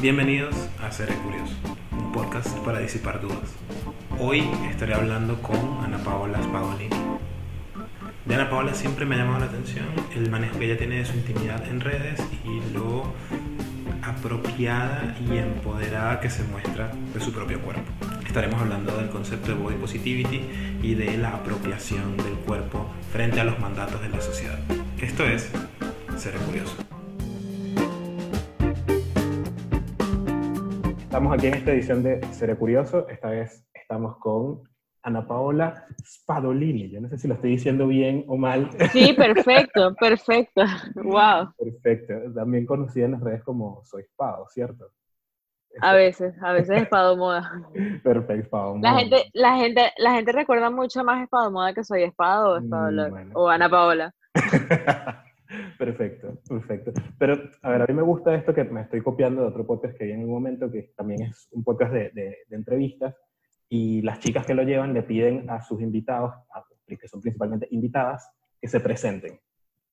Bienvenidos 0.00 0.54
a 0.82 0.92
Seré 0.92 1.14
Curioso, 1.14 1.54
un 1.90 2.12
podcast 2.12 2.54
para 2.58 2.80
disipar 2.80 3.18
dudas. 3.20 3.54
Hoy 4.20 4.46
estaré 4.68 4.92
hablando 4.92 5.40
con 5.40 5.56
Ana 5.82 5.96
Paola 5.98 6.42
Spadolini. 6.42 6.90
De 8.26 8.34
Ana 8.34 8.50
Paola 8.50 8.74
siempre 8.74 9.06
me 9.06 9.14
ha 9.14 9.18
llamado 9.18 9.40
la 9.40 9.46
atención 9.46 9.86
el 10.14 10.30
manejo 10.30 10.58
que 10.58 10.66
ella 10.66 10.76
tiene 10.76 10.98
de 10.98 11.06
su 11.06 11.14
intimidad 11.14 11.66
en 11.66 11.80
redes 11.80 12.20
y 12.44 12.74
lo 12.74 13.04
apropiada 14.02 15.16
y 15.28 15.38
empoderada 15.38 16.20
que 16.20 16.28
se 16.28 16.44
muestra 16.44 16.92
de 17.14 17.20
su 17.20 17.32
propio 17.32 17.60
cuerpo. 17.62 17.90
Estaremos 18.26 18.60
hablando 18.60 18.94
del 18.98 19.08
concepto 19.08 19.48
de 19.48 19.54
body 19.54 19.76
positivity 19.76 20.42
y 20.82 20.94
de 20.94 21.16
la 21.16 21.30
apropiación 21.30 22.18
del 22.18 22.34
cuerpo 22.34 22.86
frente 23.12 23.40
a 23.40 23.44
los 23.44 23.58
mandatos 23.58 24.02
de 24.02 24.10
la 24.10 24.20
sociedad. 24.20 24.58
Esto 25.00 25.24
es 25.24 25.50
Seré 26.18 26.38
Curioso. 26.40 26.85
Estamos 31.16 31.32
aquí 31.32 31.46
en 31.46 31.54
esta 31.54 31.72
edición 31.72 32.02
de 32.02 32.22
Seré 32.34 32.56
Curioso. 32.56 33.08
Esta 33.08 33.30
vez 33.30 33.66
estamos 33.72 34.18
con 34.18 34.60
Ana 35.02 35.26
Paola 35.26 35.86
Spadolini. 36.04 36.90
Yo 36.90 37.00
no 37.00 37.08
sé 37.08 37.16
si 37.16 37.26
lo 37.26 37.32
estoy 37.32 37.52
diciendo 37.52 37.86
bien 37.86 38.26
o 38.28 38.36
mal. 38.36 38.68
Sí, 38.92 39.14
perfecto, 39.14 39.94
perfecto. 39.94 40.60
Wow. 40.94 41.54
Perfecto. 41.56 42.34
También 42.34 42.66
conocida 42.66 43.06
en 43.06 43.12
las 43.12 43.22
redes 43.22 43.42
como 43.44 43.82
Soy 43.86 44.02
Spado, 44.12 44.46
¿cierto? 44.50 44.90
A 45.80 45.94
veces, 45.94 46.34
a 46.42 46.52
veces 46.52 46.82
Espado 46.82 47.16
Moda. 47.16 47.50
Perfecto, 48.04 48.34
Espado 48.34 48.74
Moda. 48.74 48.92
La 48.92 48.98
gente, 48.98 49.30
la 49.32 49.56
gente, 49.56 49.92
la 49.96 50.12
gente 50.12 50.32
recuerda 50.32 50.68
mucho 50.68 51.02
más 51.02 51.22
Espado 51.22 51.50
Moda 51.50 51.72
que 51.72 51.82
Soy 51.82 52.02
Espado 52.02 52.50
o 52.50 52.56
Espado 52.58 52.90
Mm, 52.92 53.30
o 53.32 53.48
Ana 53.48 53.70
Paola. 53.70 54.14
perfecto, 55.78 56.38
perfecto. 56.48 56.92
Pero, 57.18 57.34
a 57.62 57.70
ver, 57.70 57.82
a 57.82 57.86
mí 57.86 57.94
me 57.94 58.02
gusta 58.02 58.34
esto 58.34 58.54
que 58.54 58.64
me 58.64 58.82
estoy 58.82 59.02
copiando 59.02 59.42
de 59.42 59.48
otro 59.48 59.66
podcast 59.66 59.96
que 59.96 60.04
vi 60.04 60.12
en 60.12 60.24
un 60.24 60.30
momento, 60.30 60.70
que 60.70 60.92
también 60.96 61.22
es 61.22 61.48
un 61.52 61.64
podcast 61.64 61.92
de, 61.92 62.10
de- 62.10 62.36
de 62.48 62.56
entrevistas, 62.56 63.14
y 63.68 64.02
las 64.02 64.20
chicas 64.20 64.46
que 64.46 64.54
lo 64.54 64.62
llevan 64.62 64.94
le 64.94 65.02
piden 65.02 65.48
a 65.50 65.60
sus 65.62 65.80
invitados, 65.80 66.32
a- 66.54 66.64
que 66.86 67.08
son 67.08 67.20
principalmente 67.20 67.66
invitadas, 67.70 68.30
que 68.60 68.68
se 68.68 68.80
presenten. 68.80 69.40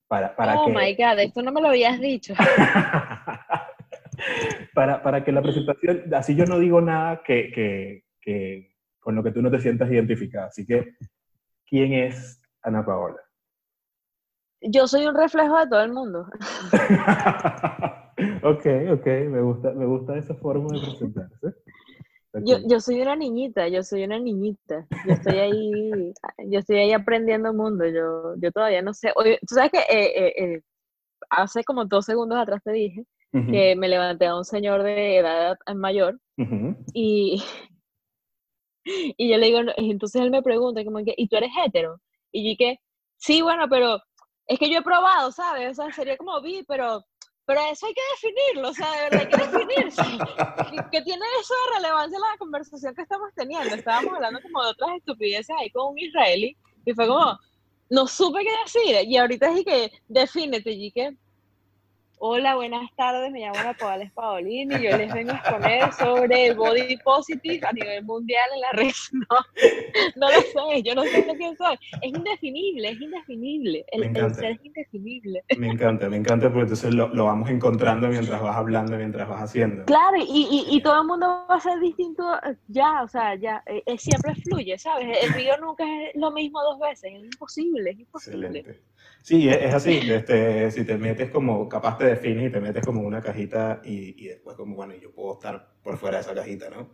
Para, 0.08 0.36
para 0.36 0.60
oh 0.62 0.66
que, 0.68 0.72
my 0.74 0.96
god, 0.96 1.20
esto 1.20 1.42
no 1.42 1.52
me 1.52 1.62
lo 1.62 1.70
habías 1.70 2.00
dicho. 2.00 2.34
para, 4.74 5.02
para 5.02 5.24
que 5.24 5.32
la 5.32 5.42
presentación, 5.42 6.04
así 6.14 6.36
yo 6.36 6.46
no 6.46 6.60
digo 6.60 6.82
nada 6.82 7.22
que, 7.24 7.52
que, 7.52 8.04
que 8.22 8.74
con 9.00 9.16
lo 9.16 9.24
que 9.24 9.32
tú 9.32 9.42
no 9.42 9.52
te 9.52 9.60
sientas 9.60 9.92
identificada. 9.92 10.48
Así 10.48 10.66
que, 10.66 10.94
¿quién 11.66 11.94
es 11.94 12.42
Ana 12.62 12.86
Paola? 12.86 13.18
Yo 14.64 14.88
soy 14.88 15.06
un 15.06 15.16
reflejo 15.16 15.58
de 15.60 15.68
todo 15.68 15.82
el 15.82 15.92
mundo. 15.94 16.26
ok, 18.44 18.66
ok, 18.94 19.06
me 19.30 19.42
gusta, 19.42 19.72
me 19.74 19.86
gusta 19.86 20.18
esa 20.18 20.36
forma 20.36 20.74
de 20.74 20.80
presentarse. 20.82 21.56
Yo, 22.40 22.58
yo 22.68 22.80
soy 22.80 23.02
una 23.02 23.16
niñita, 23.16 23.68
yo 23.68 23.84
soy 23.84 24.04
una 24.04 24.20
niñita. 24.20 24.88
Yo 25.04 25.14
estoy 25.14 25.38
ahí, 25.40 26.14
yo 26.50 26.60
estoy 26.60 26.78
ahí 26.78 26.92
aprendiendo 26.94 27.54
mundo. 27.54 27.86
Yo, 27.88 28.36
yo 28.38 28.52
todavía 28.52 28.82
no 28.82 28.94
sé. 28.94 29.12
Oye, 29.16 29.40
tú 29.48 29.56
sabes 29.56 29.72
que 29.72 29.80
eh, 29.80 30.28
eh, 30.28 30.34
eh, 30.56 30.62
hace 31.30 31.64
como 31.64 31.86
dos 31.86 32.06
segundos 32.06 32.40
atrás 32.40 32.62
te 32.64 32.72
dije 32.74 33.06
Ujú, 33.34 33.52
que 33.52 33.76
me 33.76 33.90
levanté 33.90 34.28
a 34.28 34.38
un 34.38 34.46
señor 34.46 34.84
de 34.84 35.18
edad 35.20 35.58
mayor 35.76 36.20
ujú. 36.38 36.76
y, 36.94 37.44
y 39.18 39.30
yo 39.30 39.38
le 39.38 39.48
digo, 39.48 39.60
entonces 39.78 40.22
él 40.22 40.32
me 40.32 40.42
pregunta, 40.44 40.84
como 40.84 41.04
que, 41.04 41.14
¿y 41.18 41.28
tú 41.28 41.36
eres 41.38 41.52
hetero? 41.66 42.02
Y 42.32 42.44
yo 42.44 42.50
dije, 42.50 42.82
sí, 43.18 43.42
bueno, 43.42 43.68
pero 43.70 44.00
es 44.48 44.60
que 44.60 44.70
yo 44.70 44.80
he 44.80 44.84
probado, 44.84 45.32
¿sabes? 45.32 45.72
O 45.72 45.84
sea, 45.84 45.94
sería 45.94 46.18
como 46.18 46.42
vi, 46.42 46.64
pero, 46.68 47.06
pero 47.46 47.62
eso 47.72 47.88
hay 47.88 47.94
que 47.94 48.02
definirlo, 48.12 48.70
o 48.70 48.74
sea, 48.74 48.92
de 48.92 49.04
verdad 49.04 49.22
hay 49.22 49.30
que 49.30 49.58
definirse. 49.58 50.02
¿Qué, 50.72 50.78
qué 50.92 51.02
tiene 51.02 51.26
eso 51.40 51.54
de 51.54 51.78
relevancia 51.78 52.16
en 52.16 52.22
la 52.22 52.38
conversación 52.38 52.96
que 52.96 53.02
estamos 53.02 53.30
teniendo? 53.36 53.76
Estábamos 53.76 54.14
hablando 54.16 54.42
como 54.42 54.64
de 54.64 54.70
otras 54.70 54.98
estupideces 54.98 55.56
ahí 55.60 55.70
con 55.72 55.92
un 55.92 56.00
israelí 56.00 56.58
y 56.86 56.94
fue 56.94 57.08
como, 57.08 57.38
no 57.90 58.08
supe 58.08 58.44
qué 58.44 58.52
decir. 58.64 59.08
Y 59.08 59.18
ahorita 59.18 59.50
dije 59.50 59.66
que, 59.66 59.92
defínete, 60.08 60.72
y 60.72 60.78
dije, 60.78 61.18
Hola, 62.26 62.56
buenas 62.56 62.90
tardes, 62.96 63.34
me 63.34 63.42
llamo 63.42 63.74
Paola 63.78 64.10
Paolini 64.16 64.76
y 64.76 64.84
yo 64.84 64.96
les 64.96 65.14
vengo 65.14 65.34
a 65.34 65.36
exponer 65.36 65.92
sobre 65.92 66.46
el 66.48 66.56
body 66.56 66.96
positive 67.04 67.68
a 67.68 67.74
nivel 67.74 68.02
mundial 68.06 68.46
en 68.56 68.62
la 68.62 68.72
red. 68.72 68.94
No, 69.12 70.30
no 70.30 70.32
lo 70.32 70.42
sé, 70.42 70.84
yo 70.84 70.96
no 70.96 71.04
sé 71.04 71.26
lo 71.26 71.34
que 71.34 71.54
soy. 71.58 71.78
Es 72.02 72.14
indefinible, 72.14 72.92
es 72.92 73.02
indefinible. 73.02 73.86
El, 73.92 74.00
Me 74.00 74.06
el 74.06 74.16
encanta. 74.16 74.36
ser 74.40 74.52
es 74.52 74.64
indefinible. 74.64 75.44
Me 75.58 75.68
encanta, 75.68 76.08
me 76.08 76.16
encanta 76.16 76.48
porque 76.48 76.62
entonces 76.62 76.94
lo, 76.94 77.10
lo 77.10 77.26
vamos 77.26 77.50
encontrando 77.50 78.08
mientras 78.08 78.42
vas 78.42 78.56
hablando, 78.56 78.96
mientras 78.96 79.28
vas 79.28 79.42
haciendo. 79.42 79.84
Claro, 79.84 80.16
y, 80.16 80.48
y, 80.50 80.78
y 80.78 80.82
todo 80.82 81.02
el 81.02 81.08
mundo 81.08 81.46
va 81.52 81.56
a 81.56 81.60
ser 81.60 81.78
distinto 81.82 82.24
ya, 82.70 83.04
o 83.04 83.08
sea, 83.10 83.36
ya, 83.36 83.62
eh, 83.66 83.84
eh, 83.86 83.98
siempre 83.98 84.34
fluye, 84.36 84.78
¿sabes? 84.78 85.18
El 85.24 85.34
río 85.34 85.58
nunca 85.58 85.84
es 85.84 86.16
lo 86.16 86.32
mismo 86.32 86.62
dos 86.64 86.80
veces, 86.80 87.12
es 87.16 87.24
imposible, 87.26 87.90
es 87.92 88.00
imposible. 88.00 88.48
Excelente. 88.48 88.82
Sí, 89.24 89.48
es, 89.50 89.56
es 89.56 89.74
así. 89.74 90.00
Este, 90.12 90.70
si 90.70 90.84
te 90.86 90.98
metes 90.98 91.32
como, 91.32 91.68
capaz 91.70 91.98
te 91.98 92.06
defines 92.08 92.50
y 92.50 92.52
te 92.52 92.60
metes 92.60 92.86
como 92.86 93.02
una 93.02 93.22
cajita 93.22 93.82
y, 93.84 94.22
y 94.24 94.28
después 94.28 94.58
como, 94.58 94.76
bueno, 94.76 94.94
yo 94.96 95.14
puedo 95.14 95.34
estar 95.36 95.70
por 95.82 95.98
fuera 95.98 96.18
de 96.18 96.24
esa 96.24 96.36
cajita, 96.36 96.70
¿no? 96.70 96.90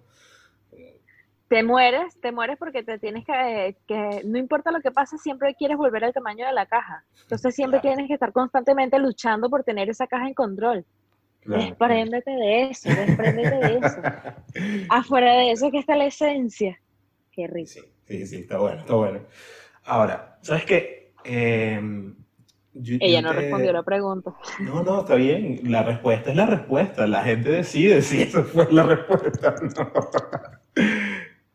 Te 1.47 1.63
mueres, 1.63 2.19
te 2.21 2.31
mueres 2.31 2.57
porque 2.59 2.83
te 2.83 2.99
tienes 2.99 3.25
que, 3.25 3.75
que, 3.87 4.21
no 4.23 4.37
importa 4.37 4.71
lo 4.71 4.81
que 4.81 4.91
pase, 4.91 5.17
siempre 5.17 5.55
quieres 5.55 5.77
volver 5.77 6.03
al 6.05 6.13
tamaño 6.13 6.45
de 6.45 6.53
la 6.53 6.67
caja. 6.67 7.03
Entonces 7.23 7.55
siempre 7.55 7.79
Claro. 7.79 7.95
tienes 7.95 8.07
que 8.07 8.13
estar 8.13 8.31
constantemente 8.31 8.99
luchando 8.99 9.49
por 9.49 9.63
tener 9.63 9.89
esa 9.89 10.05
caja 10.05 10.27
en 10.27 10.35
control. 10.35 10.85
Claro, 11.39 11.63
Despréndete 11.63 12.29
de 12.29 12.69
eso, 12.69 12.89
despréndete 12.89 13.55
de 13.55 13.77
eso. 13.77 14.01
Afuera 14.89 15.33
de 15.37 15.51
eso 15.51 15.71
que 15.71 15.79
está 15.79 15.95
la 15.95 16.05
esencia. 16.05 16.79
Qué 17.31 17.47
rico. 17.47 17.69
Sí, 17.71 17.81
sí, 18.05 18.27
sí, 18.27 18.35
está 18.41 18.59
bueno, 18.59 18.81
está 18.81 18.93
bueno. 18.93 19.21
Ahora, 19.85 20.37
¿sabes 20.43 20.65
qué? 20.65 20.98
Em, 21.25 22.15
yo- 22.73 22.97
Ella 22.99 23.21
yo 23.21 23.27
no 23.27 23.33
te- 23.33 23.41
respondió 23.41 23.73
la 23.73 23.83
pregunta. 23.83 24.33
No, 24.61 24.83
no, 24.83 24.99
está 25.01 25.15
bien. 25.15 25.59
La 25.65 25.83
respuesta 25.83 26.31
es 26.31 26.35
la 26.35 26.45
respuesta. 26.45 27.07
La 27.07 27.23
gente 27.23 27.49
decide 27.49 28.01
si 28.01 28.21
esa 28.23 28.43
fue 28.43 28.67
la 28.71 28.83
respuesta 28.83 29.55
o 29.61 29.65
no. 29.65 29.91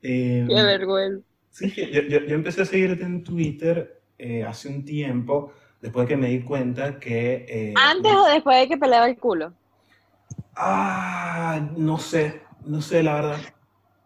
Em, 0.02 0.46
Qué 0.46 0.54
vergüenza. 0.54 1.26
Sí, 1.50 1.70
yo, 1.92 2.02
yo- 2.02 2.18
empecé 2.34 2.62
a 2.62 2.64
seguirte 2.64 3.04
en 3.04 3.22
Twitter 3.22 4.02
eh, 4.18 4.42
hace 4.44 4.68
un 4.68 4.84
tiempo, 4.84 5.52
después 5.80 6.06
de 6.08 6.14
que 6.14 6.20
me 6.20 6.28
di 6.28 6.40
cuenta 6.42 6.98
que... 6.98 7.46
eh, 7.48 7.74
¿Antes 7.76 8.12
o 8.12 8.26
después 8.26 8.58
de 8.60 8.68
que 8.68 8.76
peleaba 8.76 9.06
el 9.08 9.16
culo? 9.18 9.52
Ah, 10.56 11.60
no 11.76 11.98
sé, 11.98 12.42
no 12.64 12.80
sé, 12.80 13.02
la 13.02 13.14
verdad. 13.14 13.38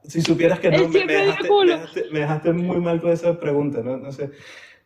Si 0.05 0.23
supieras 0.23 0.61
que 0.61 0.71
no, 0.73 0.89
me, 0.89 1.05
me 1.05 1.13
dejaste, 1.15 1.49
me 1.51 1.73
dejaste- 1.75 2.11
me 2.13 2.19
dejaste 2.21 2.53
muy 2.53 2.81
mal 2.81 3.01
con 3.01 3.11
esa 3.13 3.39
pregunta, 3.39 3.83
¿no? 3.83 3.97
No 3.99 4.13
sé. 4.13 4.31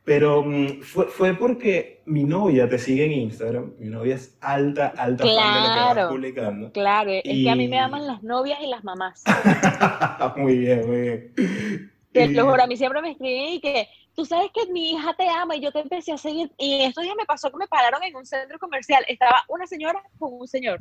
Pero 0.04 0.42
mm, 0.42 0.80
fue, 0.82 1.06
fue 1.06 1.34
porque 1.34 2.02
mi 2.06 2.24
novia 2.24 2.68
te 2.68 2.78
sigue 2.78 3.04
en 3.04 3.12
Instagram. 3.12 3.74
Mi 3.78 3.88
novia 3.88 4.16
es 4.16 4.36
alta, 4.40 4.88
alta 4.96 5.24
fan 5.24 5.28
de 5.28 5.34
lo 5.68 5.74
que 5.74 5.80
vas 5.80 5.92
Claro. 5.92 6.08
publicando. 6.10 6.72
Claro, 6.72 7.10
es 7.12 7.22
que 7.22 7.48
a 7.50 7.54
mí 7.54 7.68
me 7.68 7.76
Y- 7.76 7.78
aman 7.78 8.06
las 8.08 8.22
novias 8.22 8.58
y 8.62 8.66
las 8.66 8.82
mamás. 8.82 9.22
muy 10.36 10.58
bien, 10.58 10.86
muy 10.88 11.00
bien. 11.00 11.32
Te 12.12 12.24
Y- 12.24 12.34
lo 12.34 12.46
juro, 12.50 12.62
a 12.62 12.66
mí 12.66 12.76
siempre 12.76 13.00
me 13.00 13.12
escriben 13.12 13.54
y 13.54 13.60
que 13.60 13.86
tú 14.14 14.24
sabes 14.24 14.50
que 14.52 14.70
mi 14.72 14.91
hija 14.92 15.14
te 15.14 15.28
ama 15.28 15.54
y 15.56 15.60
yo 15.60 15.70
te 15.70 15.78
empecé 15.80 16.12
a 16.12 16.18
seguir. 16.18 16.50
Y 16.58 16.82
estos 16.82 17.04
días 17.04 17.14
me 17.16 17.24
pasó 17.24 17.50
que 17.50 17.56
me 17.58 17.68
pararon 17.68 18.02
en 18.02 18.16
un 18.16 18.26
centro 18.26 18.58
comercial. 18.58 19.04
Estaba 19.08 19.36
una 19.48 19.66
señora 19.66 20.02
con 20.18 20.32
un 20.34 20.48
señor. 20.48 20.78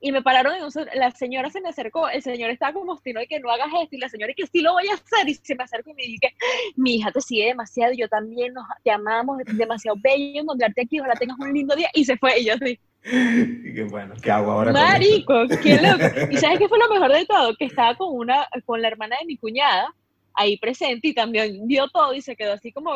Y 0.00 0.12
me 0.12 0.22
pararon 0.22 0.54
en 0.54 0.64
un. 0.64 0.70
La 0.94 1.10
señora 1.10 1.50
se 1.50 1.60
me 1.60 1.68
acercó. 1.68 2.08
El 2.08 2.22
señor 2.22 2.50
estaba 2.50 2.72
como 2.72 2.92
obstinado 2.92 3.24
y 3.24 3.28
que 3.28 3.40
no 3.40 3.50
hagas 3.50 3.68
esto. 3.82 3.96
Y 3.96 3.98
la 3.98 4.08
señora 4.08 4.32
y 4.32 4.34
que 4.34 4.46
sí 4.46 4.60
lo 4.60 4.72
voy 4.72 4.88
a 4.88 4.94
hacer. 4.94 5.28
Y 5.28 5.34
se 5.34 5.54
me 5.54 5.64
acercó 5.64 5.90
y 5.90 5.94
me 5.94 6.02
dije 6.02 6.34
mi 6.76 6.96
hija 6.96 7.10
te 7.12 7.20
sigue 7.20 7.46
demasiado. 7.46 7.92
Y 7.92 7.98
yo 7.98 8.08
también 8.08 8.54
nos, 8.54 8.64
te 8.82 8.90
amamos. 8.90 9.40
Es 9.46 9.56
demasiado 9.56 9.98
bello 10.02 10.42
encontrarte 10.42 10.82
aquí. 10.82 11.00
Ojalá 11.00 11.14
tengas 11.14 11.38
un 11.38 11.52
lindo 11.52 11.76
día. 11.76 11.90
Y 11.94 12.04
se 12.04 12.16
fue. 12.16 12.40
Y 12.40 12.46
yo 12.46 12.54
así, 12.54 12.78
y 13.04 13.74
qué 13.74 13.84
bueno, 13.84 14.14
¿qué 14.22 14.30
hago 14.30 14.50
ahora 14.50 14.72
marico, 14.72 15.46
qué 15.62 15.80
loco. 15.80 16.04
¿Y 16.30 16.36
sabes 16.36 16.58
qué 16.58 16.68
fue 16.68 16.78
lo 16.78 16.88
mejor 16.88 17.12
de 17.12 17.24
todo? 17.24 17.54
Que 17.56 17.64
estaba 17.64 17.94
con 17.96 18.14
una, 18.14 18.46
con 18.66 18.82
la 18.82 18.88
hermana 18.88 19.16
de 19.20 19.26
mi 19.26 19.36
cuñada 19.36 19.94
ahí 20.34 20.56
presente 20.58 21.08
y 21.08 21.14
también 21.14 21.66
vio 21.66 21.88
todo 21.88 22.14
y 22.14 22.20
se 22.20 22.36
quedó 22.36 22.54
así 22.54 22.72
como, 22.72 22.92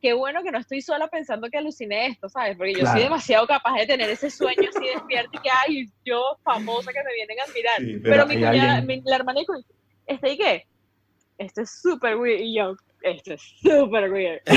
qué 0.00 0.12
bueno 0.14 0.42
que 0.42 0.50
no 0.50 0.58
estoy 0.58 0.80
sola 0.80 1.08
pensando 1.08 1.48
que 1.50 1.58
aluciné 1.58 2.06
esto, 2.06 2.28
¿sabes? 2.28 2.56
Porque 2.56 2.72
yo 2.72 2.80
Claro. 2.80 2.92
soy 2.94 3.02
demasiado 3.04 3.46
capaz 3.46 3.74
de 3.78 3.86
tener 3.86 4.08
ese 4.10 4.30
sueño 4.30 4.68
así 4.74 4.86
despierto 4.94 5.30
y 5.34 5.38
que, 5.42 5.50
ay, 5.50 5.86
yo 6.04 6.22
famosa 6.42 6.92
que 6.92 7.02
me 7.04 7.14
vienen 7.14 7.38
a 7.40 7.44
admirar. 7.44 7.76
Sí, 7.78 7.98
pero 8.02 8.14
pero 8.14 8.26
mi 8.26 8.34
cuñada, 8.34 8.76
alguien- 8.78 8.86
mi- 8.86 9.02
la 9.10 9.16
hermana 9.16 9.40
de 9.40 9.46
cu- 9.46 9.64
este 10.06 10.32
y 10.32 10.38
qué, 10.38 10.64
esto 11.38 11.62
es 11.62 11.80
súper 11.82 12.16
weird 12.16 12.40
y 12.40 12.54
yo, 12.56 12.74
esto 13.02 13.34
es 13.34 13.42
súper 13.62 14.10
weird. 14.12 14.40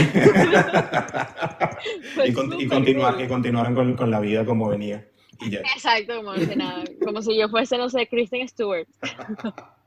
Fue 2.15 2.27
y, 2.29 2.33
con- 2.33 2.47
y 2.47 2.51
súper 2.63 2.67
continuar, 2.69 3.13
cool. 3.15 3.23
y 3.23 3.27
continuaron 3.27 3.75
con, 3.75 3.95
con 3.95 4.11
la 4.11 4.19
vida 4.19 4.45
como 4.45 4.69
venía. 4.69 5.05
Y 5.41 5.49
ya. 5.49 5.59
Exacto, 5.59 6.15
como 6.17 6.35
si 6.35 6.55
nada, 6.55 6.83
como 7.03 7.21
si 7.21 7.37
yo 7.37 7.49
fuese, 7.49 7.77
no 7.77 7.89
sé, 7.89 8.07
Kristen 8.07 8.47
Stewart. 8.47 8.87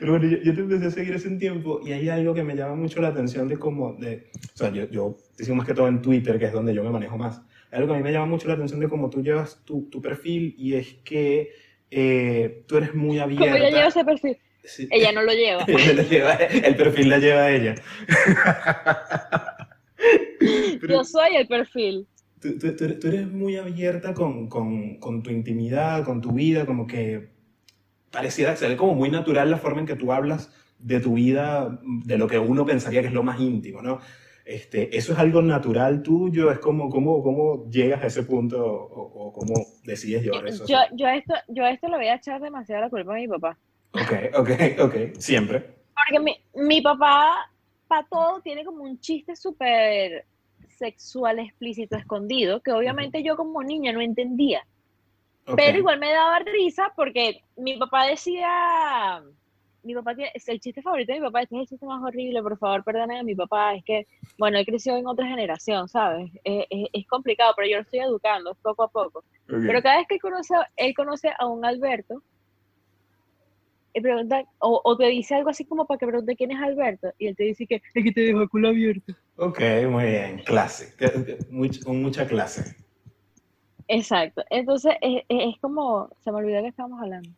Pero 0.00 0.12
bueno, 0.18 0.28
yo, 0.28 0.38
yo 0.38 0.54
te 0.54 0.60
empecé 0.60 0.86
a 0.86 0.90
seguir 0.90 1.14
hace 1.14 1.28
un 1.28 1.38
tiempo 1.38 1.80
y 1.84 1.92
hay 1.92 2.08
algo 2.08 2.34
que 2.34 2.42
me 2.42 2.56
llama 2.56 2.74
mucho 2.74 3.00
la 3.00 3.08
atención 3.08 3.48
de 3.48 3.56
cómo, 3.58 3.94
de, 3.94 4.30
o 4.54 4.56
sea, 4.56 4.70
yo, 4.70 4.88
yo 4.90 5.16
te 5.36 5.44
sigo 5.44 5.56
más 5.56 5.66
que 5.66 5.74
todo 5.74 5.88
en 5.88 6.02
Twitter, 6.02 6.38
que 6.38 6.46
es 6.46 6.52
donde 6.52 6.74
yo 6.74 6.82
me 6.82 6.90
manejo 6.90 7.18
más. 7.18 7.42
Hay 7.70 7.78
algo 7.78 7.88
que 7.88 7.94
a 7.94 7.96
mí 7.98 8.02
me 8.02 8.12
llama 8.12 8.26
mucho 8.26 8.48
la 8.48 8.54
atención 8.54 8.80
de 8.80 8.88
cómo 8.88 9.10
tú 9.10 9.22
llevas 9.22 9.62
tu, 9.64 9.88
tu 9.90 10.00
perfil 10.00 10.54
y 10.56 10.74
es 10.74 10.94
que 11.04 11.52
eh, 11.90 12.64
tú 12.66 12.76
eres 12.76 12.94
muy 12.94 13.18
abierta. 13.18 13.46
¿Cómo 13.46 13.56
ella 13.56 13.70
lleva 13.70 13.88
ese 13.88 14.04
perfil? 14.04 14.38
Ella 14.90 15.12
no 15.12 15.22
lo 15.22 15.32
lleva. 15.34 15.64
el 15.64 16.76
perfil 16.76 17.08
la 17.08 17.18
lleva 17.18 17.50
ella. 17.50 17.74
Yo 20.88 21.04
soy 21.04 21.36
el 21.36 21.46
perfil. 21.46 22.06
Tú, 22.40 22.56
eres 23.08 23.28
muy 23.28 23.56
abierta 23.56 24.14
con, 24.14 24.48
tu 24.48 25.30
intimidad, 25.30 26.04
con 26.04 26.20
tu 26.20 26.32
vida, 26.32 26.66
como 26.66 26.86
que 26.86 27.30
pareciera 28.10 28.56
ser 28.56 28.76
como 28.76 28.94
muy 28.94 29.10
natural 29.10 29.50
la 29.50 29.58
forma 29.58 29.80
en 29.80 29.86
que 29.86 29.96
tú 29.96 30.12
hablas 30.12 30.52
de 30.78 31.00
tu 31.00 31.14
vida, 31.14 31.80
de 31.82 32.18
lo 32.18 32.26
que 32.26 32.38
uno 32.38 32.64
pensaría 32.64 33.00
que 33.00 33.08
es 33.08 33.12
lo 33.12 33.22
más 33.22 33.40
íntimo, 33.40 33.82
¿no? 33.82 34.00
Este, 34.44 34.96
¿Eso 34.96 35.12
es 35.12 35.18
algo 35.18 35.42
natural 35.42 36.02
tuyo? 36.02 36.50
¿Es 36.50 36.58
como, 36.58 36.88
cómo, 36.88 37.22
cómo 37.22 37.68
llegas 37.68 38.02
a 38.02 38.06
ese 38.06 38.22
punto 38.22 38.64
o, 38.64 39.30
cómo 39.30 39.54
decides 39.84 40.22
llevar 40.22 40.46
eso? 40.46 40.64
Yo, 40.66 40.78
yo, 40.94 41.06
esto, 41.08 41.34
yo 41.48 41.66
esto 41.66 41.88
lo 41.88 41.98
voy 41.98 42.06
a 42.06 42.14
echar 42.14 42.40
demasiado 42.40 42.80
la 42.80 42.88
culpa 42.88 43.12
a 43.12 43.16
mi 43.16 43.28
papá. 43.28 43.58
Ok, 43.92 44.38
ok, 44.38 44.50
ok, 44.80 44.94
siempre. 45.18 45.74
Porque 45.94 46.20
mi, 46.20 46.34
mi 46.66 46.80
papá, 46.80 47.50
para 47.88 48.06
todo, 48.06 48.40
tiene 48.40 48.64
como 48.64 48.84
un 48.84 48.98
chiste 49.00 49.36
súper 49.36 50.24
sexual 50.78 51.40
explícito 51.40 51.96
escondido, 51.96 52.62
que 52.62 52.72
obviamente 52.72 53.22
yo 53.22 53.36
como 53.36 53.62
niña 53.62 53.92
no 53.92 54.00
entendía. 54.00 54.64
Pero 55.56 55.78
igual 55.78 55.98
me 55.98 56.12
daba 56.12 56.38
risa 56.40 56.92
porque 56.96 57.42
mi 57.56 57.76
papá 57.76 58.06
decía, 58.06 59.22
mi 59.82 59.94
papá 59.94 60.14
tiene, 60.14 60.30
es 60.34 60.48
el 60.48 60.60
chiste 60.60 60.82
favorito 60.82 61.12
de 61.12 61.20
mi 61.20 61.26
papá, 61.26 61.42
este 61.42 61.56
es 61.56 61.60
el 61.62 61.68
chiste 61.68 61.86
más 61.86 62.02
horrible, 62.02 62.42
por 62.42 62.58
favor, 62.58 62.84
perdone 62.84 63.18
a 63.18 63.22
mi 63.22 63.34
papá, 63.34 63.74
es 63.74 63.84
que, 63.84 64.06
bueno, 64.36 64.58
él 64.58 64.66
creció 64.66 64.96
en 64.96 65.06
otra 65.06 65.26
generación, 65.26 65.88
¿sabes? 65.88 66.30
Es, 66.44 66.66
es, 66.70 67.06
complicado, 67.06 67.52
pero 67.56 67.68
yo 67.68 67.76
lo 67.76 67.82
estoy 67.82 68.00
educando, 68.00 68.54
poco 68.62 68.82
a 68.82 68.88
poco. 68.88 69.24
Pero 69.46 69.82
cada 69.82 69.98
vez 69.98 70.06
que 70.06 70.16
él 70.16 70.20
conoce, 70.20 70.54
él 70.76 70.94
conoce 70.94 71.30
a 71.38 71.46
un 71.46 71.64
Alberto, 71.64 72.22
pregunta, 74.00 74.44
o, 74.58 74.80
o, 74.84 74.96
te 74.96 75.06
dice 75.06 75.34
algo 75.34 75.50
así 75.50 75.64
como 75.64 75.86
para 75.86 75.98
que 75.98 76.06
pregunte 76.06 76.36
quién 76.36 76.52
es 76.52 76.60
Alberto, 76.60 77.08
y 77.18 77.26
él 77.26 77.36
te 77.36 77.44
dice 77.44 77.66
que 77.66 77.82
es 77.94 78.04
que 78.04 78.12
te 78.12 78.20
dejó 78.20 78.42
el 78.42 78.48
culo 78.48 78.68
abierto. 78.68 79.12
Ok, 79.36 79.60
muy 79.88 80.04
bien, 80.04 80.38
clase, 80.44 80.94
con 81.84 82.02
mucha 82.02 82.26
clase. 82.26 82.76
Exacto, 83.88 84.44
entonces 84.50 84.94
es, 85.00 85.22
es 85.28 85.58
como, 85.60 86.10
se 86.22 86.30
me 86.30 86.38
olvidó 86.38 86.62
que 86.62 86.68
estábamos 86.68 87.00
hablando 87.00 87.30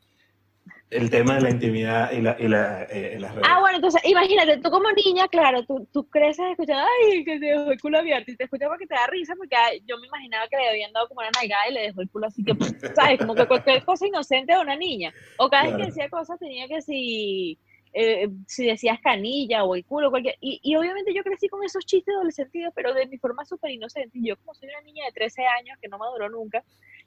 el 0.91 1.09
tema 1.09 1.37
de 1.37 1.41
la 1.43 1.51
intimidad 1.51 2.11
y, 2.13 2.21
la, 2.21 2.37
y 2.39 2.49
la, 2.49 2.83
eh, 2.85 3.17
las 3.21 3.33
redes. 3.33 3.49
Ah, 3.49 3.61
bueno, 3.61 3.77
entonces 3.77 4.03
imagínate, 4.05 4.59
tú 4.59 4.71
como 4.71 4.91
niña, 4.93 5.29
claro, 5.29 5.65
tú, 5.65 5.87
tú 5.93 6.09
creces 6.09 6.45
escuchando, 6.51 6.85
ay, 6.85 7.25
que 7.25 7.39
te 7.39 7.47
dejó 7.47 7.71
el 7.71 7.81
culo 7.81 7.99
abierto, 7.99 8.33
y 8.33 8.37
te 8.37 8.45
escuchas 8.45 8.69
porque 8.69 8.87
te 8.87 8.95
da 8.95 9.07
risa, 9.07 9.35
porque 9.37 9.57
yo 9.87 9.99
me 9.99 10.09
imaginaba 10.09 10.49
que 10.49 10.57
le 10.57 10.69
habían 10.69 10.93
dado 10.93 11.09
como 11.09 11.21
una 11.21 11.31
nalgada 11.31 11.69
y 11.69 11.75
le 11.75 11.83
dejó 11.83 12.01
el 12.01 12.11
culo 12.11 12.27
así 12.27 12.43
que, 12.43 12.55
¿sabes? 12.95 13.19
Como 13.19 13.35
que 13.35 13.47
cualquier 13.47 13.85
cosa 13.85 14.07
inocente 14.07 14.53
de 14.53 14.61
una 14.61 14.77
niña. 14.77 15.13
O 15.39 15.49
cada 15.49 15.65
vez 15.65 15.77
que 15.77 15.87
decía 15.87 16.09
cosas 16.09 16.39
tenía 16.41 16.67
que 16.67 16.83
si 16.83 17.57
eh, 17.93 18.29
si 18.47 18.67
decías 18.67 19.01
canilla 19.01 19.65
o 19.65 19.75
el 19.75 19.85
culo, 19.85 20.11
cualquier... 20.11 20.37
Y, 20.41 20.61
y, 20.63 20.77
obviamente 20.77 21.13
yo 21.13 21.23
crecí 21.23 21.49
con 21.49 21.65
esos 21.65 21.85
chistes 21.85 22.15
doble 22.15 22.31
sentido, 22.31 22.71
pero 22.75 22.95
de 22.95 23.07
mi 23.07 23.19
forma 23.19 23.45
súper 23.45 23.73
inocente. 23.73 24.19
Yo 24.23 24.37
como 24.37 24.55
soy 24.55 24.69
una 24.69 24.81
niña 24.83 25.07
de 25.07 25.13
13 25.13 25.43
años 25.47 25.79
que 25.81 25.89
no 25.89 25.99
maduró 25.99 26.29
nunca, 26.29 26.63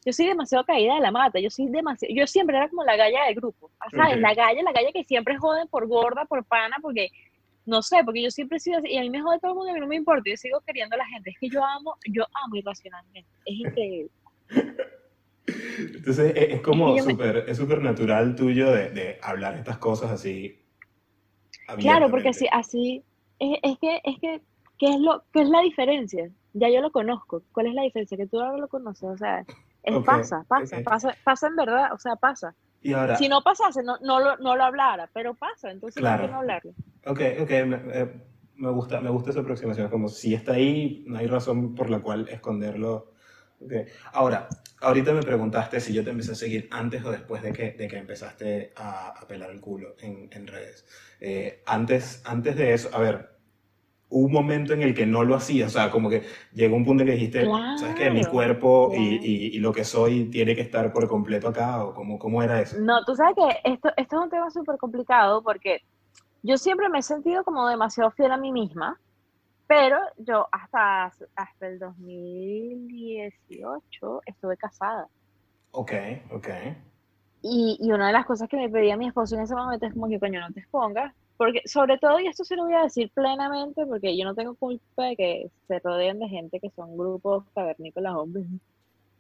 yo 0.06 0.12
soy 0.12 0.28
demasiado 0.28 0.66
caída 0.66 0.96
de 0.96 1.02
la 1.02 1.12
mata, 1.12 1.40
yo 1.40 1.50
soy 1.50 1.68
demasiado... 1.68 2.14
Yo 2.14 2.28
siempre 2.28 2.58
era 2.58 2.68
como 2.70 2.84
la 2.84 2.98
galla 2.98 3.26
del 3.26 3.36
grupo, 3.36 3.72
¿sabes? 3.96 4.20
La 4.20 4.34
galla, 4.34 4.62
la 4.62 4.74
galla 4.74 4.92
que 4.92 5.04
siempre 5.06 5.38
joden 5.38 5.68
por 5.68 5.88
gorda, 5.88 6.26
por 6.26 6.44
pana, 6.46 6.78
porque... 6.82 7.10
No 7.66 7.82
sé, 7.82 8.04
porque 8.04 8.22
yo 8.22 8.30
siempre 8.30 8.58
he 8.58 8.60
sido 8.60 8.80
así, 8.80 8.90
y 8.90 8.98
a 8.98 9.02
mí 9.04 9.10
me 9.10 9.22
jode 9.22 9.40
todo 9.40 9.52
el 9.52 9.58
mundo, 9.58 9.74
mí 9.74 9.80
no 9.80 9.88
me 9.88 9.96
importa, 9.96 10.30
yo 10.30 10.36
sigo 10.36 10.60
queriendo 10.68 10.96
a 10.96 10.98
la 10.98 11.06
gente. 11.06 11.30
Es 11.30 11.38
que 11.40 11.48
yo 11.48 11.64
amo, 11.64 11.96
yo 12.12 12.26
amo 12.44 12.58
irracionalmente, 12.58 13.30
es 13.46 13.56
increíble. 13.56 14.12
Entonces 15.48 16.34
es, 16.36 16.62
como 16.62 16.98
súper 17.00 17.46
es 17.48 17.56
súper 17.56 17.82
natural 17.82 18.36
tuyo 18.36 18.70
de, 18.72 18.90
de 18.90 19.20
hablar 19.22 19.56
estas 19.56 19.78
cosas 19.78 20.12
así 20.12 20.63
Claro, 21.78 22.10
porque 22.10 22.30
así, 22.30 22.48
así 22.52 23.04
es, 23.40 23.60
es, 23.64 23.78
que, 23.80 24.02
es 24.04 24.20
que, 24.20 24.42
¿qué 24.78 24.88
es, 24.88 25.00
lo, 25.00 25.24
¿qué 25.32 25.42
es 25.42 25.50
la 25.50 25.62
diferencia? 25.62 26.30
Ya 26.54 26.70
yo 26.70 26.82
lo 26.82 26.92
conozco. 26.92 27.42
¿Cuál 27.52 27.68
es 27.68 27.74
la 27.74 27.84
diferencia? 27.84 28.18
Que 28.18 28.28
tú 28.28 28.40
ahora 28.40 28.58
lo 28.58 28.68
conoces, 28.68 29.10
o 29.10 29.18
sea, 29.18 29.46
es, 29.84 30.04
pasa, 30.06 30.46
pasa, 30.48 30.78
pasa, 30.84 31.16
pasa 31.24 31.48
en 31.48 31.56
verdad, 31.56 31.94
o 31.94 31.98
sea, 31.98 32.16
pasa. 32.16 32.54
Y 32.82 32.94
ahora, 32.94 33.16
si 33.16 33.30
no 33.30 33.42
pasase, 33.42 33.82
no, 33.84 33.98
no, 34.02 34.20
lo, 34.20 34.38
no 34.38 34.56
lo 34.56 34.64
hablara, 34.64 35.10
pero 35.14 35.34
pasa, 35.34 35.72
entonces 35.72 36.02
claro. 36.02 36.28
no 36.28 36.40
hablarlo. 36.40 36.72
Ok, 37.06 37.22
ok, 37.42 37.50
me, 37.66 37.82
eh, 37.94 38.14
me, 38.56 38.72
gusta, 38.72 39.00
me 39.00 39.10
gusta 39.10 39.30
esa 39.30 39.40
aproximación, 39.40 39.90
como 39.90 40.10
si 40.10 40.34
está 40.34 40.54
ahí, 40.54 41.04
no 41.08 41.18
hay 41.18 41.28
razón 41.28 41.76
por 41.76 41.90
la 41.90 42.00
cual 42.00 42.28
esconderlo. 42.30 43.13
Okay. 43.66 43.86
Ahora, 44.12 44.48
ahorita 44.82 45.14
me 45.14 45.24
preguntaste 45.24 45.80
si 45.80 45.94
yo 45.94 46.04
te 46.04 46.10
empecé 46.10 46.34
a 46.34 46.36
seguir 46.36 46.68
antes 46.72 47.04
o 47.06 47.12
después 47.12 47.42
de 47.42 47.54
que, 47.54 47.72
de 47.72 47.88
que 47.88 47.98
empezaste 47.98 48.74
a, 48.76 49.10
a 49.10 49.28
pelar 49.28 49.52
el 49.52 49.62
culo 49.62 49.96
en, 50.00 50.30
en 50.32 50.48
redes. 50.48 50.86
Eh, 51.20 51.64
antes, 51.66 52.22
antes 52.26 52.56
de 52.56 52.74
eso, 52.74 52.90
a 52.94 53.00
ver, 53.00 53.34
hubo 54.14 54.28
un 54.28 54.32
momento 54.32 54.74
en 54.74 54.84
el 54.84 54.94
que 54.94 55.06
no 55.06 55.24
lo 55.24 55.36
hacía, 55.36 55.66
o 55.66 55.70
sea, 55.70 55.90
como 55.90 56.10
que 56.10 56.24
llegó 56.54 56.76
un 56.76 56.86
punto 56.86 57.02
en 57.02 57.08
que 57.08 57.14
dijiste, 57.14 57.46
¿sabes 57.78 57.96
qué? 57.96 58.12
Mi 58.12 58.24
cuerpo 58.24 58.92
y, 58.96 59.56
y, 59.56 59.60
lo 59.60 59.74
que 59.74 59.84
soy 59.84 60.26
tiene 60.26 60.56
que 60.56 60.62
estar 60.62 60.94
por 60.94 61.08
completo 61.08 61.48
acá, 61.48 61.84
o 61.84 61.94
cómo, 61.94 62.20
cómo 62.20 62.44
era 62.44 62.62
eso. 62.62 62.78
No, 62.80 63.04
tú 63.06 63.16
sabes 63.16 63.36
que 63.36 63.72
esto, 63.72 63.90
esto 63.98 64.18
es 64.18 64.24
un 64.24 64.30
tema 64.30 64.52
súper 64.52 64.78
complicado 64.78 65.42
porque 65.42 65.82
yo 66.44 66.58
siempre 66.58 66.90
me 66.90 67.00
he 67.00 67.04
sentido 67.04 67.44
como 67.44 67.68
demasiado 67.68 68.12
fiel 68.12 68.32
a 68.32 68.38
mí 68.38 68.52
misma, 68.52 69.00
pero 69.68 69.98
yo 70.18 70.48
hasta, 70.52 71.12
hasta 71.36 71.68
el 71.68 71.80
2018 71.80 74.22
estuve 74.26 74.58
casada. 74.58 75.08
Ok, 75.72 75.92
ok. 76.32 76.50
Y, 77.42 77.78
y, 77.82 77.92
una 77.92 78.08
de 78.08 78.14
las 78.14 78.26
cosas 78.26 78.48
que 78.48 78.58
me 78.58 78.70
pedía 78.70 78.96
mi 78.96 79.08
esposo 79.08 79.36
en 79.36 79.42
ese 79.42 79.56
momento 79.56 79.86
es 79.86 79.94
como 79.94 80.08
que 80.08 80.20
coño 80.20 80.40
no 80.40 80.54
te 80.54 80.62
expongas, 80.62 81.14
porque 81.38 81.62
sobre 81.66 81.98
todo, 81.98 82.20
y 82.20 82.28
esto 82.28 82.46
se 82.46 82.56
lo 82.56 82.64
voy 82.64 82.74
a 82.74 82.84
decir 82.84 83.12
plenamente, 83.14 83.86
porque 83.86 84.18
yo 84.18 84.24
no 84.24 84.36
tengo 84.36 84.56
culpa 84.56 85.06
de 85.06 85.16
que 85.16 85.52
se 85.68 85.80
rodeen 85.80 86.20
de 86.20 86.30
gente 86.30 86.60
que 86.60 86.70
son 86.70 86.98
grupos 86.98 87.44
cavernícolas 87.54 88.16
hombres. 88.16 88.46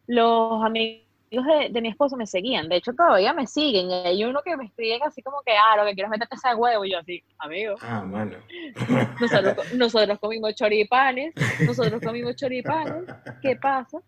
Los 0.07 0.63
amigos 0.63 1.12
de, 1.41 1.69
de, 1.69 1.81
mi 1.81 1.89
esposo 1.89 2.15
me 2.15 2.27
seguían, 2.27 2.69
de 2.69 2.75
hecho 2.75 2.93
todavía 2.93 3.33
me 3.33 3.47
siguen, 3.47 3.89
y 3.89 3.93
hay 3.93 4.23
uno 4.23 4.41
que 4.43 4.55
me 4.55 4.65
escribe 4.65 4.99
así 5.05 5.21
como 5.23 5.41
que, 5.45 5.53
ah, 5.53 5.77
lo 5.77 5.85
que 5.85 5.93
quiero 5.93 6.07
es 6.07 6.11
meterte 6.11 6.35
ese 6.35 6.53
huevo, 6.53 6.85
y 6.85 6.91
yo 6.91 6.99
así, 6.99 7.23
amigo. 7.39 7.75
Ah, 7.81 8.03
bueno. 8.05 8.37
Nosotros, 9.19 9.73
nosotros 9.73 10.19
comimos 10.19 10.53
choripanes, 10.55 11.33
nosotros 11.65 12.01
comimos 12.01 12.35
choripanes, 12.35 13.05
¿qué 13.41 13.55
pasa? 13.55 13.99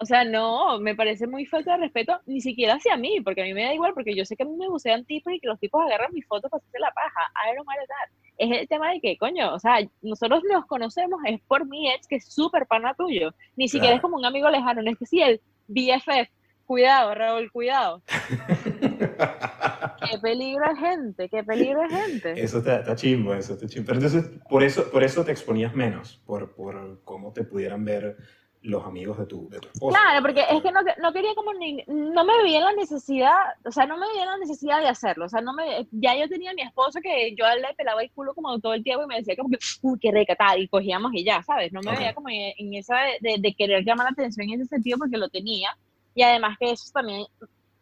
O 0.00 0.06
sea, 0.06 0.24
no, 0.24 0.78
me 0.78 0.94
parece 0.94 1.26
muy 1.26 1.44
falta 1.44 1.72
de 1.72 1.78
respeto, 1.78 2.20
ni 2.26 2.40
siquiera 2.40 2.74
hacia 2.74 2.96
mí, 2.96 3.20
porque 3.20 3.42
a 3.42 3.44
mí 3.44 3.52
me 3.52 3.64
da 3.64 3.74
igual, 3.74 3.94
porque 3.94 4.14
yo 4.14 4.24
sé 4.24 4.36
que 4.36 4.44
a 4.44 4.46
mí 4.46 4.56
me 4.56 4.68
bucean 4.68 5.04
tipos 5.04 5.32
y 5.32 5.40
que 5.40 5.48
los 5.48 5.58
tipos 5.58 5.82
agarran 5.84 6.12
mis 6.12 6.24
fotos 6.24 6.48
para 6.48 6.60
hacerse 6.60 6.78
la 6.78 6.92
paja. 6.92 7.20
I 7.34 7.56
don't 7.56 7.66
matter 7.66 7.86
that. 7.88 8.14
Es 8.38 8.60
el 8.60 8.68
tema 8.68 8.92
de 8.92 9.00
que, 9.00 9.16
coño, 9.18 9.52
o 9.52 9.58
sea, 9.58 9.78
nosotros 10.00 10.42
nos 10.48 10.66
conocemos, 10.66 11.20
es 11.26 11.40
por 11.48 11.66
mi 11.66 11.90
ex, 11.90 12.06
que 12.06 12.16
es 12.16 12.32
súper 12.32 12.66
pana 12.66 12.94
tuyo. 12.94 13.34
Ni 13.56 13.68
siquiera 13.68 13.96
es 13.96 14.00
como 14.00 14.16
un 14.16 14.24
amigo 14.24 14.48
lejano, 14.48 14.82
no 14.82 14.90
es 14.90 14.98
que 14.98 15.06
sí, 15.06 15.20
el 15.20 15.40
BFF. 15.66 16.30
Cuidado, 16.68 17.14
Raúl, 17.14 17.50
cuidado. 17.50 18.02
qué 20.10 20.18
peligro 20.20 20.68
de 20.68 20.76
gente, 20.76 21.28
qué 21.30 21.42
peligro 21.42 21.80
de 21.80 21.88
gente. 21.88 22.42
Eso 22.42 22.58
está, 22.58 22.80
está 22.80 22.94
chimbo, 22.94 23.32
eso 23.32 23.54
está 23.54 23.66
chimbo. 23.66 23.86
Pero 23.86 24.00
entonces, 24.00 24.30
por 24.50 24.62
eso, 24.62 24.90
por 24.90 25.02
eso 25.02 25.24
te 25.24 25.32
exponías 25.32 25.74
menos, 25.74 26.20
por, 26.26 26.54
por 26.54 27.02
cómo 27.04 27.32
te 27.32 27.44
pudieran 27.44 27.86
ver 27.86 28.18
los 28.60 28.84
amigos 28.84 29.16
de 29.16 29.24
tu, 29.24 29.48
de 29.48 29.60
tu 29.60 29.68
esposa. 29.68 29.98
Claro, 29.98 30.20
porque 30.20 30.40
es 30.40 30.62
que 30.62 30.70
no, 30.70 30.80
no 31.00 31.12
quería 31.14 31.34
como 31.34 31.54
ni, 31.54 31.82
no 31.86 32.26
me 32.26 32.42
veía 32.42 32.60
la 32.60 32.74
necesidad, 32.74 33.38
o 33.64 33.72
sea, 33.72 33.86
no 33.86 33.96
me 33.96 34.06
veía 34.08 34.26
la 34.26 34.36
necesidad 34.36 34.82
de 34.82 34.88
hacerlo, 34.88 35.24
o 35.24 35.28
sea, 35.30 35.40
no 35.40 35.54
me, 35.54 35.88
ya 35.92 36.18
yo 36.18 36.28
tenía 36.28 36.50
a 36.50 36.54
mi 36.54 36.60
esposo 36.60 37.00
que 37.00 37.34
yo 37.34 37.46
le 37.46 37.74
pelaba 37.78 38.02
el 38.02 38.10
culo 38.10 38.34
como 38.34 38.60
todo 38.60 38.74
el 38.74 38.84
tiempo 38.84 39.04
y 39.04 39.06
me 39.06 39.16
decía 39.16 39.36
como 39.36 39.48
que, 39.48 39.58
uy, 39.80 39.98
qué 39.98 40.10
rica, 40.10 40.36
tal, 40.36 40.60
y 40.60 40.68
cogíamos 40.68 41.14
y 41.14 41.24
ya, 41.24 41.42
¿sabes? 41.42 41.72
No 41.72 41.80
me 41.80 41.96
veía 41.96 42.12
como 42.12 42.28
en, 42.28 42.74
esa 42.74 42.96
de, 43.22 43.36
de, 43.38 43.54
querer 43.54 43.84
llamar 43.84 44.04
la 44.04 44.10
atención 44.10 44.50
en 44.50 44.60
ese 44.60 44.68
sentido 44.68 44.98
porque 44.98 45.16
lo 45.16 45.30
tenía, 45.30 45.70
y 46.14 46.22
además 46.22 46.56
que 46.58 46.70
eso 46.70 46.90
también 46.92 47.26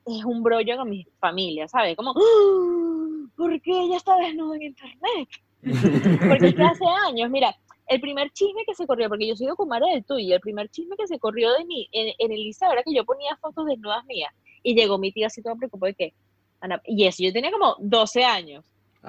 es 0.07 0.25
un 0.25 0.43
brollo 0.43 0.77
con 0.77 0.89
mi 0.89 1.07
familia, 1.19 1.67
¿sabes? 1.69 1.97
Como, 1.97 2.11
¡Ah! 2.11 3.29
¿por 3.37 3.61
qué 3.61 3.81
ella 3.81 3.97
está 3.97 4.17
desnuda 4.17 4.57
en 4.57 4.63
internet? 4.63 5.29
porque 6.29 6.47
es 6.49 6.55
que 6.55 6.63
hace 6.63 6.85
años, 7.07 7.31
mira, 7.31 7.55
el 7.89 8.01
primer 8.01 8.31
chisme 8.33 8.65
que 8.67 8.75
se 8.75 8.87
corrió, 8.87 9.09
porque 9.09 9.27
yo 9.29 9.37
soy 9.37 9.47
documare 9.47 9.87
del 9.93 10.05
tuyo, 10.05 10.35
el 10.35 10.41
primer 10.41 10.69
chisme 10.71 10.97
que 10.97 11.07
se 11.07 11.19
corrió 11.19 11.53
de 11.53 11.65
mí 11.65 11.89
en, 11.93 12.15
en 12.19 12.33
el 12.33 12.43
liceo 12.43 12.73
era 12.73 12.83
que 12.83 12.95
yo 12.95 13.05
ponía 13.05 13.37
fotos 13.37 13.67
desnudas 13.67 14.05
mías. 14.07 14.33
Y 14.63 14.75
llegó 14.75 14.99
mi 14.99 15.13
tía 15.13 15.29
así 15.29 15.43
toda 15.43 15.55
preocupada 15.55 15.91
de 15.91 15.95
que, 15.95 16.15
Ana, 16.61 16.81
y 16.85 17.07
eso, 17.07 17.23
yo 17.23 17.33
tenía 17.33 17.53
como 17.53 17.77
12 17.79 18.25
años. 18.25 18.65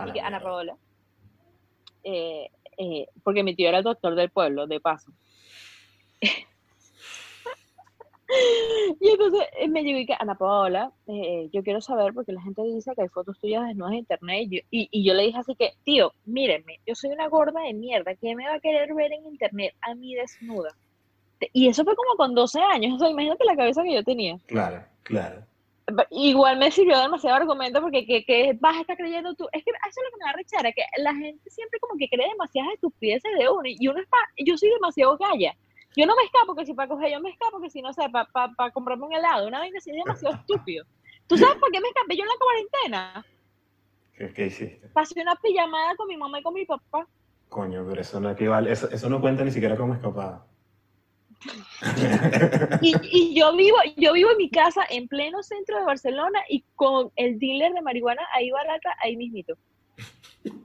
y 0.07 0.11
que, 0.11 0.21
Ana 0.21 0.39
Paola, 0.39 0.77
eh, 2.03 2.49
eh, 2.77 3.07
porque 3.23 3.43
mi 3.43 3.55
tío 3.55 3.69
era 3.69 3.79
el 3.79 3.83
doctor 3.83 4.13
del 4.15 4.29
pueblo, 4.29 4.67
de 4.67 4.79
paso. 4.79 5.11
Y 8.99 9.09
me 9.69 9.83
llegó 9.83 9.99
y 9.99 10.05
que, 10.05 10.15
Ana 10.17 10.35
Paola, 10.35 10.91
eh, 11.07 11.49
yo 11.51 11.63
quiero 11.63 11.81
saber, 11.81 12.13
porque 12.13 12.31
la 12.31 12.41
gente 12.41 12.63
dice 12.63 12.93
que 12.95 13.03
hay 13.03 13.09
fotos 13.09 13.39
tuyas 13.39 13.65
desnudas 13.67 13.93
en 13.93 13.99
internet, 13.99 14.47
y 14.49 14.55
yo, 14.55 14.61
y, 14.71 15.03
yo 15.03 15.13
le 15.13 15.23
dije 15.23 15.37
así 15.37 15.55
que, 15.55 15.73
tío, 15.83 16.11
mírenme, 16.25 16.79
yo 16.85 16.95
soy 16.95 17.11
una 17.11 17.27
gorda 17.27 17.61
de 17.61 17.73
mierda, 17.73 18.15
¿qué 18.15 18.35
me 18.35 18.47
va 18.47 18.55
a 18.55 18.59
querer 18.59 18.93
ver 18.93 19.11
en 19.11 19.25
internet 19.25 19.73
a 19.81 19.95
mí 19.95 20.15
desnuda? 20.15 20.69
Y 21.53 21.67
eso 21.67 21.83
fue 21.83 21.95
como 21.95 22.15
con 22.15 22.33
12 22.33 22.59
años, 22.59 22.95
o 22.95 22.99
sea, 22.99 23.09
imagínate 23.09 23.45
la 23.45 23.55
cabeza 23.55 23.83
que 23.83 23.93
yo 23.93 24.03
tenía. 24.03 24.37
Claro, 24.47 24.83
claro. 25.03 25.43
igual 26.11 26.57
me 26.57 26.71
sirvió 26.71 26.99
demasiado 26.99 27.35
argumento 27.35 27.81
porque 27.81 28.05
que, 28.05 28.57
vas 28.59 28.77
a 28.77 28.81
estar 28.81 28.97
creyendo 28.97 29.35
tú. 29.35 29.47
Es 29.51 29.63
que 29.63 29.69
eso 29.69 30.01
es 30.01 30.03
lo 30.03 30.11
que 30.11 30.23
me 30.23 30.31
da 30.31 30.33
rechera, 30.33 30.71
que 30.71 30.83
la 30.97 31.13
gente 31.13 31.49
siempre 31.49 31.79
como 31.79 31.97
que 31.97 32.09
cree 32.09 32.27
demasiadas 32.29 32.73
estupideces 32.73 33.31
de 33.37 33.49
uno. 33.49 33.63
Y 33.65 33.87
uno 33.87 33.99
es 33.99 34.07
yo 34.45 34.57
soy 34.57 34.69
demasiado 34.69 35.17
galla. 35.17 35.55
Yo 35.95 36.05
no 36.05 36.15
me 36.15 36.23
escapo 36.23 36.55
que 36.55 36.65
si 36.65 36.73
para 36.73 36.89
coger, 36.89 37.11
yo 37.11 37.19
me 37.19 37.29
escapo 37.29 37.59
que 37.59 37.69
si 37.69 37.81
no 37.81 37.93
sé, 37.93 38.09
para 38.09 38.27
pa, 38.27 38.71
comprarme 38.71 39.05
un 39.05 39.13
helado. 39.13 39.47
Una 39.47 39.61
vez 39.61 39.73
así 39.77 39.91
es 39.91 39.97
demasiado 39.97 40.35
estúpido. 40.47 40.85
¿Tú 41.27 41.37
sabes 41.37 41.57
por 41.57 41.71
qué 41.71 41.81
me 41.81 41.87
escapé 41.87 42.15
yo 42.15 42.23
en 42.23 42.29
la 42.29 42.35
cuarentena? 42.39 43.25
¿Qué, 44.13 44.33
qué 44.33 44.45
hiciste? 44.47 44.87
Pasé 44.89 45.21
una 45.21 45.35
pijamada 45.35 45.95
con 45.95 46.07
mi 46.07 46.17
mamá 46.17 46.39
y 46.39 46.43
con 46.43 46.53
mi 46.53 46.65
papá. 46.65 47.07
Coño, 47.49 47.85
pero 47.87 48.01
eso 48.01 48.19
no 48.19 48.29
equivale, 48.29 48.71
eso, 48.71 48.89
eso 48.89 49.09
no 49.09 49.21
cuenta 49.21 49.43
ni 49.43 49.51
siquiera 49.51 49.77
como 49.77 49.93
escapada. 49.93 50.45
y, 52.81 52.95
y, 53.03 53.39
yo 53.39 53.55
vivo, 53.55 53.77
yo 53.95 54.13
vivo 54.13 54.31
en 54.31 54.37
mi 54.37 54.49
casa 54.49 54.81
en 54.89 55.07
pleno 55.07 55.43
centro 55.43 55.77
de 55.77 55.85
Barcelona 55.85 56.39
y 56.49 56.63
con 56.75 57.11
el 57.15 57.37
dealer 57.37 57.73
de 57.73 57.81
marihuana 57.81 58.23
ahí 58.33 58.49
barata, 58.49 58.95
ahí 59.01 59.15
mismito. 59.15 59.55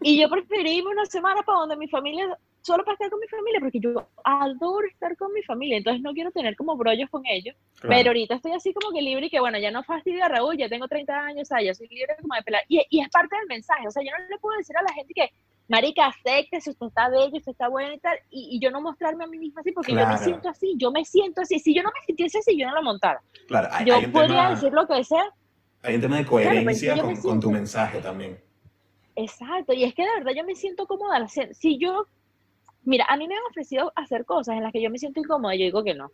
Y 0.03 0.21
yo 0.21 0.29
preferí 0.29 0.79
irme 0.79 0.91
una 0.91 1.07
semana 1.07 1.43
para 1.43 1.59
donde 1.61 1.77
mi 1.77 1.89
familia, 1.89 2.39
solo 2.63 2.85
para 2.85 2.95
estar 2.95 3.11
con 3.11 3.21
mi 3.21 3.29
familia, 3.29 3.61
porque 3.61 3.81
yo 3.81 4.09
adoro 4.25 4.87
estar 4.87 5.17
con 5.17 5.33
mi 5.33 5.43
familia, 5.43 5.77
entonces 5.77 6.03
no 6.03 6.13
quiero 6.13 6.31
tener 6.31 6.57
como 6.57 6.77
brollos 6.77 7.11
con 7.11 7.23
ellos. 7.27 7.55
Pero 7.83 8.11
ahorita 8.11 8.37
estoy 8.37 8.53
así 8.53 8.73
como 8.73 8.95
que 8.95 9.03
libre 9.03 9.27
y 9.27 9.31
que 9.31 9.41
bueno, 9.41 9.59
ya 9.59 9.71
no 9.71 9.83
fastidia 9.83 10.27
a 10.27 10.29
Raúl, 10.29 10.57
ya 10.57 10.69
tengo 10.69 10.89
30 10.89 11.13
años, 11.13 11.43
o 11.43 11.45
sea, 11.45 11.63
ya 11.63 11.75
soy 11.75 11.89
libre 11.89 12.17
como 12.21 12.35
de 12.35 12.43
pelar. 12.43 12.63
Y, 12.69 12.81
y 12.89 13.01
es 13.01 13.09
parte 13.11 13.37
del 13.37 13.47
mensaje, 13.49 13.87
o 13.87 13.91
sea, 13.91 14.03
yo 14.03 14.11
no 14.11 14.29
le 14.29 14.39
puedo 14.39 14.57
decir 14.57 14.77
a 14.77 14.83
la 14.83 14.93
gente 14.95 15.13
que 15.15 15.31
marica, 15.69 16.07
acepte 16.07 16.61
si 16.61 16.71
usted 16.71 16.87
está 16.87 17.09
bello, 17.09 17.37
usted 17.37 17.53
está 17.53 17.69
bueno 17.69 17.95
y 17.95 17.99
tal, 17.99 18.19
y, 18.31 18.61
yo 18.61 18.71
no 18.71 18.81
mostrarme 18.81 19.25
a 19.25 19.27
mí 19.27 19.39
misma 19.39 19.63
así, 19.63 19.73
porque 19.73 19.93
yo 19.93 20.07
me 20.07 20.19
siento 20.19 20.49
así, 20.49 20.75
yo 20.77 20.91
me 20.91 21.05
siento 21.05 21.41
así. 21.41 21.59
Si 21.59 21.75
yo 21.75 21.83
no 21.83 21.91
me 21.95 22.05
sintiese 22.05 22.39
así, 22.39 22.59
yo 22.59 22.67
no 22.67 22.75
lo 22.75 22.83
montara. 22.83 23.23
Claro, 23.49 23.69
yo 23.85 24.13
podría 24.13 24.51
decir 24.51 24.73
lo 24.73 24.87
que 24.87 25.03
sea. 25.03 25.25
Hay 25.83 25.97
un 25.97 26.01
tema 26.01 26.19
de 26.19 26.27
coherencia 26.27 26.95
con, 27.23 27.41
tu 27.41 27.51
mensaje 27.51 28.01
también. 28.01 28.39
Exacto, 29.17 29.73
y 29.73 29.85
es 29.85 29.95
que 29.95 30.03
de 30.03 30.11
verdad 30.19 30.33
yo 30.37 30.45
me 30.45 30.55
siento 30.55 30.87
cómoda. 30.87 31.27
Si 31.29 31.79
yo, 31.79 32.07
mira, 32.85 33.07
a 33.09 33.17
mí 33.17 33.29
me 33.29 33.35
han 33.35 33.43
ofrecido 33.51 33.93
hacer 33.97 34.25
cosas 34.25 34.57
en 34.57 34.63
las 34.63 34.73
que 34.73 34.83
yo 34.83 34.91
me 34.91 34.99
siento 34.99 35.21
incómoda, 35.21 35.55
yo 35.55 35.65
digo 35.65 35.85
que 35.85 35.95
no. 35.95 36.11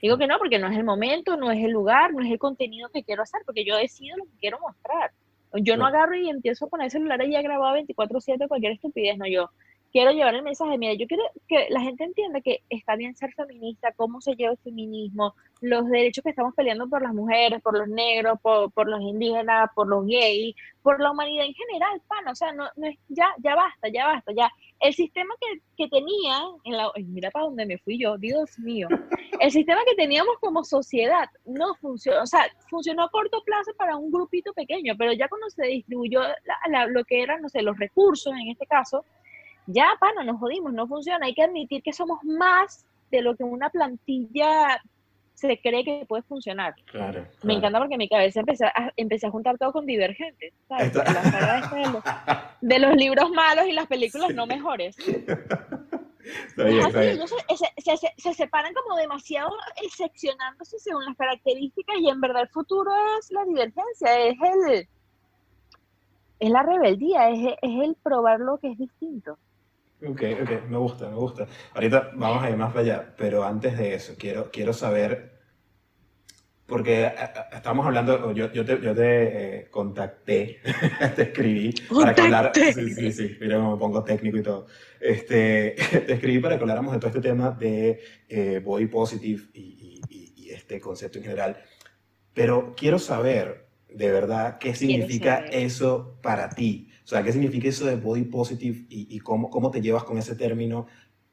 Digo 0.00 0.18
que 0.18 0.26
no, 0.26 0.38
porque 0.38 0.58
no 0.58 0.66
es 0.66 0.76
el 0.76 0.84
momento, 0.84 1.36
no 1.36 1.52
es 1.52 1.62
el 1.64 1.70
lugar, 1.70 2.12
no 2.12 2.24
es 2.24 2.30
el 2.30 2.38
contenido 2.38 2.88
que 2.88 3.04
quiero 3.04 3.22
hacer, 3.22 3.42
porque 3.46 3.64
yo 3.64 3.76
decido 3.76 4.16
lo 4.16 4.24
que 4.24 4.38
quiero 4.40 4.58
mostrar. 4.60 5.12
Yo 5.54 5.76
no 5.76 5.86
agarro 5.86 6.16
y 6.16 6.28
empiezo 6.28 6.64
a 6.64 6.68
poner 6.68 6.86
el 6.86 6.90
celular 6.90 7.22
y 7.22 7.32
ya 7.32 7.42
grabado 7.42 7.74
24/7 7.74 8.48
cualquier 8.48 8.72
estupidez, 8.72 9.16
no, 9.18 9.26
yo 9.28 9.50
quiero 9.92 10.10
llevar 10.10 10.34
el 10.34 10.42
mensaje, 10.42 10.78
mira, 10.78 10.94
yo 10.94 11.06
quiero 11.06 11.22
que 11.46 11.66
la 11.68 11.80
gente 11.80 12.04
entienda 12.04 12.40
que 12.40 12.62
está 12.70 12.96
bien 12.96 13.14
ser 13.14 13.32
feminista, 13.34 13.92
cómo 13.94 14.20
se 14.20 14.34
lleva 14.34 14.52
el 14.52 14.58
feminismo, 14.58 15.34
los 15.60 15.86
derechos 15.88 16.24
que 16.24 16.30
estamos 16.30 16.54
peleando 16.54 16.88
por 16.88 17.02
las 17.02 17.12
mujeres, 17.12 17.60
por 17.62 17.78
los 17.78 17.88
negros, 17.88 18.38
por, 18.40 18.88
los 18.88 19.00
indígenas, 19.02 19.68
por 19.74 19.86
los 19.86 20.06
gays, 20.06 20.56
por 20.82 21.00
la 21.00 21.12
humanidad 21.12 21.44
en 21.44 21.54
general, 21.54 22.00
pan, 22.08 22.26
o 22.26 22.34
sea, 22.34 22.52
no, 22.52 22.64
no 22.76 22.86
es, 22.86 22.98
ya, 23.08 23.28
ya 23.38 23.54
basta, 23.54 23.88
ya 23.88 24.06
basta, 24.06 24.32
ya. 24.34 24.50
El 24.80 24.94
sistema 24.94 25.34
que, 25.40 25.60
que 25.76 25.88
tenía, 25.88 26.38
en 26.64 26.76
la, 26.76 26.90
mira 26.96 27.30
para 27.30 27.44
dónde 27.44 27.66
me 27.66 27.78
fui 27.78 28.00
yo, 28.00 28.16
Dios 28.16 28.58
mío, 28.58 28.88
el 29.40 29.50
sistema 29.50 29.82
que 29.84 29.94
teníamos 29.94 30.36
como 30.40 30.64
sociedad 30.64 31.28
no 31.44 31.74
funcionó, 31.74 32.22
o 32.22 32.26
sea, 32.26 32.46
funcionó 32.70 33.04
a 33.04 33.10
corto 33.10 33.42
plazo 33.44 33.72
para 33.76 33.96
un 33.96 34.10
grupito 34.10 34.52
pequeño, 34.54 34.94
pero 34.98 35.12
ya 35.12 35.28
cuando 35.28 35.50
se 35.50 35.66
distribuyó 35.66 36.22
lo 36.88 37.04
que 37.04 37.22
eran, 37.22 37.42
no 37.42 37.48
sé, 37.50 37.62
los 37.62 37.78
recursos 37.78 38.32
en 38.32 38.50
este 38.50 38.66
caso, 38.66 39.04
ya, 39.66 39.86
pana, 40.00 40.24
nos 40.24 40.38
jodimos, 40.38 40.72
no 40.72 40.86
funciona. 40.86 41.26
Hay 41.26 41.34
que 41.34 41.42
admitir 41.42 41.82
que 41.82 41.92
somos 41.92 42.22
más 42.24 42.84
de 43.10 43.22
lo 43.22 43.36
que 43.36 43.44
una 43.44 43.70
plantilla 43.70 44.80
se 45.34 45.60
cree 45.60 45.84
que 45.84 46.04
puede 46.06 46.22
funcionar. 46.22 46.74
Claro, 46.86 47.26
Me 47.42 47.54
encanta 47.54 47.78
porque 47.78 47.94
en 47.94 47.98
mi 47.98 48.08
cabeza 48.08 48.40
empecé 48.40 48.64
a, 48.66 48.92
empecé 48.96 49.26
a 49.26 49.30
juntar 49.30 49.58
todo 49.58 49.72
con 49.72 49.86
divergentes, 49.86 50.52
¿sabes? 50.68 50.92
de, 52.60 52.78
los, 52.78 52.94
libros 52.94 53.30
malos 53.30 53.66
y 53.66 53.72
las 53.72 53.86
películas 53.86 54.34
no 54.34 54.46
mejores. 54.46 54.94
se, 58.16 58.34
separan 58.34 58.72
como 58.74 58.96
demasiado 58.96 59.50
seccionándose 59.96 60.78
según 60.78 61.04
las 61.04 61.16
características 61.16 61.96
y 61.98 62.08
en 62.08 62.20
verdad 62.20 62.42
el 62.42 62.48
futuro 62.48 62.92
es 63.18 63.32
la 63.32 63.44
divergencia, 63.44 64.20
es 64.20 64.36
el 64.40 64.88
es 66.38 66.50
la 66.50 66.62
rebeldía, 66.64 67.30
es, 67.30 67.56
es 67.62 67.84
el 67.84 67.96
probar 68.02 68.40
lo 68.40 68.58
que 68.58 68.68
es 68.72 68.78
distinto. 68.78 69.38
Ok, 70.04 70.22
ok, 70.42 70.68
me 70.68 70.78
gusta, 70.78 71.08
me 71.08 71.14
gusta. 71.16 71.46
Ahorita 71.74 72.10
vamos 72.16 72.42
a 72.42 72.50
ir 72.50 72.56
más 72.56 72.72
para 72.72 72.80
allá, 72.80 73.14
pero 73.16 73.44
antes 73.44 73.78
de 73.78 73.94
eso, 73.94 74.14
quiero, 74.18 74.50
quiero 74.50 74.72
saber, 74.72 75.38
porque 76.66 77.04
eh, 77.04 77.12
eh, 77.16 77.40
estamos 77.52 77.86
hablando, 77.86 78.32
yo, 78.32 78.52
yo 78.52 78.64
te, 78.64 78.80
yo 78.80 78.94
te 78.94 79.58
eh, 79.60 79.70
contacté, 79.70 80.60
te 81.16 81.22
escribí 81.22 81.72
para 81.88 82.14
que 82.14 82.20
hablar, 82.22 82.50
sí, 82.52 82.72
sí, 82.72 83.12
sí, 83.12 83.36
mira 83.40 83.56
cómo 83.56 83.72
me 83.72 83.78
pongo 83.78 84.02
técnico 84.02 84.38
y 84.38 84.42
todo. 84.42 84.66
Este, 85.00 85.76
te 86.06 86.12
escribí 86.14 86.40
para 86.40 86.56
que 86.56 86.62
habláramos 86.62 86.94
de 86.94 86.98
todo 86.98 87.08
este 87.08 87.20
tema 87.20 87.50
de 87.52 88.60
body 88.64 88.86
positive 88.86 89.42
y, 89.54 90.00
y, 90.08 90.34
y, 90.36 90.50
este 90.50 90.80
concepto 90.80 91.18
en 91.18 91.24
general, 91.24 91.56
pero 92.34 92.74
quiero 92.76 92.98
saber 92.98 93.66
de 93.88 94.10
verdad 94.10 94.58
qué 94.58 94.74
significa 94.74 95.44
eso 95.50 96.18
para 96.22 96.50
ti. 96.50 96.91
O 97.04 97.06
sea, 97.06 97.22
¿qué 97.22 97.32
significa 97.32 97.68
eso 97.68 97.84
de 97.84 97.96
body 97.96 98.24
positive 98.24 98.86
y, 98.88 99.14
y 99.14 99.18
cómo, 99.20 99.50
cómo 99.50 99.70
te 99.70 99.80
llevas 99.80 100.04
con 100.04 100.18
ese 100.18 100.36
término? 100.36 100.86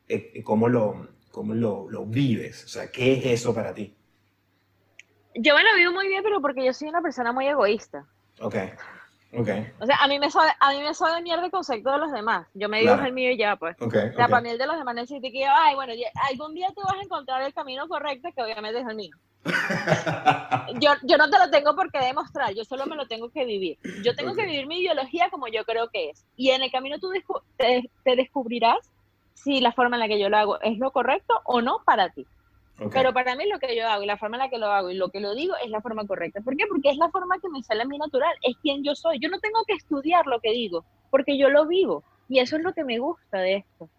Eh, 0.07 0.41
¿Cómo, 0.43 0.67
lo, 0.67 1.07
cómo 1.31 1.53
lo, 1.53 1.87
lo, 1.89 2.05
vives? 2.05 2.65
O 2.65 2.67
sea, 2.67 2.91
¿qué 2.91 3.13
es 3.13 3.25
eso 3.25 3.53
para 3.53 3.73
ti? 3.73 3.95
Yo 5.35 5.55
me 5.55 5.63
lo 5.63 5.75
vivo 5.75 5.93
muy 5.93 6.07
bien, 6.07 6.23
pero 6.23 6.41
porque 6.41 6.65
yo 6.65 6.73
soy 6.73 6.89
una 6.89 7.01
persona 7.01 7.31
muy 7.31 7.47
egoísta. 7.47 8.07
Ok, 8.41 8.55
ok. 9.33 9.49
O 9.79 9.85
sea, 9.85 9.97
a 10.01 10.07
mí 10.07 10.17
me 10.17 10.31
sabe, 10.31 10.49
a 10.59 10.71
mí 10.71 10.81
me 10.81 10.93
sabe 10.95 11.21
mierda 11.21 11.45
el 11.45 11.51
concepto 11.51 11.91
de 11.91 11.99
los 11.99 12.11
demás. 12.11 12.47
Yo 12.55 12.67
me 12.67 12.79
digo 12.79 12.93
el 12.93 13.13
mío 13.13 13.31
y 13.31 13.37
ya, 13.37 13.55
pues. 13.55 13.79
Okay, 13.79 14.09
o 14.09 14.13
sea, 14.13 14.27
para 14.27 14.41
mí 14.41 14.49
el 14.49 14.57
de 14.57 14.65
los 14.65 14.77
demás 14.77 14.95
necesita 14.95 15.29
que, 15.29 15.45
ay, 15.45 15.75
bueno, 15.75 15.93
algún 16.31 16.55
día 16.55 16.69
tú 16.75 16.81
vas 16.81 16.95
a 16.95 17.03
encontrar 17.03 17.43
el 17.43 17.53
camino 17.53 17.87
correcto, 17.87 18.29
que 18.35 18.41
obviamente 18.41 18.79
es 18.79 18.87
el 18.87 18.95
mío. 18.95 19.15
yo, 20.79 20.91
yo 21.03 21.17
no 21.17 21.29
te 21.29 21.39
lo 21.39 21.49
tengo 21.49 21.75
por 21.75 21.91
qué 21.91 21.99
demostrar, 21.99 22.53
yo 22.53 22.65
solo 22.65 22.85
me 22.85 22.95
lo 22.95 23.07
tengo 23.07 23.29
que 23.29 23.45
vivir. 23.45 23.77
Yo 24.03 24.15
tengo 24.15 24.35
que 24.35 24.45
vivir 24.45 24.67
mi 24.67 24.79
ideología 24.79 25.29
como 25.29 25.47
yo 25.47 25.63
creo 25.65 25.89
que 25.89 26.09
es. 26.09 26.25
Y 26.35 26.49
en 26.51 26.61
el 26.61 26.71
camino 26.71 26.99
tú 26.99 27.11
te, 27.57 27.89
descubrirás 28.03 28.91
si 29.33 29.61
la 29.61 29.71
forma 29.71 29.95
en 29.95 30.01
la 30.01 30.07
que 30.07 30.19
yo 30.19 30.29
lo 30.29 30.37
hago 30.37 30.61
es 30.61 30.77
lo 30.77 30.91
correcto 30.91 31.41
o 31.45 31.61
no 31.61 31.81
para 31.85 32.09
ti. 32.09 32.25
Pero 32.93 33.13
para 33.13 33.35
mí 33.35 33.43
lo 33.49 33.59
que 33.59 33.75
yo 33.75 33.85
hago 33.89 34.03
y 34.03 34.05
la 34.05 34.17
forma 34.17 34.37
en 34.37 34.43
la 34.43 34.49
que 34.49 34.57
lo 34.57 34.67
hago 34.67 34.89
y 34.89 34.95
lo 34.95 35.09
que 35.09 35.19
lo 35.19 35.35
digo 35.35 35.53
es 35.61 35.69
la 35.69 35.81
forma 35.81 36.07
correcta. 36.07 36.39
¿Por 36.39 36.55
qué? 36.55 36.65
Porque 36.65 36.89
es 36.89 36.97
la 36.97 37.09
forma 37.09 37.37
que 37.39 37.49
me 37.49 37.61
sale 37.61 37.81
a 37.81 37.85
mí 37.85 37.97
natural, 37.97 38.33
es 38.41 38.55
quien 38.61 38.85
yo 38.85 38.95
soy. 38.95 39.19
Yo 39.19 39.27
no 39.27 39.39
tengo 39.39 39.65
que 39.67 39.73
estudiar 39.73 40.25
lo 40.27 40.39
que 40.39 40.51
digo, 40.51 40.85
porque 41.11 41.37
yo 41.37 41.49
lo 41.49 41.67
vivo. 41.67 42.03
Y 42.29 42.39
eso 42.39 42.55
es 42.55 42.63
lo 42.63 42.73
que 42.73 42.85
me 42.85 42.99
gusta 42.99 43.39
de 43.39 43.55
esto. 43.57 43.89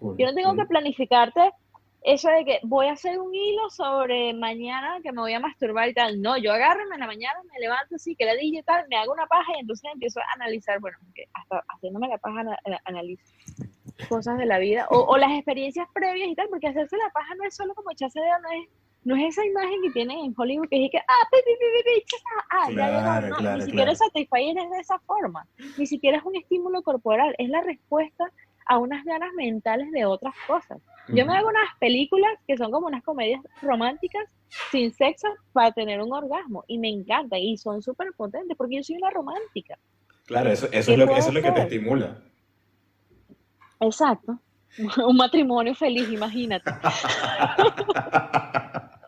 yo 0.00 0.26
no 0.26 0.34
tengo 0.34 0.54
que 0.54 0.64
planificarte 0.66 1.50
eso 2.02 2.30
de 2.30 2.44
que 2.44 2.60
voy 2.62 2.86
a 2.86 2.92
hacer 2.92 3.18
un 3.18 3.34
hilo 3.34 3.68
sobre 3.70 4.32
mañana 4.32 4.98
que 5.02 5.12
me 5.12 5.20
voy 5.20 5.34
a 5.34 5.40
masturbar 5.40 5.88
y 5.88 5.94
tal. 5.94 6.20
No, 6.20 6.36
yo 6.38 6.52
agarro 6.52 6.82
en 6.82 7.00
la 7.00 7.06
mañana, 7.06 7.38
me 7.52 7.60
levanto 7.60 7.96
así, 7.96 8.16
que 8.16 8.24
la 8.24 8.34
dije 8.34 8.58
y 8.58 8.62
tal, 8.62 8.86
me 8.88 8.96
hago 8.96 9.12
una 9.12 9.26
paja 9.26 9.52
y 9.56 9.60
entonces 9.60 9.90
empiezo 9.92 10.20
a 10.20 10.24
analizar, 10.34 10.80
bueno, 10.80 10.96
hasta 11.34 11.62
haciéndome 11.68 12.08
la 12.08 12.18
paja 12.18 12.42
analizo 12.84 13.22
cosas 14.08 14.38
de 14.38 14.46
la 14.46 14.58
vida 14.58 14.86
o, 14.90 15.16
las 15.18 15.30
experiencias 15.32 15.86
previas 15.92 16.28
y 16.28 16.34
tal, 16.34 16.48
porque 16.48 16.68
hacerse 16.68 16.96
la 16.96 17.10
paja 17.10 17.34
no 17.34 17.44
es 17.44 17.54
solo 17.54 17.74
como 17.74 17.90
echarse 17.90 18.18
de 18.18 18.26
no 18.26 18.62
es, 18.62 18.68
no 19.04 19.16
es 19.16 19.32
esa 19.34 19.44
imagen 19.44 19.82
que 19.82 19.90
tienen 19.90 20.18
en 20.18 20.34
Hollywood 20.36 20.68
que 20.68 20.86
es 20.86 20.90
que, 20.90 20.98
ah, 20.98 21.28
pi, 21.30 21.38
pi, 21.44 21.52
pi, 21.84 22.16
ah, 22.50 22.70
ya 22.70 23.20
llegó, 23.20 23.42
no, 23.42 23.56
ni 23.56 23.62
siquiera 23.62 23.92
es 23.92 23.98
satisfacer 23.98 24.58
es 24.58 24.70
de 24.70 24.78
esa 24.78 24.98
forma, 25.00 25.46
ni 25.76 25.86
siquiera 25.86 26.18
es 26.18 26.24
un 26.24 26.36
estímulo 26.36 26.82
corporal, 26.82 27.34
es 27.38 27.48
la 27.50 27.60
respuesta 27.60 28.32
a 28.70 28.78
unas 28.78 29.04
ganas 29.04 29.32
mentales 29.34 29.90
de 29.90 30.04
otras 30.04 30.32
cosas. 30.46 30.78
Yo 31.08 31.26
me 31.26 31.36
hago 31.36 31.48
unas 31.48 31.68
películas 31.80 32.30
que 32.46 32.56
son 32.56 32.70
como 32.70 32.86
unas 32.86 33.02
comedias 33.02 33.40
románticas 33.60 34.22
sin 34.70 34.92
sexo 34.92 35.26
para 35.52 35.72
tener 35.72 36.00
un 36.00 36.12
orgasmo 36.12 36.62
y 36.68 36.78
me 36.78 36.88
encanta 36.88 37.36
y 37.36 37.56
son 37.56 37.82
súper 37.82 38.12
potentes 38.16 38.56
porque 38.56 38.76
yo 38.76 38.84
soy 38.84 38.94
una 38.94 39.10
romántica. 39.10 39.76
Claro, 40.24 40.52
eso, 40.52 40.68
eso 40.70 40.92
es, 40.92 40.98
lo, 40.98 41.04
eso 41.16 41.30
es 41.30 41.34
lo 41.34 41.42
que 41.42 41.50
te 41.50 41.62
estimula. 41.62 42.22
Exacto. 43.80 44.38
Un 45.04 45.16
matrimonio 45.16 45.74
feliz, 45.74 46.08
imagínate. 46.08 46.70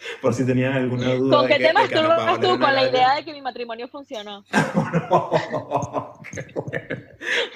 Por 0.22 0.34
si 0.34 0.46
tenían 0.46 0.72
alguna 0.72 1.14
duda. 1.14 1.38
¿Con 1.38 1.48
qué 1.48 1.58
te 1.58 1.72
masturbas 1.72 2.40
tú 2.40 2.58
con 2.58 2.74
la 2.74 2.88
idea 2.88 3.14
de 3.16 3.24
que 3.24 3.32
mi 3.32 3.42
matrimonio 3.42 3.88
funcionó? 3.88 4.44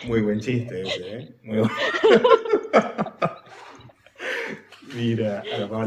Muy 0.04 0.20
buen 0.22 0.40
chiste 0.40 0.82
ese, 0.82 1.18
¿eh? 1.18 1.34
Muy 1.42 1.58
bueno. 1.58 1.74
Mira, 4.94 5.42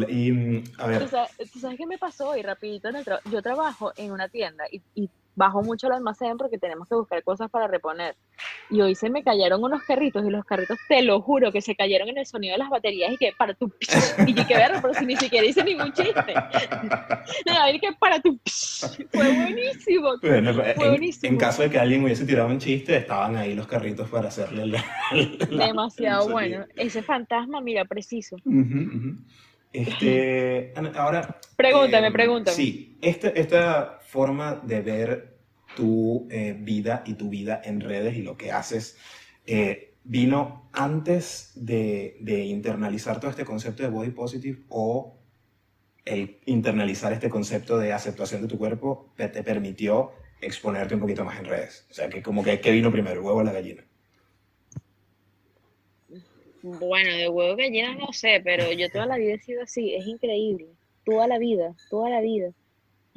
y 0.09 0.31
mm, 0.31 0.63
a 0.79 0.87
ver. 0.87 1.03
¿Tú 1.03 1.07
sabes, 1.59 1.77
qué 1.77 1.85
me 1.87 1.97
pasó 1.97 2.29
hoy 2.29 2.41
rapidito? 2.41 2.89
yo 3.31 3.41
trabajo 3.41 3.93
en 3.95 4.11
una 4.11 4.27
tienda 4.27 4.65
y, 4.69 5.09
bajo 5.37 5.61
mucho 5.61 5.85
el 5.87 5.93
almacén 5.93 6.35
porque 6.35 6.57
tenemos 6.57 6.89
que 6.89 6.95
buscar 6.95 7.23
cosas 7.23 7.49
para 7.49 7.67
reponer. 7.67 8.15
Y 8.71 8.81
hoy 8.81 8.95
se 8.95 9.09
me 9.09 9.23
cayeron 9.23 9.63
unos 9.63 9.83
carritos 9.83 10.25
y 10.25 10.31
los 10.31 10.43
carritos, 10.43 10.79
te 10.89 11.03
lo 11.03 11.21
juro, 11.21 11.51
que 11.51 11.61
se 11.61 11.75
cayeron 11.75 12.09
en 12.09 12.17
el 12.17 12.25
sonido 12.25 12.53
de 12.53 12.57
las 12.57 12.69
baterías 12.69 13.13
y 13.13 13.17
que 13.17 13.31
para 13.37 13.53
tu... 13.53 13.71
Y 14.25 14.33
que 14.33 14.55
verlo, 14.55 14.79
pero 14.81 14.95
si 14.95 15.05
ni 15.05 15.15
siquiera 15.15 15.45
hice 15.45 15.63
ningún 15.63 15.93
chiste. 15.93 16.33
y 17.73 17.79
que 17.79 17.93
para 17.99 18.19
tu... 18.19 18.39
Fue 19.13 19.31
buenísimo. 19.31 20.17
fue 20.19 20.37
en, 20.39 20.75
buenísimo. 20.75 21.31
En 21.31 21.37
caso 21.37 21.61
de 21.61 21.69
que 21.69 21.77
alguien 21.77 22.03
hubiese 22.03 22.25
tirado 22.25 22.49
un 22.49 22.57
chiste, 22.57 22.97
estaban 22.97 23.37
ahí 23.37 23.53
los 23.53 23.67
carritos 23.67 24.09
para 24.09 24.29
hacerle 24.29 24.65
la... 24.65 24.83
Demasiado 25.49 26.29
bueno. 26.29 26.65
Ese 26.75 27.03
fantasma, 27.03 27.61
mira, 27.61 27.85
preciso. 27.85 28.37
Este, 29.71 30.73
ahora... 30.95 31.39
Pregúntame, 31.55 32.07
eh, 32.07 32.11
pregúntame. 32.11 32.55
Sí, 32.55 32.97
esta, 33.01 33.29
esta 33.29 33.96
forma 34.07 34.55
de 34.55 34.81
ver 34.81 35.37
tu 35.75 36.27
eh, 36.31 36.55
vida 36.57 37.03
y 37.05 37.15
tu 37.15 37.29
vida 37.29 37.61
en 37.63 37.81
redes 37.81 38.15
y 38.15 38.23
lo 38.23 38.37
que 38.37 38.51
haces 38.51 38.97
eh, 39.45 39.93
vino 40.05 40.69
antes 40.71 41.51
de, 41.55 42.17
de, 42.21 42.45
internalizar 42.45 43.19
todo 43.19 43.29
este 43.29 43.43
concepto 43.43 43.83
de 43.83 43.89
body 43.89 44.11
positive 44.11 44.63
o 44.69 45.17
el 46.05 46.39
internalizar 46.45 47.11
este 47.11 47.29
concepto 47.29 47.77
de 47.77 47.91
aceptación 47.91 48.41
de 48.41 48.47
tu 48.47 48.57
cuerpo 48.57 49.11
te 49.17 49.43
permitió 49.43 50.13
exponerte 50.39 50.95
un 50.95 51.01
poquito 51.01 51.25
más 51.25 51.37
en 51.39 51.45
redes. 51.45 51.85
O 51.91 51.93
sea, 51.93 52.07
que 52.07 52.23
como 52.23 52.43
que, 52.43 52.61
¿qué 52.61 52.71
vino 52.71 52.89
primero, 52.91 53.15
el 53.15 53.25
huevo 53.25 53.39
o 53.39 53.43
la 53.43 53.51
gallina? 53.51 53.83
Bueno, 56.61 57.13
de 57.13 57.27
huevo 57.27 57.57
gallina 57.57 57.93
no 57.95 58.13
sé, 58.13 58.41
pero 58.41 58.71
yo 58.71 58.89
toda 58.89 59.05
la 59.05 59.17
vida 59.17 59.33
he 59.33 59.39
sido 59.39 59.63
así, 59.63 59.93
es 59.95 60.07
increíble. 60.07 60.67
Toda 61.03 61.27
la 61.27 61.37
vida, 61.39 61.75
toda 61.89 62.09
la 62.09 62.21
vida. 62.21 62.53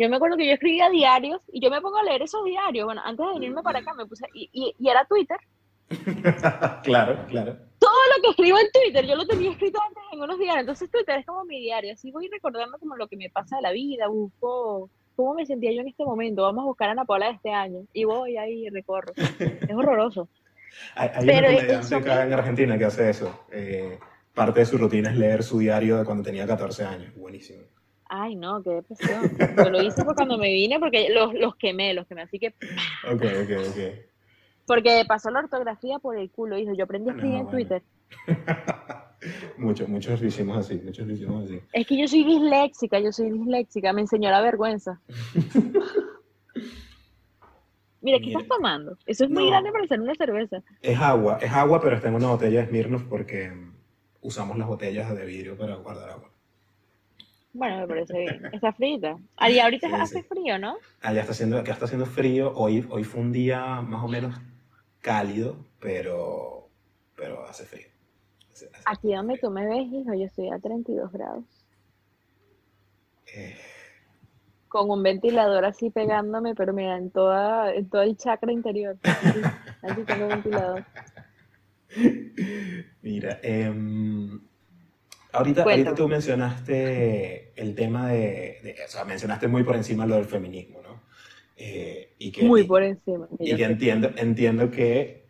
Yo 0.00 0.08
me 0.08 0.16
acuerdo 0.16 0.38
que 0.38 0.46
yo 0.46 0.54
escribía 0.54 0.88
diarios 0.88 1.42
y 1.52 1.60
yo 1.60 1.70
me 1.70 1.82
pongo 1.82 1.98
a 1.98 2.02
leer 2.02 2.22
esos 2.22 2.42
diarios. 2.42 2.86
Bueno, 2.86 3.02
antes 3.04 3.26
de 3.26 3.34
venirme 3.34 3.62
para 3.62 3.80
acá 3.80 3.92
me 3.92 4.06
puse, 4.06 4.24
y, 4.32 4.48
y, 4.50 4.88
era 4.88 5.04
Twitter. 5.04 5.36
claro, 6.82 7.26
claro. 7.28 7.58
Todo 7.78 8.00
lo 8.16 8.22
que 8.22 8.30
escribo 8.30 8.58
en 8.58 8.70
Twitter, 8.72 9.04
yo 9.04 9.14
lo 9.14 9.26
tenía 9.26 9.50
escrito 9.50 9.78
antes 9.86 10.02
en 10.10 10.22
unos 10.22 10.38
diarios. 10.38 10.60
Entonces 10.60 10.90
Twitter 10.90 11.18
es 11.18 11.26
como 11.26 11.44
mi 11.44 11.60
diario. 11.60 11.92
Así 11.92 12.10
voy 12.12 12.30
recordando 12.32 12.78
como 12.78 12.96
lo 12.96 13.08
que 13.08 13.18
me 13.18 13.28
pasa 13.28 13.56
de 13.56 13.62
la 13.62 13.72
vida, 13.72 14.08
busco 14.08 14.88
cómo 15.16 15.34
me 15.34 15.44
sentía 15.44 15.70
yo 15.70 15.82
en 15.82 15.88
este 15.88 16.06
momento. 16.06 16.44
Vamos 16.44 16.62
a 16.62 16.66
buscar 16.68 16.88
a 16.88 16.92
Ana 16.92 17.04
Paula 17.04 17.26
de 17.26 17.32
este 17.32 17.52
año. 17.52 17.80
Y 17.92 18.04
voy 18.04 18.38
ahí 18.38 18.68
y 18.68 18.70
recorro. 18.70 19.12
Es 19.16 19.74
horroroso. 19.74 20.30
Hay, 20.94 21.10
hay 21.12 21.26
Pero 21.26 21.48
una 21.48 21.56
comediante 21.56 21.94
acá 21.94 22.24
en 22.24 22.32
Argentina 22.32 22.78
que 22.78 22.84
hace 22.86 23.10
eso. 23.10 23.44
Eh, 23.50 23.98
parte 24.32 24.60
de 24.60 24.66
su 24.66 24.78
rutina 24.78 25.10
es 25.10 25.18
leer 25.18 25.42
su 25.42 25.58
diario 25.58 25.98
de 25.98 26.04
cuando 26.06 26.22
tenía 26.22 26.46
14 26.46 26.84
años. 26.84 27.14
Buenísimo. 27.16 27.64
Ay, 28.12 28.34
no, 28.34 28.60
qué 28.60 28.70
depresión. 28.70 29.22
Yo 29.56 29.70
lo 29.70 29.80
hice 29.82 30.04
cuando 30.04 30.36
me 30.36 30.48
vine 30.48 30.80
porque 30.80 31.10
los, 31.10 31.32
los 31.32 31.54
quemé, 31.54 31.94
los 31.94 32.08
quemé. 32.08 32.22
Así 32.22 32.40
que. 32.40 32.48
Ok, 33.08 33.22
ok, 33.22 33.50
ok. 33.68 33.78
Porque 34.66 35.04
pasó 35.06 35.30
la 35.30 35.38
ortografía 35.38 36.00
por 36.00 36.18
el 36.18 36.28
culo, 36.28 36.58
hijo. 36.58 36.74
Yo 36.74 36.84
aprendí 36.84 37.10
a 37.10 37.12
escribir 37.12 37.38
en 37.38 37.48
Twitter. 37.48 37.82
muchos, 39.58 39.88
muchos 39.88 40.20
lo 40.20 40.26
hicimos 40.26 40.58
así, 40.58 40.80
muchos 40.84 41.06
lo 41.06 41.14
hicimos 41.14 41.44
así. 41.44 41.60
Es 41.72 41.86
que 41.86 41.96
yo 41.96 42.08
soy 42.08 42.24
disléxica, 42.24 42.98
yo 42.98 43.12
soy 43.12 43.30
disléxica. 43.30 43.92
Me 43.92 44.00
enseñó 44.00 44.28
la 44.30 44.40
vergüenza. 44.40 45.00
Mira, 48.00 48.18
¿qué 48.18 48.32
estás 48.32 48.48
tomando? 48.48 48.96
Eso 49.06 49.24
es 49.24 49.30
muy 49.30 49.46
grande 49.46 49.70
para 49.70 49.84
hacer 49.84 50.00
una 50.00 50.16
cerveza. 50.16 50.64
Es 50.82 50.98
agua, 50.98 51.38
es 51.40 51.52
agua, 51.52 51.80
pero 51.80 51.94
está 51.94 52.08
en 52.08 52.14
una 52.16 52.30
botella 52.30 52.62
de 52.62 52.66
Smirnoff 52.66 53.04
porque 53.04 53.52
usamos 54.20 54.58
las 54.58 54.66
botellas 54.66 55.14
de 55.14 55.24
vidrio 55.24 55.56
para 55.56 55.76
guardar 55.76 56.10
agua. 56.10 56.29
Bueno, 57.52 57.78
me 57.78 57.86
parece 57.86 58.18
bien. 58.18 58.46
Está 58.52 58.72
frita. 58.72 59.16
Y 59.48 59.58
ahorita 59.58 59.88
hace 60.02 60.22
frío, 60.22 60.58
¿no? 60.58 60.76
Allá 61.00 61.20
está 61.20 61.32
haciendo, 61.32 61.58
acá 61.58 61.72
está 61.72 61.86
haciendo 61.86 62.06
frío. 62.06 62.52
Hoy, 62.54 62.86
hoy 62.90 63.04
fue 63.04 63.20
un 63.20 63.32
día 63.32 63.80
más 63.80 64.04
o 64.04 64.08
menos 64.08 64.36
cálido, 65.00 65.56
pero, 65.80 66.68
pero 67.16 67.44
hace 67.46 67.64
frío. 67.64 67.88
Aquí 68.84 69.14
donde 69.14 69.38
tú 69.38 69.50
me 69.50 69.66
ves, 69.66 69.86
hijo, 69.90 70.14
yo 70.14 70.26
estoy 70.26 70.50
a 70.50 70.58
32 70.58 71.10
grados. 71.10 71.44
Eh, 73.34 73.56
con 74.70 74.88
un 74.88 75.02
ventilador 75.02 75.64
así 75.64 75.90
pegándome, 75.90 76.54
pero 76.54 76.72
mira, 76.72 76.96
en 76.96 77.10
toda, 77.10 77.74
en 77.74 77.88
todo 77.88 78.02
el 78.02 78.16
chakra 78.16 78.52
interior. 78.52 78.96
Así, 79.82 80.04
tengo 80.04 80.28
ventilador. 80.28 80.84
Mira, 83.02 83.40
em, 83.42 84.40
ahorita, 85.32 85.62
ahorita, 85.62 85.94
tú 85.94 86.08
mencionaste 86.08 87.52
el 87.56 87.74
tema 87.74 88.08
de, 88.08 88.76
o 88.86 88.90
sea, 88.90 89.04
mencionaste 89.04 89.48
muy 89.48 89.62
por 89.62 89.76
encima 89.76 90.06
lo 90.06 90.16
del 90.16 90.26
feminismo, 90.26 90.80
¿no? 90.82 91.02
Eh, 91.56 92.14
y 92.18 92.32
que, 92.32 92.44
muy 92.44 92.64
por 92.64 92.82
encima. 92.82 93.28
Y 93.38 93.54
que 93.56 93.64
entiendo, 93.64 94.10
entiendo 94.16 94.70
que 94.70 95.26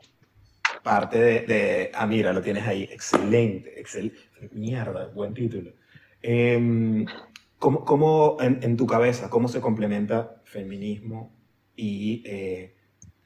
parte 0.83 1.19
de, 1.19 1.41
de, 1.41 1.91
ah, 1.95 2.07
mira, 2.07 2.33
lo 2.33 2.41
tienes 2.43 2.67
ahí, 2.67 2.85
excelente, 2.85 3.79
excelente, 3.79 4.19
mierda, 4.53 5.09
buen 5.09 5.35
título. 5.35 5.73
Eh, 6.23 7.05
¿Cómo, 7.59 7.85
cómo 7.85 8.39
en, 8.41 8.59
en, 8.63 8.77
tu 8.79 8.87
cabeza, 8.87 9.29
cómo 9.29 9.47
se 9.47 9.61
complementa 9.61 10.41
feminismo 10.45 11.31
y 11.77 12.23
eh, 12.25 12.75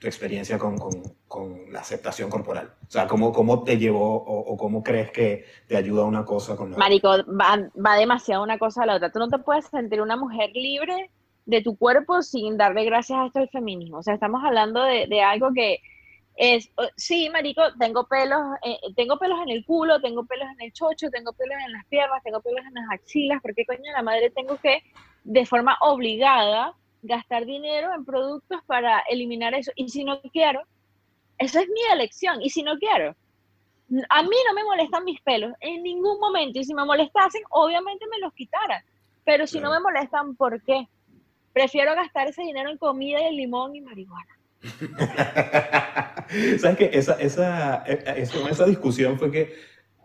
tu 0.04 0.08
experiencia 0.08 0.58
con, 0.58 0.76
con, 0.76 0.92
con, 1.26 1.72
la 1.72 1.80
aceptación 1.80 2.28
corporal? 2.28 2.74
O 2.86 2.90
sea, 2.90 3.06
¿cómo, 3.06 3.32
cómo 3.32 3.64
te 3.64 3.78
llevó 3.78 4.16
o, 4.16 4.52
o, 4.52 4.56
cómo 4.58 4.82
crees 4.82 5.10
que 5.10 5.46
te 5.66 5.78
ayuda 5.78 6.04
una 6.04 6.26
cosa 6.26 6.56
con 6.56 6.70
la 6.70 6.76
Marico, 6.76 7.08
va, 7.08 7.70
va 7.74 7.96
demasiado 7.96 8.42
una 8.42 8.58
cosa 8.58 8.82
a 8.82 8.86
la 8.86 8.96
otra. 8.96 9.10
Tú 9.10 9.18
no 9.18 9.30
te 9.30 9.38
puedes 9.38 9.64
sentir 9.66 10.02
una 10.02 10.16
mujer 10.16 10.50
libre 10.52 11.10
de 11.46 11.62
tu 11.62 11.76
cuerpo 11.76 12.20
sin 12.20 12.58
darle 12.58 12.84
gracias 12.84 13.18
a 13.18 13.26
esto 13.26 13.38
del 13.38 13.48
feminismo. 13.48 13.98
O 13.98 14.02
sea, 14.02 14.12
estamos 14.12 14.42
hablando 14.44 14.82
de, 14.82 15.06
de 15.06 15.22
algo 15.22 15.52
que 15.54 15.80
es, 16.36 16.70
sí, 16.96 17.30
marico, 17.30 17.62
tengo 17.78 18.06
pelos, 18.06 18.42
eh, 18.62 18.78
tengo 18.94 19.18
pelos 19.18 19.38
en 19.42 19.50
el 19.50 19.64
culo, 19.64 20.02
tengo 20.02 20.26
pelos 20.26 20.48
en 20.58 20.66
el 20.66 20.72
chocho, 20.74 21.08
tengo 21.10 21.32
pelos 21.32 21.56
en 21.64 21.72
las 21.72 21.86
piernas, 21.86 22.22
tengo 22.22 22.42
pelos 22.42 22.66
en 22.66 22.74
las 22.74 22.90
axilas, 22.90 23.40
porque 23.40 23.64
coño 23.64 23.90
la 23.94 24.02
madre 24.02 24.30
tengo 24.30 24.58
que, 24.58 24.82
de 25.22 25.46
forma 25.46 25.78
obligada, 25.80 26.74
gastar 27.04 27.44
dinero 27.44 27.92
en 27.94 28.04
productos 28.04 28.60
para 28.66 29.00
eliminar 29.10 29.54
eso. 29.54 29.70
Y 29.76 29.88
si 29.88 30.04
no 30.04 30.20
quiero, 30.32 30.62
esa 31.38 31.60
es 31.60 31.68
mi 31.68 31.80
elección. 31.92 32.42
Y 32.42 32.50
si 32.50 32.62
no 32.62 32.78
quiero, 32.78 33.14
a 34.08 34.22
mí 34.22 34.36
no 34.48 34.54
me 34.54 34.64
molestan 34.64 35.04
mis 35.04 35.20
pelos 35.20 35.52
en 35.60 35.82
ningún 35.82 36.18
momento. 36.18 36.58
Y 36.58 36.64
si 36.64 36.74
me 36.74 36.84
molestasen, 36.84 37.42
obviamente 37.50 38.06
me 38.10 38.18
los 38.18 38.32
quitaran. 38.32 38.82
Pero 39.24 39.46
si 39.46 39.60
no 39.60 39.70
me 39.70 39.80
molestan, 39.80 40.34
¿por 40.34 40.60
qué? 40.62 40.88
Prefiero 41.52 41.94
gastar 41.94 42.28
ese 42.28 42.42
dinero 42.42 42.70
en 42.70 42.78
comida 42.78 43.20
y 43.20 43.26
en 43.26 43.36
limón 43.36 43.76
y 43.76 43.80
marihuana. 43.80 44.38
¿Sabes 46.58 46.76
qué? 46.78 46.90
Esa, 46.92 47.20
esa, 47.20 47.84
e, 47.86 47.92
e, 47.92 48.22
esa, 48.22 48.48
esa 48.48 48.66
discusión 48.66 49.18
fue 49.18 49.30
que 49.30 49.54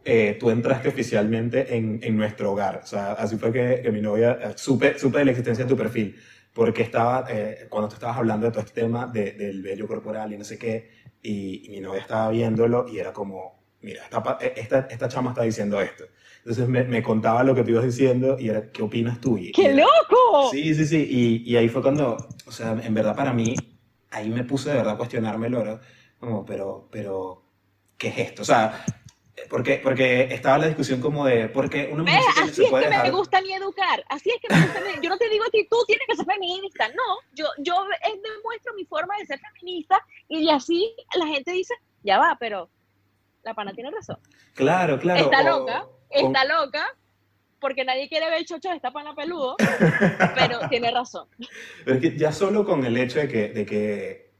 eh, 0.04 0.38
tú 0.40 0.50
entraste 0.50 0.90
oficialmente 0.90 1.76
en, 1.76 2.00
en, 2.04 2.18
nuestro 2.18 2.52
hogar. 2.52 2.82
O 2.84 2.86
sea, 2.86 3.14
así 3.14 3.38
fue 3.38 3.52
que, 3.52 3.82
que 3.82 3.92
mi 3.92 4.02
novia 4.02 4.38
eh, 4.42 4.54
supe, 4.56 5.00
supe 5.00 5.20
de 5.20 5.26
la 5.26 5.32
existencia 5.32 5.64
de 5.66 5.70
tu 5.70 5.78
perfil. 5.78 6.16
Porque 6.54 6.82
estaba, 6.82 7.26
eh, 7.30 7.68
cuando 7.70 7.90
tú 7.90 7.96
estabas 7.96 8.18
hablando 8.18 8.46
de 8.46 8.52
todo 8.52 8.64
este 8.64 8.82
tema 8.82 9.08
de, 9.08 9.34
del 9.34 9.62
vello 9.62 9.88
corporal 9.88 10.34
y 10.34 10.38
no 10.38 10.44
sé 10.44 10.58
qué, 10.58 10.90
y, 11.22 11.68
y, 11.68 11.70
mi 11.70 11.80
novia 11.80 12.02
estaba 12.02 12.30
viéndolo 12.30 12.88
y 12.88 13.00
era 13.00 13.14
como, 13.14 13.60
mira, 13.82 14.04
esta, 14.04 14.38
esta, 14.56 14.80
esta 14.90 15.08
chama 15.08 15.32
está 15.32 15.44
diciendo 15.44 15.80
esto. 15.82 16.06
Entonces 16.40 16.68
me, 16.68 16.84
me, 16.86 17.04
contaba 17.04 17.44
lo 17.44 17.54
que 17.54 17.64
tú 17.64 17.72
ibas 17.72 17.84
diciendo 17.84 18.38
y 18.40 18.50
era, 18.50 18.72
¿qué 18.72 18.82
opinas 18.82 19.20
tú? 19.20 19.38
Y, 19.38 19.52
¡Qué 19.52 19.74
loco! 19.74 20.50
Sí, 20.52 20.74
sí, 20.74 20.86
sí. 20.86 21.08
Y, 21.10 21.52
y 21.52 21.58
ahí 21.58 21.70
fue 21.70 21.82
cuando, 21.82 22.18
o 22.46 22.52
sea, 22.52 22.72
en 22.72 22.94
verdad 22.94 23.16
para 23.16 23.34
mí, 23.34 23.56
ahí 24.12 24.30
me 24.30 24.44
puse 24.44 24.70
de 24.70 24.78
verdad 24.78 24.94
a 24.94 24.98
cuestionármelo, 24.98 25.64
¿no? 25.64 25.80
como, 26.20 26.46
pero, 26.46 26.88
pero, 26.92 27.44
¿qué 27.98 28.10
es 28.10 28.18
esto? 28.18 28.42
O 28.42 28.46
sea, 28.46 28.84
porque, 29.50 29.80
porque 29.84 30.24
estaba 30.34 30.58
la 30.58 30.68
discusión 30.68 31.00
como 31.00 31.26
de, 31.26 31.50
porque 31.50 31.90
una 31.92 32.04
mujer 32.04 32.20
así 32.42 32.64
se 32.64 32.70
puede 32.70 32.86
es 32.86 32.96
que 32.96 33.04
me 33.04 33.12
gusta 33.12 33.42
mi 33.42 33.54
educar, 33.54 34.04
así 34.10 34.30
es 34.30 34.42
que 34.42 34.54
me 34.54 34.62
gusta 34.62 34.82
mi, 34.82 35.02
yo 35.02 35.10
no 35.10 35.18
te 35.18 35.30
digo 35.30 35.44
a 35.46 35.50
ti, 35.50 35.68
tú 35.70 35.78
tienes 35.88 36.06
que 36.08 36.16
ser 36.16 36.26
feminista, 36.26 36.88
no, 36.90 37.04
yo, 37.34 37.46
yo 37.60 37.76
demuestro 38.04 38.74
mi 38.76 38.86
forma 38.86 39.16
de 39.18 39.26
ser 39.26 39.40
feminista 39.40 40.04
y 40.28 40.50
así 40.50 40.96
la 41.16 41.28
gente 41.28 41.52
dice, 41.52 41.74
ya 42.04 42.18
va, 42.18 42.38
pero 42.40 42.70
la 43.44 43.54
pana 43.54 43.74
tiene 43.74 43.92
razón. 43.92 44.18
Claro, 44.54 45.00
claro. 45.00 45.24
Está 45.24 45.44
loca, 45.44 45.88
está 46.10 46.46
loca, 46.46 46.86
porque 47.60 47.84
nadie 47.84 48.08
quiere 48.10 48.30
ver 48.30 48.46
chocho 48.46 48.70
de 48.70 48.76
esta 48.76 48.92
pana 48.92 49.16
peludo, 49.16 49.56
pero 50.36 50.68
tiene 50.70 50.92
razón. 50.92 51.28
Pero 51.86 51.98
es 51.98 52.02
que 52.02 52.18
ya 52.18 52.32
solo 52.32 52.66
con 52.66 52.86
el 52.86 52.98
hecho 52.98 53.20
de 53.20 53.28
que, 53.28 53.50
de 53.50 53.66
que 53.66 54.32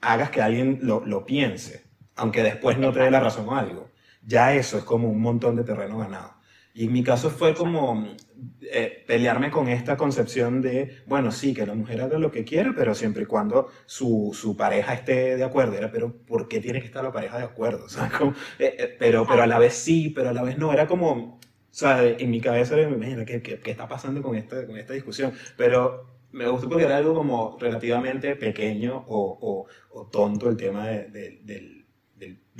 hagas 0.00 0.30
que 0.30 0.42
alguien 0.42 0.78
lo, 0.82 1.04
lo 1.04 1.24
piense, 1.24 1.84
aunque 2.16 2.42
después 2.42 2.78
no 2.78 2.92
te 2.92 3.00
dé 3.00 3.10
la 3.10 3.20
razón 3.20 3.48
o 3.48 3.56
algo. 3.56 3.90
Ya 4.22 4.54
eso 4.54 4.78
es 4.78 4.84
como 4.84 5.08
un 5.08 5.20
montón 5.20 5.56
de 5.56 5.64
terreno 5.64 5.98
ganado. 5.98 6.34
Y 6.72 6.86
en 6.86 6.92
mi 6.92 7.02
caso 7.02 7.30
fue 7.30 7.54
como 7.54 8.14
eh, 8.62 9.04
pelearme 9.06 9.50
con 9.50 9.68
esta 9.68 9.96
concepción 9.96 10.60
de, 10.62 11.02
bueno, 11.06 11.32
sí, 11.32 11.52
que 11.52 11.66
la 11.66 11.74
mujer 11.74 12.00
haga 12.02 12.18
lo 12.18 12.30
que 12.30 12.44
quiera, 12.44 12.72
pero 12.76 12.94
siempre 12.94 13.24
y 13.24 13.26
cuando 13.26 13.68
su, 13.86 14.30
su 14.32 14.56
pareja 14.56 14.94
esté 14.94 15.36
de 15.36 15.44
acuerdo. 15.44 15.76
Era, 15.76 15.90
pero 15.90 16.12
¿por 16.26 16.48
qué 16.48 16.60
tiene 16.60 16.80
que 16.80 16.86
estar 16.86 17.02
la 17.02 17.12
pareja 17.12 17.38
de 17.38 17.44
acuerdo? 17.44 17.84
O 17.86 17.88
sea, 17.88 18.08
como, 18.10 18.32
eh, 18.58 18.76
eh, 18.78 18.96
pero, 18.98 19.26
pero 19.26 19.42
a 19.42 19.46
la 19.46 19.58
vez 19.58 19.74
sí, 19.74 20.10
pero 20.14 20.30
a 20.30 20.32
la 20.32 20.42
vez 20.42 20.58
no. 20.58 20.72
Era 20.72 20.86
como, 20.86 21.10
o 21.10 21.40
sea, 21.70 22.06
en 22.06 22.30
mi 22.30 22.40
cabeza 22.40 22.76
era, 22.78 22.88
imagina, 22.88 23.24
¿qué, 23.24 23.42
qué, 23.42 23.58
qué 23.58 23.70
está 23.72 23.88
pasando 23.88 24.22
con 24.22 24.36
esta, 24.36 24.66
con 24.66 24.76
esta 24.76 24.92
discusión? 24.94 25.32
Pero 25.56 26.06
me 26.32 26.46
gustó 26.48 26.68
porque 26.68 26.84
era 26.84 26.96
algo 26.96 27.14
como 27.14 27.56
relativamente 27.58 28.36
pequeño 28.36 29.04
o, 29.08 29.66
o, 29.90 30.06
tonto 30.10 30.48
el 30.48 30.56
tema 30.56 30.86
de, 30.88 31.40
de, 31.42 31.79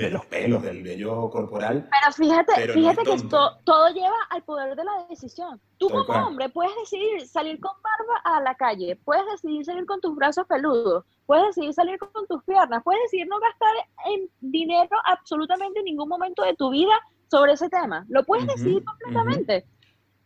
los 0.08 0.24
pelos, 0.26 0.62
del 0.62 0.82
vello 0.82 1.28
corporal. 1.28 1.88
Pero 1.90 2.12
fíjate, 2.12 2.72
fíjate 2.72 3.02
que 3.02 3.28
todo 3.64 3.88
lleva 3.92 4.16
al 4.30 4.42
poder 4.44 4.76
de 4.76 4.84
la 4.84 5.06
decisión. 5.08 5.60
Tú 5.78 5.88
como 5.90 6.26
hombre 6.26 6.48
puedes 6.48 6.72
decidir 6.76 7.26
salir 7.26 7.60
con 7.60 7.72
barba 7.82 8.20
a 8.24 8.40
la 8.40 8.54
calle, 8.54 8.96
puedes 9.04 9.24
decidir 9.32 9.64
salir 9.64 9.84
con 9.86 10.00
tus 10.00 10.14
brazos 10.14 10.46
peludos, 10.46 11.04
puedes 11.26 11.46
decidir 11.48 11.74
salir 11.74 11.98
con 11.98 12.26
tus 12.26 12.42
piernas, 12.44 12.82
puedes 12.84 13.02
decidir 13.02 13.26
no 13.26 13.38
gastar 13.40 13.72
en 14.06 14.28
dinero 14.40 14.96
absolutamente 15.06 15.80
en 15.80 15.86
ningún 15.86 16.08
momento 16.08 16.42
de 16.44 16.54
tu 16.54 16.70
vida 16.70 16.98
sobre 17.30 17.52
ese 17.52 17.68
tema. 17.68 18.06
Lo 18.08 18.24
puedes 18.24 18.46
decidir 18.46 18.84
completamente. 18.84 19.66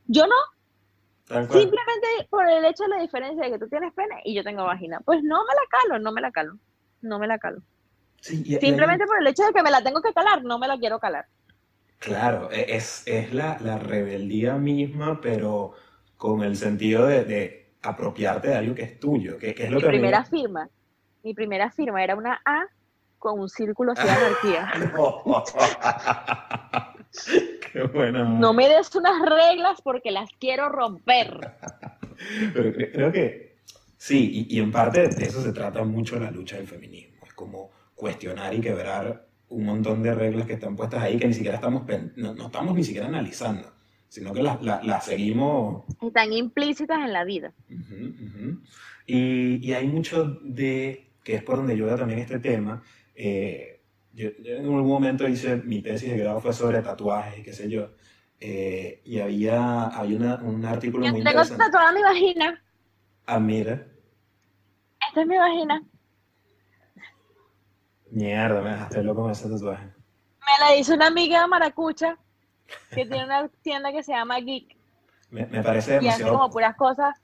Yo 0.07 0.27
no, 0.27 0.37
Simplemente 1.27 2.29
por 2.29 2.47
el 2.47 2.65
hecho 2.67 2.83
de 2.85 2.91
la 2.91 3.01
diferencia 3.01 3.45
de 3.45 3.53
que 3.53 3.59
tú 3.59 3.69
tienes 3.69 3.95
pene 3.95 4.21
y 4.25 4.35
yo 4.35 4.45
tengo 4.45 4.65
vagina. 4.65 5.01
Pues 5.05 5.23
no 5.23 5.43
me 5.45 5.55
la 5.55 5.63
calo, 5.71 5.99
no 5.99 6.13
me 6.13 6.21
la 6.21 6.31
calo. 6.31 6.59
No 7.01 7.19
me 7.19 7.27
la 7.27 7.39
calo. 7.39 7.63
Simplemente 8.25 9.07
por 9.07 9.21
el 9.21 9.27
hecho 9.27 9.45
de 9.45 9.53
que 9.53 9.63
me 9.63 9.71
la 9.71 9.83
tengo 9.83 10.01
que 10.01 10.13
calar, 10.13 10.43
no 10.45 10.59
me 10.59 10.67
la 10.67 10.79
quiero 10.79 10.99
calar. 10.99 11.27
Claro, 11.99 12.51
e, 12.51 12.77
es, 12.77 13.03
es 13.07 13.35
la, 13.35 13.59
la, 13.61 13.79
rebeldía 13.79 14.55
misma, 14.55 15.21
pero 15.21 15.73
con 16.17 16.43
el 16.43 16.57
sentido 16.57 17.07
de, 17.07 17.25
de, 17.25 17.75
apropiarte 17.83 18.49
de 18.49 18.57
algo 18.57 18.75
que 18.75 18.83
es 18.83 18.99
tuyo. 18.99 19.39
Que, 19.39 19.55
es 19.57 19.71
lo 19.71 19.79
mi 19.79 19.87
primera 19.87 20.25
firma, 20.25 20.69
mi 21.23 21.35
primera 21.35 21.71
firma 21.71 22.03
era 22.03 22.15
una 22.15 22.41
A 22.45 22.67
con 23.19 23.41
un 23.41 23.49
círculo 23.49 23.93
así 23.93 24.03
de 24.03 24.11
anarquía. 24.11 24.73
No 28.39 28.53
me 28.53 28.69
des 28.69 28.95
unas 28.95 29.21
reglas 29.23 29.81
porque 29.83 30.11
las 30.11 30.31
quiero 30.39 30.69
romper. 30.69 31.55
Pero 32.55 32.73
creo 32.73 33.13
que 33.13 33.57
sí, 33.97 34.47
y, 34.49 34.61
en 34.61 34.71
parte 34.71 35.09
de 35.09 35.25
eso 35.25 35.43
se 35.43 35.53
trata 35.53 35.83
mucho 35.85 36.19
la 36.19 36.31
lucha 36.31 36.57
del 36.57 36.69
feminismo. 36.69 37.27
Es 37.27 37.35
como 37.35 37.71
cuestionar 37.95 38.55
y 38.55 38.61
quebrar 38.61 39.27
un 39.49 39.65
montón 39.65 40.03
de 40.03 40.15
reglas 40.15 40.47
que 40.47 40.55
están 40.55 40.77
puestas 40.77 41.03
ahí 41.03 41.19
que 41.19 41.29
ni 41.29 41.35
siquiera 41.35 41.57
estamos, 41.57 41.85
no, 42.17 42.47
estamos 42.47 42.75
ni 42.75 42.85
siquiera 42.85 43.07
analizando, 43.07 43.73
sino 44.09 44.33
que 44.33 44.43
las, 44.43 45.05
seguimos... 45.05 45.85
Están 46.01 46.33
implícitas 46.33 46.99
en 46.99 47.13
la 47.13 47.25
vida. 47.25 47.53
Y, 49.07 49.67
y, 49.67 49.73
hay 49.75 49.87
mucho 49.87 50.39
de, 50.43 51.11
que 51.23 51.35
es 51.35 51.43
por 51.43 51.57
donde 51.57 51.77
yo 51.77 51.87
veo 51.87 51.97
también 51.97 52.21
este 52.21 52.39
tema, 52.39 52.83
eh, 53.15 53.81
yo, 54.15 54.31
en 54.45 54.65
algún 54.65 54.87
momento 54.87 55.29
hice 55.29 55.57
mi 55.57 55.83
tesis 55.83 56.11
de 56.11 56.19
grado 56.19 56.41
fue 56.41 56.53
sobre 56.53 56.81
tatuajes 56.83 57.41
y 57.41 57.43
qué 57.43 57.53
sé 57.53 57.69
yo. 57.69 57.91
Eh, 58.41 59.01
y 59.05 59.19
había, 59.19 59.87
había 59.87 60.17
una, 60.19 60.35
un 60.37 60.65
artículo 60.65 61.07
yo 61.07 61.13
muy 61.13 61.23
tengo 61.23 61.31
interesante. 61.31 61.65
tatuada 61.65 61.93
mi 61.93 62.03
vagina. 62.03 62.63
Ah, 63.27 63.41
mira. 63.41 63.87
Esta 65.09 65.23
es 65.23 65.27
mi 65.27 65.37
vagina. 65.37 65.83
Mierda, 68.15 68.63
me 68.63 68.71
dejaste 68.71 69.03
loco 69.03 69.23
con 69.23 69.33
ese 69.33 69.49
tatuaje. 69.49 69.85
Me 69.85 70.67
la 70.67 70.77
hizo 70.77 70.95
una 70.95 71.09
amiga 71.09 71.41
de 71.41 71.49
Maracucha 71.49 72.17
que 72.91 73.05
tiene 73.07 73.25
una 73.25 73.49
tienda 73.63 73.93
que 73.93 74.03
se 74.03 74.13
llama 74.13 74.39
Geek. 74.39 74.77
Me, 75.31 75.47
me 75.47 75.63
parece 75.63 75.93
demasiado... 75.93 76.19
Y 76.19 76.23
hace 76.23 76.37
como 76.37 76.51
puras 76.51 76.77
cosas 76.77 77.21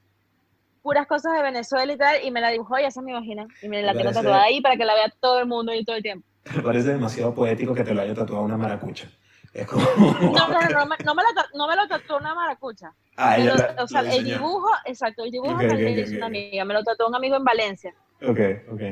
puras 0.82 1.06
cosas 1.06 1.34
de 1.34 1.42
Venezuela 1.42 1.92
y 1.92 1.96
tal, 1.96 2.24
y 2.24 2.30
me 2.30 2.40
la 2.40 2.50
dibujó 2.50 2.78
y 2.78 2.84
esa 2.84 3.00
es 3.00 3.06
mi 3.06 3.12
vagina. 3.12 3.46
Y 3.62 3.68
me, 3.68 3.82
la 3.82 3.92
tengo 3.92 4.12
tatuada 4.12 4.42
ahí 4.42 4.60
para 4.60 4.76
que 4.76 4.84
la 4.84 4.94
vea 4.94 5.12
todo 5.20 5.38
el 5.40 5.46
mundo 5.46 5.72
y 5.74 5.84
todo 5.84 5.96
el 5.96 6.02
tiempo. 6.02 6.26
Me 6.54 6.62
parece 6.62 6.90
demasiado 6.90 7.34
poético 7.34 7.74
que 7.74 7.84
te 7.84 7.94
lo 7.94 8.02
haya 8.02 8.14
tatuado 8.14 8.42
una 8.42 8.56
maracucha. 8.56 9.08
Es 9.52 9.66
como... 9.66 9.82
No, 9.82 10.48
no, 10.48 10.48
no, 10.48 10.86
no, 10.86 11.14
me, 11.14 11.22
lo, 11.22 11.28
no 11.54 11.68
me 11.68 11.76
lo 11.76 11.88
tatuó 11.88 12.16
una 12.16 12.34
maracucha. 12.34 12.92
Ah, 13.16 13.36
ella 13.36 13.76
o 13.78 13.86
sea, 13.86 14.00
el 14.00 14.24
dibujo, 14.24 14.70
exacto, 14.86 15.24
el 15.24 15.30
dibujo 15.30 15.54
me 15.54 15.66
lo 15.66 15.78
hizo 15.78 16.16
una 16.16 16.26
amiga, 16.26 16.64
me 16.64 16.74
lo 16.74 16.82
tatuó 16.82 17.08
un 17.08 17.14
amigo 17.14 17.36
en 17.36 17.44
Valencia. 17.44 17.94
Ok, 18.22 18.38
ok. 18.70 18.82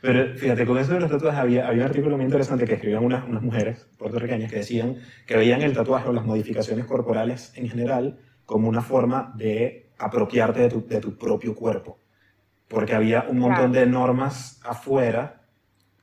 Pero 0.00 0.34
fíjate, 0.36 0.66
con 0.66 0.76
eso 0.78 0.94
de 0.94 1.00
los 1.00 1.10
tatuajes 1.10 1.38
había, 1.38 1.68
había 1.68 1.82
un 1.82 1.88
artículo 1.88 2.16
muy 2.16 2.24
interesante 2.24 2.64
que 2.64 2.74
escribían 2.74 3.04
unas, 3.04 3.24
unas 3.28 3.42
mujeres 3.42 3.86
puertorriqueñas 3.96 4.50
que 4.50 4.58
decían 4.58 4.96
que 5.26 5.36
veían 5.36 5.62
el 5.62 5.72
tatuaje 5.72 6.08
o 6.08 6.12
las 6.12 6.24
modificaciones 6.24 6.86
corporales 6.86 7.52
en 7.56 7.68
general 7.68 8.18
como 8.44 8.68
una 8.68 8.82
forma 8.82 9.32
de 9.36 9.90
apropiarte 9.98 10.60
de 10.60 10.68
tu, 10.68 10.86
de 10.86 11.00
tu 11.00 11.16
propio 11.16 11.54
cuerpo. 11.54 11.98
Porque 12.66 12.94
había 12.94 13.26
un 13.28 13.38
montón 13.38 13.70
de 13.70 13.86
normas 13.86 14.60
afuera 14.64 15.41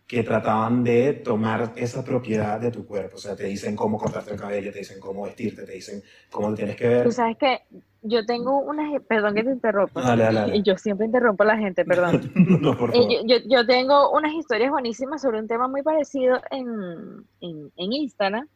que 0.10 0.24
trataban 0.24 0.84
de 0.84 1.14
tomar 1.14 1.72
esa 1.76 2.04
propiedad 2.04 2.60
de 2.60 2.72
tu 2.72 2.84
cuerpo. 2.84 3.18
O 3.18 3.20
sea, 3.20 3.36
te 3.36 3.44
dicen 3.44 3.76
cómo 3.76 4.00
cortarte 4.00 4.32
el 4.32 4.40
cabello, 4.40 4.72
te 4.72 4.80
dicen 4.80 5.00
cómo 5.00 5.26
vestirte, 5.26 5.64
te 5.68 5.74
dicen 5.74 6.02
cómo 6.32 6.52
tienes 6.56 6.76
que 6.78 6.88
ver. 6.88 7.04
Tú 7.04 7.12
sabes 7.12 7.38
que 7.38 7.60
yo 8.02 8.26
tengo 8.26 8.58
unas... 8.58 9.04
Perdón 9.04 9.36
que 9.36 9.44
te 9.44 9.52
interrumpa. 9.52 10.02
Dale, 10.02 10.24
dale, 10.24 10.64
Yo 10.64 10.76
siempre 10.78 11.06
interrumpo 11.06 11.44
a 11.44 11.46
la 11.46 11.58
gente, 11.58 11.86
perdón. 11.86 12.32
no, 12.36 12.76
por 12.76 12.92
favor. 12.92 13.08
Yo, 13.28 13.38
yo, 13.46 13.68
tengo 13.68 14.10
unas 14.10 14.34
historias 14.34 14.72
buenísimas 14.72 15.22
sobre 15.22 15.42
un 15.42 15.48
tema 15.48 15.68
muy 15.68 15.84
parecido 15.84 16.42
en, 16.50 17.24
en, 17.42 17.72
en 17.78 17.94
Instagram 17.94 18.48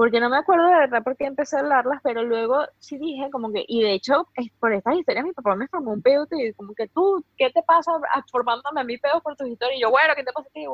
porque 0.00 0.18
no 0.18 0.30
me 0.30 0.38
acuerdo 0.38 0.64
de 0.66 0.78
verdad 0.78 1.02
por 1.02 1.14
qué 1.14 1.26
empecé 1.26 1.56
a 1.56 1.60
hablarlas, 1.60 2.00
pero 2.02 2.22
luego 2.22 2.64
sí 2.78 2.96
dije 2.96 3.28
como 3.30 3.52
que, 3.52 3.66
y 3.68 3.82
de 3.82 3.92
hecho, 3.92 4.26
es 4.34 4.50
por 4.58 4.72
estas 4.72 4.96
historias 4.96 5.26
mi 5.26 5.32
papá 5.32 5.54
me 5.54 5.68
formó 5.68 5.92
un 5.92 6.00
pedo, 6.00 6.26
y 6.30 6.54
como 6.54 6.72
que 6.72 6.88
tú, 6.88 7.22
¿qué 7.36 7.50
te 7.50 7.62
pasa 7.64 7.92
formándome 8.32 8.80
a 8.80 8.84
mí 8.84 8.96
pedo 8.96 9.20
por 9.20 9.36
tus 9.36 9.48
historias? 9.48 9.76
Y 9.76 9.82
yo, 9.82 9.90
bueno, 9.90 10.14
¿qué 10.16 10.24
te 10.24 10.32
pasa 10.32 10.48
a 10.48 10.52
ti, 10.52 10.64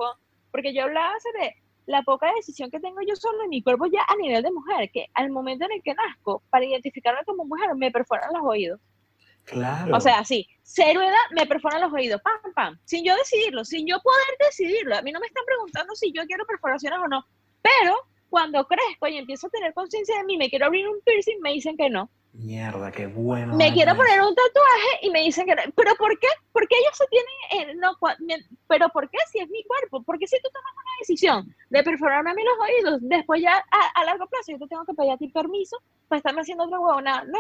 Porque 0.57 0.73
yo 0.73 0.85
hablaba 0.85 1.13
de 1.39 1.55
la 1.85 2.03
poca 2.03 2.33
decisión 2.35 2.71
que 2.71 2.81
tengo 2.81 3.03
yo 3.07 3.15
solo 3.15 3.43
en 3.43 3.51
mi 3.51 3.63
cuerpo 3.63 3.85
ya 3.93 4.01
a 4.09 4.17
nivel 4.17 4.43
de 4.43 4.51
mujer, 4.51 4.91
que 4.91 5.05
al 5.13 5.29
momento 5.29 5.67
en 5.67 5.73
el 5.73 5.83
que 5.83 5.93
nazco, 5.93 6.43
para 6.49 6.65
identificarme 6.65 7.23
como 7.27 7.45
mujer, 7.45 7.75
me 7.75 7.91
perforan 7.91 8.31
los 8.33 8.43
oídos. 8.43 8.81
Claro. 9.45 9.95
O 9.95 10.01
sea, 10.01 10.25
sí, 10.25 10.49
cero 10.63 11.03
edad 11.03 11.27
me 11.33 11.45
perforan 11.45 11.83
los 11.83 11.93
oídos, 11.93 12.23
pam, 12.23 12.55
pam, 12.55 12.79
sin 12.87 13.05
yo 13.05 13.15
decidirlo, 13.17 13.67
sin 13.67 13.87
yo 13.87 14.01
poder 14.01 14.39
decidirlo. 14.49 14.97
A 14.97 15.03
mí 15.03 15.13
no 15.13 15.21
me 15.21 15.27
están 15.27 15.45
preguntando 15.45 15.95
si 15.95 16.11
yo 16.11 16.25
quiero 16.25 16.47
perforaciones 16.47 16.99
o 17.01 17.07
no, 17.07 17.23
pero 17.61 17.95
cuando 18.31 18.67
crezco 18.67 19.09
y 19.09 19.19
empiezo 19.19 19.49
a 19.49 19.51
tener 19.51 19.75
conciencia 19.75 20.17
de 20.17 20.25
mí, 20.25 20.39
me 20.39 20.49
quiero 20.49 20.65
abrir 20.65 20.89
un 20.89 21.03
piercing, 21.05 21.39
me 21.43 21.53
dicen 21.53 21.77
que 21.77 21.91
no. 21.91 22.09
Mierda, 22.39 22.93
qué 22.93 23.07
bueno. 23.07 23.57
Me 23.57 23.73
quiero 23.73 23.97
poner 23.97 24.21
un 24.21 24.35
tatuaje 24.35 24.99
y 25.03 25.11
me 25.11 25.23
dicen 25.23 25.47
que 25.47 25.55
no. 25.55 25.63
¿Pero 25.75 25.95
por 25.97 26.19
qué? 26.19 26.29
Porque 26.53 26.77
ellos 26.77 26.93
se 26.97 27.07
tienen... 27.07 27.71
Eh, 27.71 27.75
no, 27.81 27.97
¿Pero 28.69 28.89
por 28.91 29.09
qué 29.09 29.19
si 29.31 29.39
es 29.39 29.49
mi 29.49 29.65
cuerpo? 29.65 30.03
Porque 30.03 30.27
si 30.27 30.37
tú 30.43 30.49
tomas 30.53 30.73
una 30.75 30.91
decisión 31.01 31.55
de 31.71 31.83
perforarme 31.83 32.31
a 32.31 32.35
mí 32.35 32.43
los 32.45 32.69
oídos, 32.69 33.01
después 33.03 33.41
ya 33.43 33.65
a, 33.95 34.05
largo 34.05 34.27
plazo 34.27 34.53
yo 34.53 34.59
te 34.59 34.67
tengo 34.67 34.85
que 34.85 34.95
pedir 34.95 35.13
a 35.13 35.17
ti 35.17 35.29
permiso 35.29 35.79
para 36.09 36.19
estarme 36.19 36.43
haciendo 36.43 36.65
otra 36.65 36.79
huevona. 36.79 37.25
No, 37.25 37.39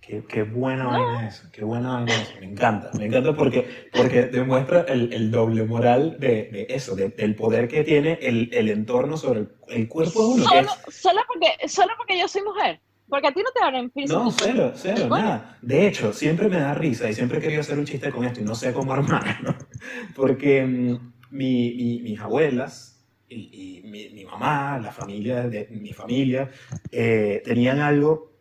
Qué, 0.00 0.24
qué 0.28 0.42
buena 0.42 0.88
vaina 0.88 1.28
eso, 1.28 1.44
qué 1.52 1.64
buena 1.64 1.92
vaina 1.92 2.12
eso. 2.12 2.32
Me 2.40 2.46
encanta, 2.46 2.90
me 2.98 3.06
encanta 3.06 3.36
porque, 3.36 3.88
porque 3.92 4.22
demuestra 4.22 4.80
el, 4.88 5.12
el 5.12 5.30
doble 5.30 5.62
moral 5.62 6.16
de, 6.18 6.48
de 6.50 6.66
eso, 6.70 6.96
de, 6.96 7.10
del 7.10 7.36
poder 7.36 7.68
que 7.68 7.84
tiene 7.84 8.18
el, 8.20 8.50
el 8.52 8.68
entorno 8.70 9.16
sobre 9.16 9.40
el, 9.40 9.52
el, 9.68 9.88
cuerpo 9.88 10.22
de 10.22 10.34
uno. 10.34 10.44
Solo, 10.44 10.70
solo, 10.88 11.20
porque, 11.28 11.68
solo 11.68 11.92
porque 11.96 12.18
yo 12.18 12.26
soy 12.26 12.42
mujer. 12.42 12.80
Porque 13.12 13.26
a 13.26 13.32
ti 13.34 13.42
no 13.42 13.50
te 13.52 13.60
van 13.60 13.74
a 13.74 13.78
empezar. 13.78 14.16
No, 14.16 14.30
cero, 14.30 14.72
cero, 14.74 15.06
nada. 15.10 15.58
De 15.60 15.86
hecho, 15.86 16.14
siempre 16.14 16.48
me 16.48 16.58
da 16.58 16.72
risa 16.72 17.10
y 17.10 17.14
siempre 17.14 17.36
he 17.36 17.40
querido 17.42 17.60
hacer 17.60 17.78
un 17.78 17.84
chiste 17.84 18.10
con 18.10 18.24
esto 18.24 18.40
y 18.40 18.42
no 18.42 18.54
sé 18.54 18.72
cómo 18.72 18.90
armarlo. 18.94 19.54
Porque 20.16 20.64
mm, 20.64 21.12
mi, 21.28 21.74
mi, 21.74 22.00
mis 22.00 22.18
abuelas 22.18 23.04
y, 23.28 23.80
y 23.82 23.82
mi, 23.82 24.08
mi, 24.08 24.24
mamá, 24.24 24.78
la 24.78 24.92
familia 24.92 25.46
de 25.46 25.68
mi 25.72 25.92
familia, 25.92 26.50
eh, 26.90 27.42
tenían 27.44 27.80
algo 27.80 28.32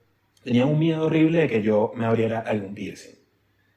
tenían 0.41 0.69
un 0.69 0.79
miedo 0.79 1.07
horrible 1.07 1.39
de 1.39 1.47
que 1.49 1.62
yo 1.62 1.91
me 1.93 2.05
abriera 2.05 2.39
algún 2.39 2.73
piercing. 2.73 3.19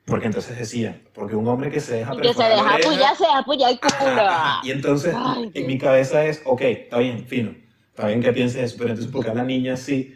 Porque 0.05 0.27
entonces 0.27 0.57
decían, 0.57 1.03
porque 1.13 1.35
un 1.35 1.49
hombre 1.49 1.73
que 1.73 1.81
se 1.81 1.97
deja... 1.97 2.17
que 2.17 2.33
se 2.33 2.45
deja 2.45 2.77
apoyar, 2.77 3.17
se 3.17 3.25
deja 3.25 3.39
apoyar 3.39 3.73
el 3.73 3.81
culo. 3.81 4.31
Y 4.63 4.71
entonces 4.71 5.13
en 5.55 5.67
mi 5.67 5.77
cabeza 5.77 6.25
es, 6.25 6.41
ok, 6.45 6.61
está 6.61 6.99
bien, 6.99 7.27
fino, 7.27 7.53
está 7.89 8.07
bien 8.07 8.23
que 8.23 8.33
pienses 8.33 8.63
eso, 8.63 8.77
pero 8.79 8.91
entonces 8.91 9.13
porque 9.13 9.31
a 9.31 9.35
la 9.35 9.43
niña 9.43 9.77
sí, 9.77 10.15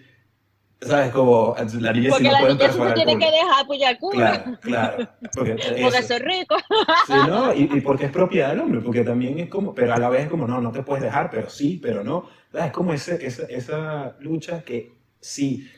¿sabes? 0.81 1.11
Como 1.11 1.57
la 1.81 1.93
niña 1.93 2.11
porque 2.11 2.25
sí 2.25 2.31
no 2.31 2.33
la 2.33 2.49
niña 2.49 2.73
sí 2.73 2.79
se 2.79 2.93
tiene 2.93 3.19
que 3.19 3.31
dejar 3.31 3.91
el 3.91 3.99
culo. 3.99 4.17
Claro, 4.17 4.59
claro. 4.61 5.09
Porque, 5.35 5.57
porque 5.83 6.03
soy 6.03 6.19
rico. 6.19 6.57
Sí, 7.07 7.13
¿no? 7.13 7.55
Y, 7.55 7.63
y, 7.75 7.81
porque 7.81 8.07
es 8.07 8.13
propiedad 8.13 8.51
del 8.51 8.61
hombre, 8.61 8.81
porque 8.81 9.03
también 9.03 9.39
es 9.39 9.49
como, 9.49 9.75
pero 9.75 9.95
a 9.95 9.99
la 9.99 10.09
vez 10.09 10.23
es 10.23 10.29
como, 10.29 10.47
no, 10.47 10.61
no 10.61 10.71
te 10.73 10.83
puedes 10.83 11.03
dejar, 11.03 11.31
pero 11.31 11.49
sí, 11.49 11.79
pero 11.83 12.05
no. 12.05 12.29
Es 12.53 12.73
como 12.73 12.93
ese, 12.93 13.25
esa, 13.27 13.45
esa 13.45 14.17
lucha 14.21 14.63
que 14.63 14.93
sí, 15.21 15.69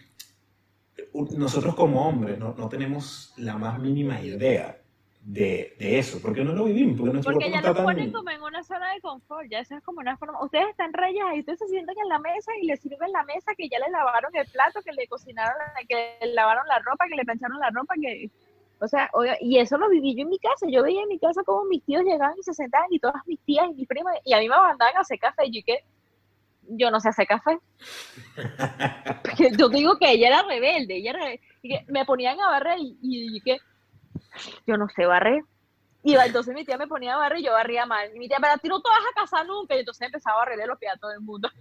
nosotros 1.36 1.74
como 1.74 2.06
hombres 2.06 2.38
no, 2.38 2.54
no, 2.56 2.68
tenemos 2.68 3.32
la 3.36 3.56
más 3.56 3.78
mínima 3.80 4.20
idea 4.20 4.79
de, 5.22 5.76
de, 5.78 5.98
eso, 5.98 6.18
porque 6.20 6.42
no 6.42 6.52
lo 6.52 6.64
vivimos, 6.64 6.98
porque 6.98 7.18
Porque 7.18 7.50
ya 7.50 7.60
lo 7.60 7.74
ponen 7.74 8.10
como 8.10 8.30
en 8.30 8.42
una 8.42 8.64
zona 8.64 8.94
de 8.94 9.00
confort, 9.00 9.48
ya 9.50 9.60
eso 9.60 9.76
es 9.76 9.82
como 9.82 10.00
una 10.00 10.16
forma, 10.16 10.42
ustedes 10.42 10.68
están 10.70 10.92
rayas 10.92 11.26
y 11.34 11.40
ustedes 11.40 11.58
se 11.58 11.68
sientan 11.68 11.94
en 12.02 12.08
la 12.08 12.18
mesa 12.18 12.52
y 12.60 12.66
les 12.66 12.80
sirven 12.80 13.12
la 13.12 13.22
mesa 13.24 13.54
que 13.56 13.68
ya 13.68 13.78
les 13.78 13.90
lavaron 13.90 14.34
el 14.34 14.46
plato, 14.46 14.80
que 14.82 14.92
le 14.92 15.06
cocinaron, 15.08 15.54
que 15.88 16.16
le 16.22 16.32
lavaron 16.32 16.66
la 16.66 16.78
ropa, 16.78 17.06
que 17.08 17.16
le 17.16 17.24
plancharon 17.24 17.60
la 17.60 17.70
ropa, 17.70 17.94
que, 18.00 18.30
o 18.80 18.88
sea, 18.88 19.10
y 19.40 19.58
eso 19.58 19.76
lo 19.76 19.90
viví 19.90 20.16
yo 20.16 20.22
en 20.22 20.30
mi 20.30 20.38
casa, 20.38 20.66
yo 20.68 20.82
veía 20.82 21.02
en 21.02 21.08
mi 21.08 21.18
casa 21.18 21.42
como 21.44 21.64
mis 21.64 21.84
tíos 21.84 22.02
llegaban 22.02 22.34
y 22.38 22.42
se 22.42 22.54
sentaban 22.54 22.88
y 22.90 22.98
todas 22.98 23.26
mis 23.26 23.38
tías 23.40 23.66
y 23.70 23.74
mis 23.74 23.86
primas, 23.86 24.16
y 24.24 24.32
a 24.32 24.38
mí 24.38 24.48
me 24.48 24.56
mandaban 24.56 24.96
a 24.96 25.00
hacer 25.00 25.18
café, 25.18 25.46
y 25.46 25.60
yo 25.60 25.64
que 25.66 25.84
yo 26.72 26.90
no 26.90 27.00
sé 27.00 27.08
hacer 27.08 27.26
café. 27.26 27.58
yo 29.58 29.68
digo 29.68 29.98
que 29.98 30.12
ella 30.12 30.28
era 30.28 30.42
rebelde, 30.42 30.96
ella 30.96 31.14
me 31.88 32.04
ponían 32.04 32.40
a 32.40 32.48
barrer 32.50 32.78
y, 32.78 32.96
y, 33.02 33.40
que 33.40 33.58
yo 34.66 34.76
no 34.76 34.88
sé 34.88 35.06
barrer. 35.06 35.42
Y 36.02 36.14
entonces 36.14 36.54
mi 36.54 36.64
tía 36.64 36.78
me 36.78 36.86
ponía 36.86 37.14
a 37.14 37.18
barrer 37.18 37.40
y 37.40 37.44
yo 37.44 37.52
barría 37.52 37.84
mal. 37.84 38.08
Y 38.14 38.18
mi 38.18 38.28
tía, 38.28 38.38
pero 38.40 38.54
a 38.54 38.58
ti 38.58 38.68
no 38.68 38.80
te 38.80 38.88
vas 38.88 39.02
a 39.10 39.20
casar 39.20 39.46
nunca. 39.46 39.76
Y 39.76 39.80
entonces 39.80 40.06
empezaba 40.06 40.36
a 40.36 40.40
barrerle 40.40 40.66
los 40.66 40.78
pies 40.78 40.92
a 40.94 40.98
todo 40.98 41.12
el 41.12 41.20
mundo. 41.20 41.50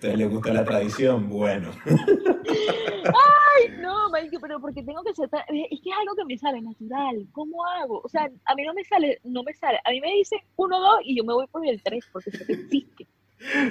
¿Te 0.00 0.16
le 0.16 0.26
gusta 0.26 0.52
la 0.52 0.64
tradición? 0.64 1.28
Bueno. 1.28 1.70
Ay, 1.84 3.68
no, 3.78 3.94
pero 4.40 4.60
porque 4.60 4.82
tengo 4.82 5.02
que 5.02 5.14
ser 5.14 5.28
Es 5.48 5.80
que 5.80 5.90
es 5.90 5.96
algo 5.98 6.14
que 6.16 6.24
me 6.24 6.38
sale 6.38 6.60
natural. 6.60 7.26
¿Cómo 7.32 7.64
hago? 7.66 8.00
O 8.04 8.08
sea, 8.08 8.30
a 8.44 8.54
mí 8.54 8.64
no 8.64 8.74
me 8.74 8.84
sale, 8.84 9.20
no 9.24 9.42
me 9.42 9.54
sale. 9.54 9.78
A 9.84 9.90
mí 9.90 10.00
me 10.00 10.12
dicen 10.12 10.40
uno, 10.56 10.80
dos 10.80 11.00
y 11.04 11.16
yo 11.16 11.24
me 11.24 11.34
voy 11.34 11.46
por 11.46 11.66
el 11.66 11.82
tres 11.82 12.04
porque 12.12 12.30
sé 12.30 12.46
que 12.46 12.52
existe. 12.52 13.06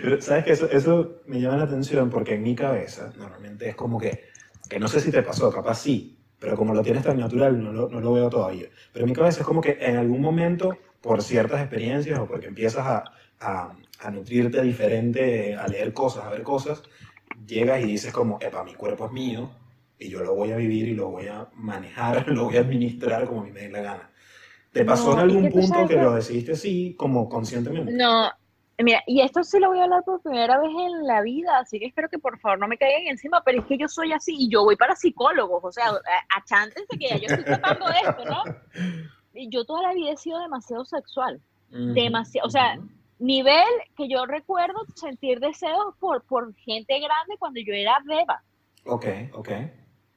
Pero, 0.01 0.21
¿sabes 0.21 0.45
que 0.45 0.51
eso, 0.51 0.69
eso 0.69 1.21
me 1.25 1.39
llama 1.39 1.57
la 1.57 1.63
atención 1.63 2.09
porque 2.09 2.35
en 2.35 2.43
mi 2.43 2.55
cabeza 2.55 3.11
normalmente 3.17 3.69
es 3.69 3.75
como 3.75 3.99
que, 3.99 4.25
que 4.69 4.79
no 4.79 4.87
sé 4.87 4.99
si 4.99 5.11
te 5.11 5.21
pasó, 5.23 5.51
capaz 5.51 5.75
sí, 5.75 6.17
pero 6.39 6.57
como 6.57 6.73
lo 6.73 6.81
tienes 6.81 7.03
tan 7.03 7.17
natural 7.17 7.61
no 7.63 7.71
lo, 7.71 7.89
no 7.89 7.99
lo 7.99 8.13
veo 8.13 8.29
todavía. 8.29 8.67
Pero 8.91 9.05
en 9.05 9.11
mi 9.11 9.15
cabeza 9.15 9.41
es 9.41 9.45
como 9.45 9.61
que 9.61 9.77
en 9.79 9.97
algún 9.97 10.21
momento, 10.21 10.77
por 11.01 11.21
ciertas 11.21 11.61
experiencias 11.61 12.19
o 12.19 12.27
porque 12.27 12.47
empiezas 12.47 12.85
a, 12.85 13.03
a, 13.39 13.75
a 13.99 14.11
nutrirte 14.11 14.61
diferente, 14.61 15.55
a 15.55 15.67
leer 15.67 15.93
cosas, 15.93 16.25
a 16.25 16.29
ver 16.29 16.43
cosas, 16.43 16.83
llegas 17.45 17.81
y 17.81 17.85
dices 17.85 18.11
como, 18.11 18.39
epa, 18.41 18.63
mi 18.63 18.73
cuerpo 18.73 19.05
es 19.05 19.11
mío 19.11 19.51
y 19.99 20.09
yo 20.09 20.23
lo 20.23 20.35
voy 20.35 20.51
a 20.51 20.57
vivir 20.57 20.89
y 20.89 20.95
lo 20.95 21.09
voy 21.09 21.27
a 21.27 21.47
manejar, 21.55 22.27
lo 22.27 22.45
voy 22.45 22.57
a 22.57 22.61
administrar 22.61 23.25
como 23.25 23.41
a 23.41 23.43
mí 23.45 23.51
me 23.51 23.61
dé 23.61 23.69
la 23.69 23.81
gana. 23.81 24.09
¿Te 24.71 24.83
pasó 24.83 25.13
en 25.13 25.19
algún 25.19 25.49
punto 25.49 25.87
que 25.87 25.95
lo 25.95 26.15
decidiste 26.15 26.53
así, 26.53 26.95
como 26.97 27.29
conscientemente? 27.29 27.93
No, 27.93 28.31
Mira, 28.79 29.03
y 29.05 29.21
esto 29.21 29.43
sí 29.43 29.59
lo 29.59 29.69
voy 29.69 29.79
a 29.79 29.83
hablar 29.83 30.03
por 30.03 30.21
primera 30.21 30.59
vez 30.59 30.71
en 30.71 31.05
la 31.05 31.21
vida, 31.21 31.59
así 31.59 31.79
que 31.79 31.85
espero 31.85 32.09
que 32.09 32.17
por 32.17 32.39
favor 32.39 32.59
no 32.59 32.67
me 32.67 32.77
caigan 32.77 33.07
encima, 33.07 33.41
pero 33.45 33.59
es 33.59 33.65
que 33.67 33.77
yo 33.77 33.87
soy 33.87 34.11
así 34.13 34.35
y 34.37 34.49
yo 34.49 34.63
voy 34.63 34.75
para 34.75 34.95
psicólogos, 34.95 35.63
o 35.63 35.71
sea, 35.71 35.91
achántense 36.35 36.97
que 36.97 37.09
ya 37.09 37.17
yo 37.17 37.27
estoy 37.27 37.43
tratando 37.43 37.85
esto, 37.89 38.25
¿no? 38.25 38.43
Y 39.35 39.49
yo 39.49 39.65
toda 39.65 39.81
la 39.81 39.93
vida 39.95 40.11
he 40.11 40.17
sido 40.17 40.39
demasiado 40.39 40.85
sexual, 40.85 41.41
demasiado, 41.69 42.47
o 42.47 42.51
sea, 42.51 42.77
nivel 43.17 43.63
que 43.97 44.07
yo 44.07 44.27
recuerdo 44.27 44.85
sentir 44.93 45.39
deseos 45.39 45.95
por, 45.99 46.23
por 46.25 46.53
gente 46.53 46.99
grande 46.99 47.35
cuando 47.39 47.59
yo 47.59 47.73
era 47.73 47.97
beba. 48.05 48.43
Ok, 48.85 49.05
ok. 49.33 49.49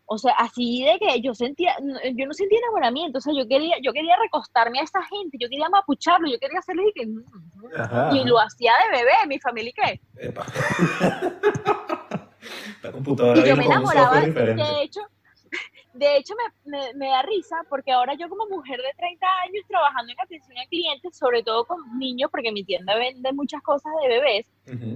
O 0.08 0.18
sea, 0.18 0.34
así 0.38 0.84
de 0.84 1.00
que 1.00 1.20
yo 1.20 1.34
sentía, 1.34 1.74
yo 2.14 2.26
no 2.26 2.32
sentía 2.32 2.60
enamoramiento, 2.60 3.18
o 3.18 3.20
sea, 3.20 3.32
yo 3.36 3.48
quería, 3.48 3.74
yo 3.82 3.92
quería 3.92 4.14
recostarme 4.22 4.78
a 4.78 4.84
esa 4.84 5.02
gente, 5.02 5.36
yo 5.40 5.48
quería 5.48 5.68
mapucharlo, 5.68 6.30
yo 6.30 6.38
quería 6.38 6.60
hacerle 6.60 6.84
y 6.88 6.92
que, 6.92 7.04
mm". 7.06 7.24
y 8.14 8.22
lo 8.24 8.38
hacía 8.38 8.70
de 8.84 8.90
bebé, 8.98 9.14
mi 9.26 9.40
familia, 9.40 9.72
¿qué? 9.74 10.00
La 12.82 12.92
computadora 12.92 13.40
y 13.40 13.48
yo 13.48 13.56
me 13.56 13.64
enamoraba, 13.64 14.20
de 14.20 14.82
hecho, 14.82 15.00
de 15.92 16.18
hecho 16.18 16.34
me, 16.64 16.94
me, 16.94 17.08
da 17.08 17.22
risa 17.22 17.56
porque 17.68 17.90
ahora 17.90 18.14
yo 18.14 18.28
como 18.28 18.46
mujer 18.46 18.76
de 18.76 18.94
30 18.96 19.26
años 19.44 19.64
trabajando 19.66 20.12
en 20.12 20.20
atención 20.20 20.56
a 20.58 20.66
clientes, 20.66 21.16
sobre 21.16 21.42
todo 21.42 21.64
con 21.64 21.98
niños, 21.98 22.30
porque 22.30 22.52
mi 22.52 22.62
tienda 22.62 22.94
vende 22.94 23.32
muchas 23.32 23.60
cosas 23.62 23.90
de 24.02 24.08
bebés, 24.08 24.46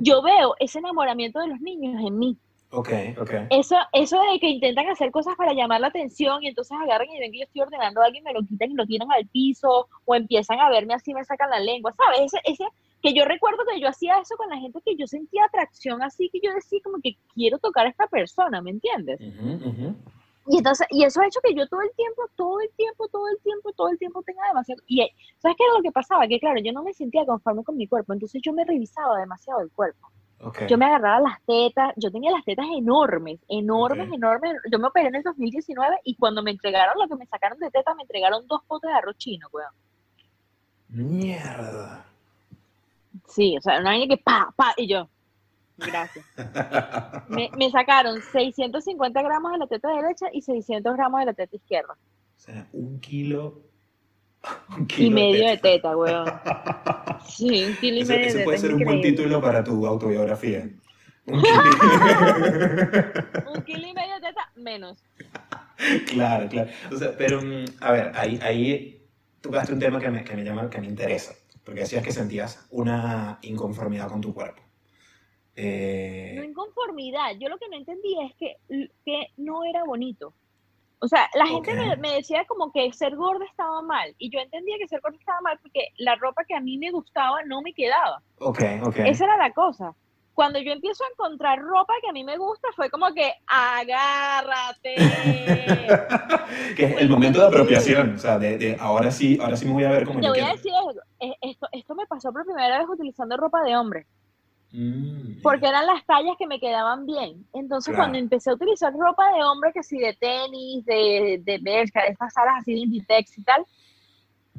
yo 0.03 0.23
veo 0.23 0.55
ese 0.61 0.79
enamoramiento 0.79 1.41
de 1.41 1.49
los 1.49 1.61
niños 1.61 2.01
en 2.07 2.17
mí. 2.17 2.39
Ok, 2.73 2.89
ok. 3.21 3.31
Eso, 3.51 3.77
eso 3.93 4.21
de 4.33 4.39
que 4.39 4.49
intentan 4.49 4.89
hacer 4.89 5.11
cosas 5.11 5.35
para 5.37 5.53
llamar 5.53 5.81
la 5.81 5.89
atención 5.89 6.43
y 6.43 6.49
entonces 6.49 6.77
agarran 6.81 7.09
y 7.11 7.19
ven 7.19 7.33
que 7.33 7.39
yo 7.39 7.45
estoy 7.45 7.63
ordenando 7.63 8.01
a 8.01 8.05
alguien, 8.05 8.23
me 8.23 8.33
lo 8.33 8.43
quitan 8.43 8.71
y 8.71 8.75
lo 8.75 8.87
tiran 8.87 9.11
al 9.11 9.27
piso 9.27 9.89
o 10.05 10.15
empiezan 10.15 10.61
a 10.61 10.71
verme 10.71 10.95
así, 10.95 11.13
me 11.13 11.25
sacan 11.25 11.51
la 11.51 11.59
lengua, 11.59 11.93
¿sabes? 11.97 12.33
Ese, 12.33 12.39
ese, 12.45 12.65
que 13.03 13.13
yo 13.13 13.25
recuerdo 13.25 13.65
que 13.69 13.81
yo 13.81 13.89
hacía 13.89 14.19
eso 14.19 14.37
con 14.37 14.49
la 14.51 14.59
gente 14.59 14.81
que 14.85 14.97
yo 14.97 15.07
sentía 15.09 15.47
atracción 15.47 16.01
así, 16.03 16.31
que 16.33 16.41
yo 16.43 16.55
decía 16.55 16.79
como 16.85 16.99
que 17.03 17.17
quiero 17.35 17.59
tocar 17.59 17.87
a 17.87 17.91
esta 17.91 18.07
persona, 18.07 18.63
¿me 18.63 18.71
entiendes? 18.71 19.19
Y 20.47 20.59
entonces, 20.59 20.87
y 20.91 21.05
eso 21.05 21.21
ha 21.21 21.27
hecho 21.27 21.41
que 21.43 21.55
yo 21.55 21.67
todo 21.67 21.83
el 21.83 21.91
tiempo, 21.97 22.23
todo 22.37 22.61
el 22.61 22.71
tiempo, 22.77 23.09
todo 23.09 23.29
el 23.29 23.39
tiempo, 23.43 23.73
todo 23.73 23.89
el 23.89 23.99
tiempo 23.99 24.23
tenga 24.23 24.47
demasiado. 24.49 24.83
Y 24.87 25.07
¿sabes 25.39 25.57
qué 25.57 25.65
era 25.65 25.75
lo 25.75 25.83
que 25.83 25.93
pasaba? 25.93 26.27
Que 26.29 26.39
claro, 26.39 26.61
yo 26.61 26.73
no 26.73 26.83
me 26.83 26.93
sentía 26.93 27.27
conforme 27.27 27.65
con 27.65 27.77
mi 27.77 27.87
cuerpo, 27.87 28.13
entonces 28.13 28.41
yo 28.45 28.53
me 28.53 28.65
revisaba 28.65 29.19
demasiado 29.19 29.61
el 29.61 29.71
cuerpo. 29.71 30.09
Yo 30.69 30.79
me 30.79 30.87
agarraba 30.87 31.21
las 31.21 31.43
tetas, 31.45 31.93
yo 31.97 32.11
tenía 32.11 32.31
las 32.31 32.45
tetas 32.45 32.65
enormes, 32.75 33.41
enormes, 33.49 34.11
enormes. 34.11 34.57
Yo 34.73 34.79
me 34.79 34.89
operé 34.89 35.09
en 35.09 35.17
el 35.17 35.23
2019 35.23 36.01
y 36.05 36.15
cuando 36.17 36.43
me 36.43 36.51
entregaron 36.51 36.95
lo 36.99 37.07
que 37.09 37.17
me 37.17 37.27
sacaron 37.27 37.59
de 37.59 37.71
teta, 37.71 37.95
me 37.95 38.03
entregaron 38.03 38.47
dos 38.47 38.63
potes 38.67 38.89
de 38.89 38.97
arroz 38.97 39.19
chino, 39.19 39.49
weón. 39.53 39.73
Mierda. 40.89 42.07
Sí, 43.27 43.57
o 43.59 43.61
sea, 43.61 43.81
una 43.81 43.93
niña 43.93 44.17
que 44.17 44.23
pa, 44.23 44.53
pa, 44.57 44.73
y 44.79 44.89
yo, 44.89 45.09
gracias. 45.77 46.25
me, 47.29 47.51
me, 47.59 47.71
sacaron 47.71 48.21
650 48.23 49.23
gramos 49.23 49.53
de 49.53 49.59
la 49.59 49.67
teta 49.67 49.89
derecha 49.91 50.27
y 50.33 50.41
600 50.41 50.97
gramos 50.97 51.21
de 51.21 51.27
la 51.27 51.35
teta 51.35 51.55
izquierda. 51.55 51.93
O 51.95 52.41
sea, 52.41 52.67
un 52.73 52.99
kilo 53.01 53.70
y 54.97 55.11
medio 55.11 55.49
de 55.49 55.57
teta, 55.59 55.97
weón. 55.97 56.27
Sí, 57.29 57.65
un 57.65 57.77
kilo 57.77 57.99
y 57.99 58.05
medio 58.05 58.27
ese, 58.27 58.45
puede 58.45 58.59
ser 58.59 58.75
un 58.75 58.83
buen 58.83 59.01
título 59.03 59.41
para 59.41 59.63
tu 59.63 59.87
autobiografía. 59.87 60.69
Un 61.27 61.43
kilo, 63.65 63.87
y 63.87 63.93
medio 63.93 64.15
de 64.15 64.21
teta 64.21 64.51
menos. 64.57 65.05
Claro, 66.09 66.49
claro. 66.49 66.71
O 66.91 66.97
sea, 66.97 67.17
pero, 67.17 67.41
mm, 67.41 67.65
a 67.81 67.93
ver, 67.93 68.11
ahí, 68.17 68.41
ahí 68.43 69.03
tocaste 69.41 69.73
un 69.73 69.79
tema 69.79 70.01
que 70.01 70.11
me, 70.11 70.25
que 70.25 70.35
me 70.35 70.43
llama, 70.43 70.69
que 70.69 70.81
me 70.81 70.89
interesa. 70.89 71.35
Porque 71.63 71.81
decías 71.81 72.03
que 72.03 72.11
sentías 72.11 72.67
una 72.71 73.39
inconformidad 73.43 74.09
con 74.09 74.21
tu 74.21 74.35
cuerpo. 74.35 74.61
Eh... 75.55 76.35
No 76.37 76.43
inconformidad. 76.43 77.37
Yo 77.39 77.49
lo 77.49 77.59
que 77.59 77.69
no 77.69 77.77
entendía 77.77 78.27
es 78.27 78.35
que, 78.35 78.57
que 79.05 79.29
no 79.37 79.65
era 79.65 79.85
bonito. 79.85 80.35
O 81.03 81.09
sea, 81.09 81.31
la 81.35 81.47
gente 81.47 81.75
me, 81.97 82.13
decía 82.13 82.45
como 82.47 82.71
que 82.73 82.93
ser 82.93 83.17
gorda 83.17 83.47
estaba 83.47 83.81
mal. 83.81 84.15
Y 84.19 84.31
yo 84.31 84.39
entendía 84.39 84.77
que 84.79 84.87
ser 84.87 85.01
gorda 85.01 85.17
estaba 85.19 85.41
mal 85.41 85.59
porque 85.63 85.89
la 85.97 86.15
ropa 86.17 86.45
que 86.45 86.55
a 86.55 86.61
mí 86.61 86.77
me 86.77 86.91
gustaba 86.91 87.43
no 87.47 87.63
me 87.63 87.73
quedaba. 87.73 88.23
Ok, 88.39 88.63
ok. 88.85 88.97
Esa 88.99 89.25
era 89.25 89.39
la 89.39 89.51
cosa. 89.53 89.95
Cuando 90.35 90.59
yo 90.59 90.73
empiezo 90.73 91.03
a 91.05 91.09
encontrar 91.09 91.59
ropa 91.59 91.95
que 92.03 92.11
a 92.11 92.13
mí 92.13 92.23
me 92.23 92.37
gusta, 92.37 92.69
fue 92.77 92.91
como 92.91 93.13
que 93.15 93.33
agárrate. 93.47 94.95
que 96.77 96.85
es 96.85 97.01
el 97.01 97.09
momento 97.09 97.41
de 97.41 97.47
apropiación. 97.47 98.15
O 98.15 98.19
sea, 98.19 98.39
de, 98.39 98.77
ahora 98.79 99.11
sí, 99.11 99.39
ahora 99.41 99.57
sí 99.57 99.65
me 99.67 99.73
voy 99.73 99.85
a 99.85 99.91
ver 99.91 100.07
como 100.07 100.21
Te 100.21 100.29
voy 100.29 100.41
a 100.41 100.53
decir 100.53 100.73
Esto, 101.41 101.67
esto 101.73 101.95
me 101.95 102.07
pasó 102.07 102.31
por 102.31 102.45
primera 102.45 102.79
vez 102.79 102.89
utilizando 102.89 103.39
ropa 103.39 103.63
de 103.63 103.75
hombre. 103.75 104.07
Mm, 104.73 105.43
porque 105.43 105.67
eran 105.67 105.87
las 105.87 106.05
tallas 106.07 106.37
que 106.39 106.47
me 106.47 106.61
quedaban 106.61 107.05
bien. 107.05 107.45
Entonces, 107.53 107.95
cuando 107.97 108.19
empecé 108.19 108.51
a 108.51 108.55
utilizar 108.55 108.93
ropa 108.93 109.33
de 109.33 109.43
hombre, 109.43 109.73
que 109.73 109.83
sí, 109.83 109.99
de 109.99 110.15
tenis, 110.15 110.85
de, 110.85 111.41
de 111.43 111.59
Bershka, 111.59 112.03
de 112.03 112.11
estas 112.11 112.37
alas 112.37 112.55
así 112.61 112.75
de 112.75 112.81
Inditex 112.81 113.39
y 113.39 113.43
tal, 113.43 113.65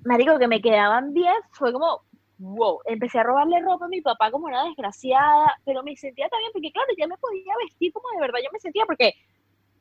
marico, 0.03 0.37
que 0.37 0.47
me 0.47 0.61
quedaban 0.61 1.13
bien, 1.13 1.35
fue 1.51 1.71
como, 1.71 2.01
wow. 2.39 2.79
Empecé 2.85 3.19
a 3.19 3.23
robarle 3.23 3.61
ropa 3.61 3.85
a 3.85 3.89
mi 3.89 4.01
papá 4.01 4.31
como 4.31 4.47
una 4.47 4.65
desgraciada, 4.65 5.55
pero 5.63 5.81
me 5.83 5.95
sentía 5.95 6.27
también, 6.27 6.51
porque 6.51 6.71
claro, 6.71 6.89
ya 6.97 7.07
me 7.07 7.17
podía 7.17 7.53
vestir 7.63 7.93
como 7.93 8.09
de 8.13 8.21
verdad 8.21 8.39
yo 8.43 8.49
me 8.51 8.59
sentía, 8.59 8.85
porque 8.85 9.13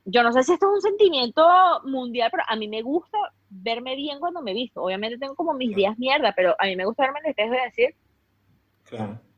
yo 0.04 0.22
no 0.22 0.32
sé 0.32 0.44
si 0.44 0.52
esto 0.52 0.66
es 0.66 0.76
un 0.76 0.90
sentimiento 0.90 1.44
mundial, 1.84 2.30
pero 2.30 2.44
a 2.46 2.56
mí 2.56 2.68
me 2.68 2.82
gusta 2.82 3.18
verme 3.48 3.96
bien 3.96 4.20
cuando 4.20 4.42
me 4.42 4.54
visto. 4.54 4.82
Obviamente 4.82 5.18
tengo 5.18 5.34
como 5.34 5.54
mis 5.54 5.74
días 5.74 5.98
mierda, 5.98 6.32
pero 6.36 6.54
a 6.58 6.66
mí 6.66 6.76
me 6.76 6.84
gusta 6.84 7.02
verme 7.02 7.18
en 7.20 7.26
el 7.26 7.30
espejo 7.30 7.54
y 7.54 7.64
decir, 7.64 7.94
claro 8.84 9.29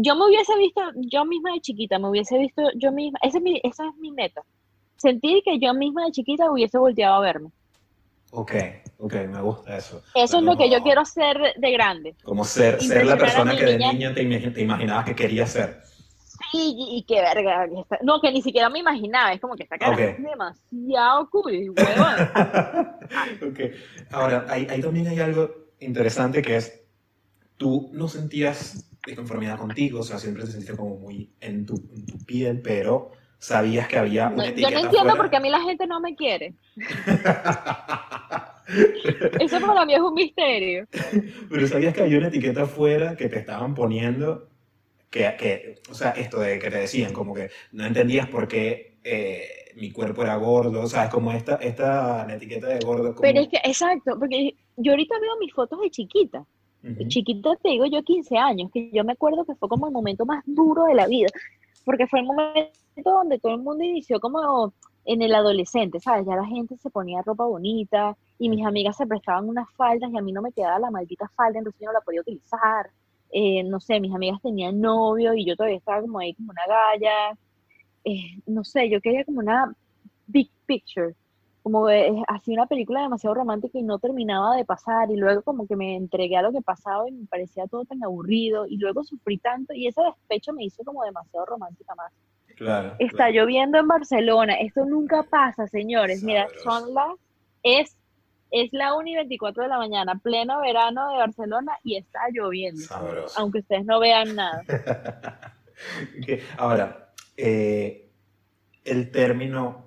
yo 0.00 0.14
me 0.14 0.26
hubiese 0.26 0.56
visto 0.56 0.80
yo 0.94 1.24
misma 1.24 1.52
de 1.52 1.60
chiquita, 1.60 1.98
me 1.98 2.08
hubiese 2.08 2.38
visto 2.38 2.62
yo 2.76 2.92
misma, 2.92 3.18
esa 3.22 3.38
es 3.38 3.44
mi, 3.44 3.60
esa 3.64 3.84
es 3.86 3.96
mi 3.96 4.12
meta. 4.12 4.42
Sentir 4.96 5.42
que 5.44 5.58
yo 5.58 5.74
misma 5.74 6.04
de 6.04 6.12
chiquita 6.12 6.50
hubiese 6.50 6.78
volteado 6.78 7.16
a 7.16 7.20
verme. 7.20 7.50
Ok, 8.30 8.52
ok, 8.98 9.14
me 9.28 9.40
gusta 9.40 9.76
eso. 9.76 10.02
Eso 10.14 10.38
es 10.38 10.42
lo 10.44 10.56
que 10.56 10.70
yo 10.70 10.82
quiero 10.82 11.04
ser 11.04 11.36
de 11.56 11.72
grande. 11.72 12.14
Como 12.22 12.44
ser, 12.44 12.80
ser 12.80 13.06
la 13.06 13.16
persona 13.16 13.56
que 13.56 13.64
de 13.64 13.78
niña 13.78 14.14
te, 14.14 14.24
te, 14.50 14.60
imaginabas 14.60 15.04
que 15.04 15.16
querías 15.16 15.50
ser. 15.50 15.80
Sí, 16.52 16.74
y, 16.76 17.04
qué 17.08 17.20
verga. 17.20 17.66
no, 18.02 18.20
que 18.20 18.30
ni 18.30 18.42
siquiera 18.42 18.68
me 18.68 18.78
imaginaba. 18.78 19.32
Es 19.32 19.40
como 19.40 19.56
que 19.56 19.64
esta 19.64 19.78
cara 19.78 19.96
es 20.00 20.22
demasiado 20.22 21.28
cool, 21.30 21.70
ok. 23.42 23.60
Ahora, 24.12 24.46
ahí, 24.48 24.66
ahí 24.70 24.80
también 24.80 25.08
hay 25.08 25.20
algo 25.20 25.50
interesante 25.80 26.42
que 26.42 26.56
es, 26.56 26.84
tú 27.56 27.90
no 27.92 28.08
sentías 28.08 28.88
de 29.10 29.16
conformidad 29.16 29.58
contigo, 29.58 30.00
o 30.00 30.02
sea, 30.02 30.18
siempre 30.18 30.44
te 30.44 30.50
sentiste 30.50 30.76
como 30.76 30.96
muy 30.96 31.30
en 31.40 31.66
tu, 31.66 31.74
piel, 32.26 32.60
pero 32.62 33.10
sabías 33.38 33.88
que 33.88 33.98
había 33.98 34.28
una 34.28 34.46
etiqueta 34.46 34.70
Yo 34.70 34.78
no 34.78 34.84
entiendo 34.84 35.16
por 35.16 35.30
qué 35.30 35.36
a 35.36 35.40
mí 35.40 35.48
la 35.48 35.60
gente 35.60 35.86
no 35.86 36.00
me 36.00 36.14
quiere. 36.14 36.54
Eso 39.40 39.60
para 39.60 39.86
mí 39.86 39.94
es 39.94 40.00
un 40.00 40.12
misterio. 40.12 40.86
Pero 41.48 41.66
sabías 41.66 41.94
que 41.94 42.02
había 42.02 42.18
una 42.18 42.28
etiqueta 42.28 42.64
afuera 42.64 43.16
que 43.16 43.28
te 43.28 43.38
estaban 43.38 43.74
poniendo, 43.74 44.48
que, 45.08 45.34
que, 45.38 45.80
o 45.90 45.94
sea, 45.94 46.10
esto 46.10 46.40
de 46.40 46.58
que 46.58 46.70
te 46.70 46.78
decían, 46.78 47.14
como 47.14 47.32
que 47.32 47.50
no 47.72 47.86
entendías 47.86 48.28
por 48.28 48.46
qué 48.46 48.98
eh, 49.04 49.72
mi 49.76 49.90
cuerpo 49.90 50.22
era 50.22 50.36
gordo, 50.36 50.82
o 50.82 50.86
sea, 50.86 51.04
es 51.04 51.10
como 51.10 51.32
esta, 51.32 51.54
esta 51.56 52.26
la 52.26 52.34
etiqueta 52.34 52.66
de 52.66 52.80
gordo. 52.80 53.14
Pero 53.18 53.40
es 53.40 53.48
que, 53.48 53.56
exacto, 53.64 54.18
porque 54.18 54.54
yo 54.76 54.92
ahorita 54.92 55.18
veo 55.18 55.38
mis 55.40 55.54
fotos 55.54 55.80
de 55.80 55.90
chiquita 55.90 56.44
Chiquita 57.08 57.56
te 57.56 57.70
digo 57.70 57.86
yo 57.86 58.02
15 58.02 58.36
años, 58.36 58.70
que 58.72 58.90
yo 58.92 59.04
me 59.04 59.12
acuerdo 59.12 59.44
que 59.44 59.54
fue 59.56 59.68
como 59.68 59.86
el 59.86 59.92
momento 59.92 60.24
más 60.24 60.44
duro 60.46 60.84
de 60.84 60.94
la 60.94 61.06
vida, 61.06 61.28
porque 61.84 62.06
fue 62.06 62.20
el 62.20 62.26
momento 62.26 62.70
donde 63.04 63.38
todo 63.38 63.54
el 63.54 63.62
mundo 63.62 63.82
inició 63.84 64.20
como 64.20 64.72
en 65.04 65.22
el 65.22 65.34
adolescente, 65.34 66.00
¿sabes? 66.00 66.26
Ya 66.26 66.36
la 66.36 66.44
gente 66.44 66.76
se 66.76 66.90
ponía 66.90 67.22
ropa 67.22 67.46
bonita 67.46 68.16
y 68.38 68.48
mis 68.50 68.64
amigas 68.64 68.96
se 68.96 69.06
prestaban 69.06 69.48
unas 69.48 69.66
faldas 69.72 70.10
y 70.12 70.18
a 70.18 70.20
mí 70.20 70.32
no 70.32 70.42
me 70.42 70.52
quedaba 70.52 70.78
la 70.78 70.90
maldita 70.90 71.28
falda, 71.34 71.58
entonces 71.58 71.80
yo 71.80 71.86
no 71.86 71.94
la 71.94 72.00
podía 72.02 72.20
utilizar. 72.20 72.90
Eh, 73.30 73.62
no 73.64 73.80
sé, 73.80 74.00
mis 74.00 74.14
amigas 74.14 74.40
tenían 74.42 74.80
novio 74.80 75.34
y 75.34 75.44
yo 75.44 75.56
todavía 75.56 75.78
estaba 75.78 76.00
como 76.00 76.18
ahí 76.18 76.34
como 76.34 76.50
una 76.50 76.66
galla. 76.66 77.38
Eh, 78.04 78.40
no 78.46 78.64
sé, 78.64 78.88
yo 78.90 79.00
quería 79.00 79.24
como 79.24 79.40
una 79.40 79.74
big 80.26 80.50
picture, 80.66 81.14
como 81.62 81.88
eh, 81.90 82.12
así 82.28 82.52
una 82.52 82.66
película 82.66 83.02
demasiado 83.02 83.34
romántica 83.34 83.78
y 83.78 83.82
no 83.82 83.98
terminaba 83.98 84.56
de 84.56 84.64
pasar 84.64 85.10
y 85.10 85.16
luego 85.16 85.42
como 85.42 85.66
que 85.66 85.76
me 85.76 85.96
entregué 85.96 86.36
a 86.36 86.42
lo 86.42 86.52
que 86.52 86.62
pasaba 86.62 87.08
y 87.08 87.12
me 87.12 87.26
parecía 87.26 87.66
todo 87.66 87.84
tan 87.84 88.02
aburrido 88.02 88.66
y 88.66 88.76
luego 88.76 89.04
sufrí 89.04 89.38
tanto 89.38 89.74
y 89.74 89.86
ese 89.86 90.02
despecho 90.02 90.52
me 90.52 90.64
hizo 90.64 90.84
como 90.84 91.04
demasiado 91.04 91.46
romántica 91.46 91.94
más. 91.94 92.12
Claro. 92.56 92.94
Está 92.98 93.16
claro. 93.16 93.32
lloviendo 93.32 93.78
en 93.78 93.86
Barcelona. 93.86 94.54
Esto 94.54 94.84
nunca 94.84 95.22
pasa, 95.22 95.68
señores. 95.68 96.24
Mira, 96.24 96.48
son 96.64 96.92
las. 96.92 97.14
Es, 97.62 97.96
es 98.50 98.72
la 98.72 98.94
1 98.94 99.08
y 99.08 99.14
24 99.14 99.62
de 99.62 99.68
la 99.68 99.78
mañana, 99.78 100.18
pleno 100.18 100.60
verano 100.60 101.10
de 101.10 101.18
Barcelona 101.18 101.72
y 101.84 101.96
está 101.96 102.20
lloviendo. 102.32 102.80
Sabroso. 102.80 103.38
Aunque 103.38 103.58
ustedes 103.60 103.84
no 103.84 104.00
vean 104.00 104.34
nada. 104.34 104.64
Ahora, 106.58 107.10
eh, 107.36 108.10
el 108.84 109.10
término 109.12 109.84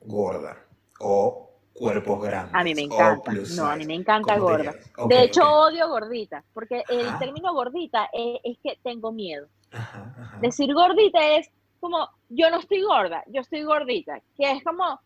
gorda 0.00 0.65
o 1.00 1.50
cuerpos 1.72 2.22
grandes. 2.22 2.54
A 2.54 2.64
mí 2.64 2.74
me 2.74 2.82
encanta. 2.82 3.32
No, 3.56 3.66
a 3.66 3.76
mí 3.76 3.86
me 3.86 3.94
encanta 3.94 4.38
¿cómo 4.38 4.56
te 4.56 4.64
gorda. 4.64 4.74
De 5.08 5.22
hecho, 5.22 5.42
odio 5.42 5.88
gordita, 5.88 6.44
porque 6.54 6.82
el 6.88 7.18
término 7.18 7.52
gordita 7.52 8.08
es, 8.12 8.40
es 8.44 8.58
que 8.62 8.78
tengo 8.82 9.12
miedo. 9.12 9.48
Ajá, 9.72 10.14
ajá. 10.18 10.38
Decir 10.40 10.72
gordita 10.72 11.36
es 11.36 11.50
como, 11.80 12.08
yo 12.28 12.50
no 12.50 12.58
estoy 12.58 12.82
gorda, 12.82 13.22
yo 13.26 13.42
estoy 13.42 13.62
gordita, 13.62 14.20
que 14.36 14.50
es 14.50 14.64
como 14.64 14.98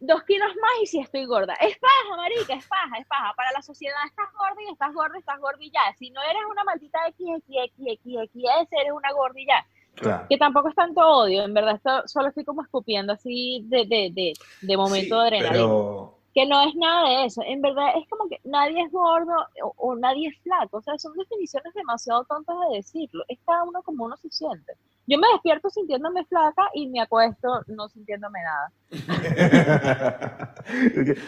dos 0.00 0.22
kilos 0.24 0.48
más 0.48 0.70
y 0.82 0.86
si 0.86 0.98
estoy 0.98 1.26
gorda. 1.26 1.54
Es 1.54 1.78
paja, 1.78 2.16
marica, 2.16 2.54
es 2.54 2.66
paja, 2.66 2.98
es 2.98 3.06
paja. 3.06 3.32
Para 3.36 3.52
la 3.52 3.62
sociedad 3.62 3.96
estás 4.06 4.26
gorda 4.32 4.62
y 4.66 4.72
estás 4.72 4.92
gorda, 4.92 5.18
estás 5.18 5.38
gorda 5.38 5.62
y 5.62 5.70
ya. 5.70 5.94
Si 5.98 6.10
no 6.10 6.20
eres 6.22 6.42
una 6.50 6.64
maldita 6.64 6.98
XXXXS, 7.08 8.72
eres 8.72 8.92
una 8.92 9.10
ya. 9.46 9.66
Claro. 9.94 10.26
Que 10.30 10.38
tampoco 10.38 10.68
es 10.68 10.74
tanto 10.74 11.00
odio, 11.06 11.42
en 11.42 11.52
verdad, 11.54 11.80
solo 12.06 12.28
estoy 12.28 12.44
como 12.44 12.62
escupiendo 12.62 13.12
así 13.12 13.62
de, 13.68 13.84
de, 13.86 14.10
de, 14.14 14.32
de 14.62 14.76
momento 14.76 15.14
Sí, 15.16 15.20
de 15.20 15.26
adrenalina. 15.26 15.52
pero 15.52 16.18
Que 16.32 16.46
no 16.46 16.60
es 16.62 16.74
nada 16.76 17.08
de 17.08 17.24
eso. 17.26 17.42
En 17.44 17.60
verdad 17.60 17.88
es 17.96 18.08
como 18.08 18.28
que 18.28 18.38
nadie 18.44 18.82
es 18.82 18.92
gordo 18.92 19.32
o, 19.64 19.74
o 19.76 19.96
nadie 19.96 20.28
es 20.28 20.38
flaco. 20.42 20.78
O 20.78 20.82
sea, 20.82 20.96
son 20.98 21.12
definiciones 21.16 21.74
demasiado 21.74 22.24
tontas 22.24 22.56
de 22.70 22.76
decirlo. 22.76 23.24
Es 23.28 23.38
cada 23.44 23.64
uno 23.64 23.82
como 23.82 24.04
uno 24.04 24.16
se 24.16 24.30
siente. 24.30 24.72
Yo 25.06 25.18
me 25.18 25.26
despierto 25.32 25.68
sintiéndome 25.70 26.24
flaca 26.26 26.68
y 26.72 26.86
me 26.88 27.00
acuesto 27.00 27.48
no 27.66 27.88
sintiéndome 27.88 28.38
nada. 28.42 28.72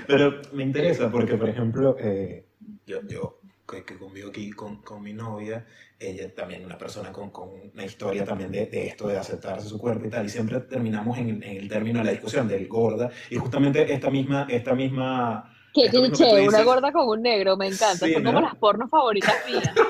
Pero 0.06 0.40
me 0.52 0.62
interesa 0.62 1.10
porque, 1.10 1.36
por 1.36 1.48
ejemplo, 1.48 1.96
eh, 1.98 2.46
yo, 2.86 3.02
yo 3.08 3.38
que, 3.72 3.84
que 3.84 3.96
convivo 3.98 4.28
aquí 4.28 4.50
con, 4.50 4.82
con 4.82 5.02
mi 5.02 5.12
novia, 5.12 5.64
ella 5.98 6.32
también 6.34 6.64
una 6.64 6.76
persona 6.78 7.10
con, 7.10 7.30
con 7.30 7.48
una 7.72 7.84
historia 7.84 8.24
también 8.24 8.52
de, 8.52 8.66
de 8.66 8.86
esto 8.88 9.08
de 9.08 9.16
aceptarse 9.18 9.68
su 9.68 9.78
cuerpo 9.78 10.06
y 10.06 10.10
tal, 10.10 10.26
y 10.26 10.28
siempre 10.28 10.60
terminamos 10.60 11.16
en, 11.18 11.28
el- 11.30 11.42
en 11.42 11.56
el 11.56 11.68
término 11.68 11.98
de 12.00 12.04
la 12.04 12.10
discusión 12.12 12.46
del 12.46 12.68
gorda, 12.68 13.10
y 13.30 13.36
justamente 13.36 13.92
esta 13.92 14.10
misma, 14.10 14.46
esta 14.48 14.74
misma... 14.74 15.48
Qué 15.74 15.84
mismo 15.84 16.02
que 16.02 16.08
cliché, 16.10 16.48
una 16.48 16.62
gorda 16.64 16.92
con 16.92 17.08
un 17.08 17.22
negro, 17.22 17.56
me 17.56 17.66
encanta. 17.66 18.04
Sí, 18.06 18.12
Son 18.12 18.22
como 18.24 18.40
¿no? 18.40 18.46
las 18.46 18.56
pornos 18.56 18.90
favoritas 18.90 19.34
mías. 19.48 19.72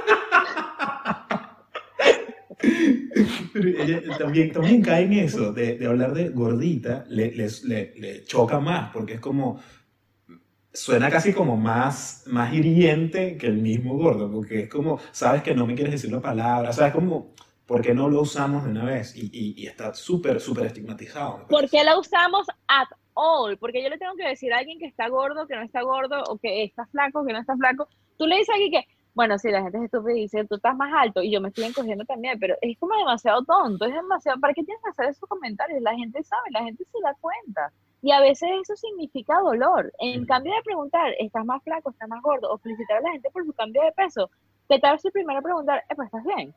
Ella 3.54 4.00
también, 4.18 4.52
también 4.52 4.82
cae 4.82 5.04
en 5.04 5.12
eso, 5.14 5.52
de, 5.52 5.76
de 5.76 5.86
hablar 5.86 6.14
de 6.14 6.28
gordita, 6.30 7.04
le, 7.08 7.32
le, 7.32 7.48
le 7.96 8.24
choca 8.24 8.60
más, 8.60 8.90
porque 8.92 9.14
es 9.14 9.20
como, 9.20 9.60
suena 10.72 11.10
casi 11.10 11.32
como 11.32 11.56
más, 11.56 12.24
más 12.26 12.52
hiriente 12.52 13.36
que 13.36 13.46
el 13.46 13.58
mismo 13.58 13.96
gordo, 13.96 14.30
porque 14.30 14.60
es 14.60 14.68
como, 14.68 14.98
sabes 15.10 15.42
que 15.42 15.54
no 15.54 15.66
me 15.66 15.74
quieres 15.74 15.92
decir 15.92 16.10
la 16.10 16.20
palabra, 16.20 16.72
sabes 16.72 16.94
como, 16.94 17.32
¿por 17.66 17.82
qué 17.82 17.94
no 17.94 18.08
lo 18.08 18.22
usamos 18.22 18.64
de 18.64 18.70
una 18.70 18.84
vez? 18.84 19.14
Y, 19.16 19.30
y, 19.32 19.62
y 19.62 19.66
está 19.66 19.94
súper, 19.94 20.40
súper 20.40 20.66
estigmatizado. 20.66 21.46
¿Por 21.48 21.68
qué 21.68 21.84
la 21.84 21.98
usamos 21.98 22.46
at 22.68 22.88
all? 23.14 23.58
Porque 23.58 23.82
yo 23.82 23.88
le 23.90 23.98
tengo 23.98 24.14
que 24.16 24.26
decir 24.26 24.52
a 24.52 24.58
alguien 24.58 24.78
que 24.78 24.86
está 24.86 25.08
gordo, 25.08 25.46
que 25.46 25.56
no 25.56 25.62
está 25.62 25.82
gordo, 25.82 26.22
o 26.28 26.38
que 26.38 26.64
está 26.64 26.86
flaco, 26.86 27.24
que 27.24 27.32
no 27.32 27.40
está 27.40 27.56
flaco. 27.56 27.88
Tú 28.16 28.26
le 28.26 28.36
dices 28.36 28.50
a 28.50 28.54
alguien 28.54 28.72
que, 28.72 28.88
bueno, 29.14 29.38
sí, 29.38 29.50
la 29.50 29.62
gente 29.62 29.76
es 29.76 29.84
estúpida 29.84 30.16
y 30.16 30.22
dice, 30.22 30.44
tú 30.46 30.54
estás 30.54 30.74
más 30.74 30.90
alto, 30.94 31.22
y 31.22 31.30
yo 31.30 31.40
me 31.40 31.48
estoy 31.48 31.64
encogiendo 31.64 32.04
también, 32.06 32.38
pero 32.38 32.56
es 32.62 32.78
como 32.78 32.96
demasiado 32.96 33.44
tonto, 33.44 33.84
es 33.84 33.92
demasiado, 33.92 34.40
¿para 34.40 34.54
qué 34.54 34.64
tienes 34.64 34.82
que 34.82 34.90
hacer 34.90 35.10
esos 35.10 35.28
comentarios? 35.28 35.82
La 35.82 35.94
gente 35.94 36.22
sabe, 36.22 36.50
la 36.50 36.64
gente 36.64 36.84
se 36.90 36.98
da 37.02 37.14
cuenta. 37.20 37.72
Y 38.02 38.10
a 38.10 38.20
veces 38.20 38.48
eso 38.62 38.74
significa 38.76 39.38
dolor. 39.40 39.92
En 40.00 40.26
cambio 40.26 40.52
de 40.54 40.62
preguntar, 40.62 41.14
¿estás 41.20 41.44
más 41.44 41.62
flaco, 41.62 41.90
estás 41.90 42.08
más 42.08 42.20
gordo? 42.22 42.50
O 42.52 42.58
felicitar 42.58 42.98
a 42.98 43.00
la 43.00 43.12
gente 43.12 43.30
por 43.30 43.44
su 43.46 43.52
cambio 43.52 43.80
de 43.82 43.92
peso, 43.92 44.28
¿qué 44.68 44.78
tal 44.80 44.98
si 44.98 45.10
primero 45.10 45.40
preguntar, 45.40 45.84
eh, 45.88 45.94
pues 45.94 46.06
estás 46.06 46.24
bien? 46.24 46.52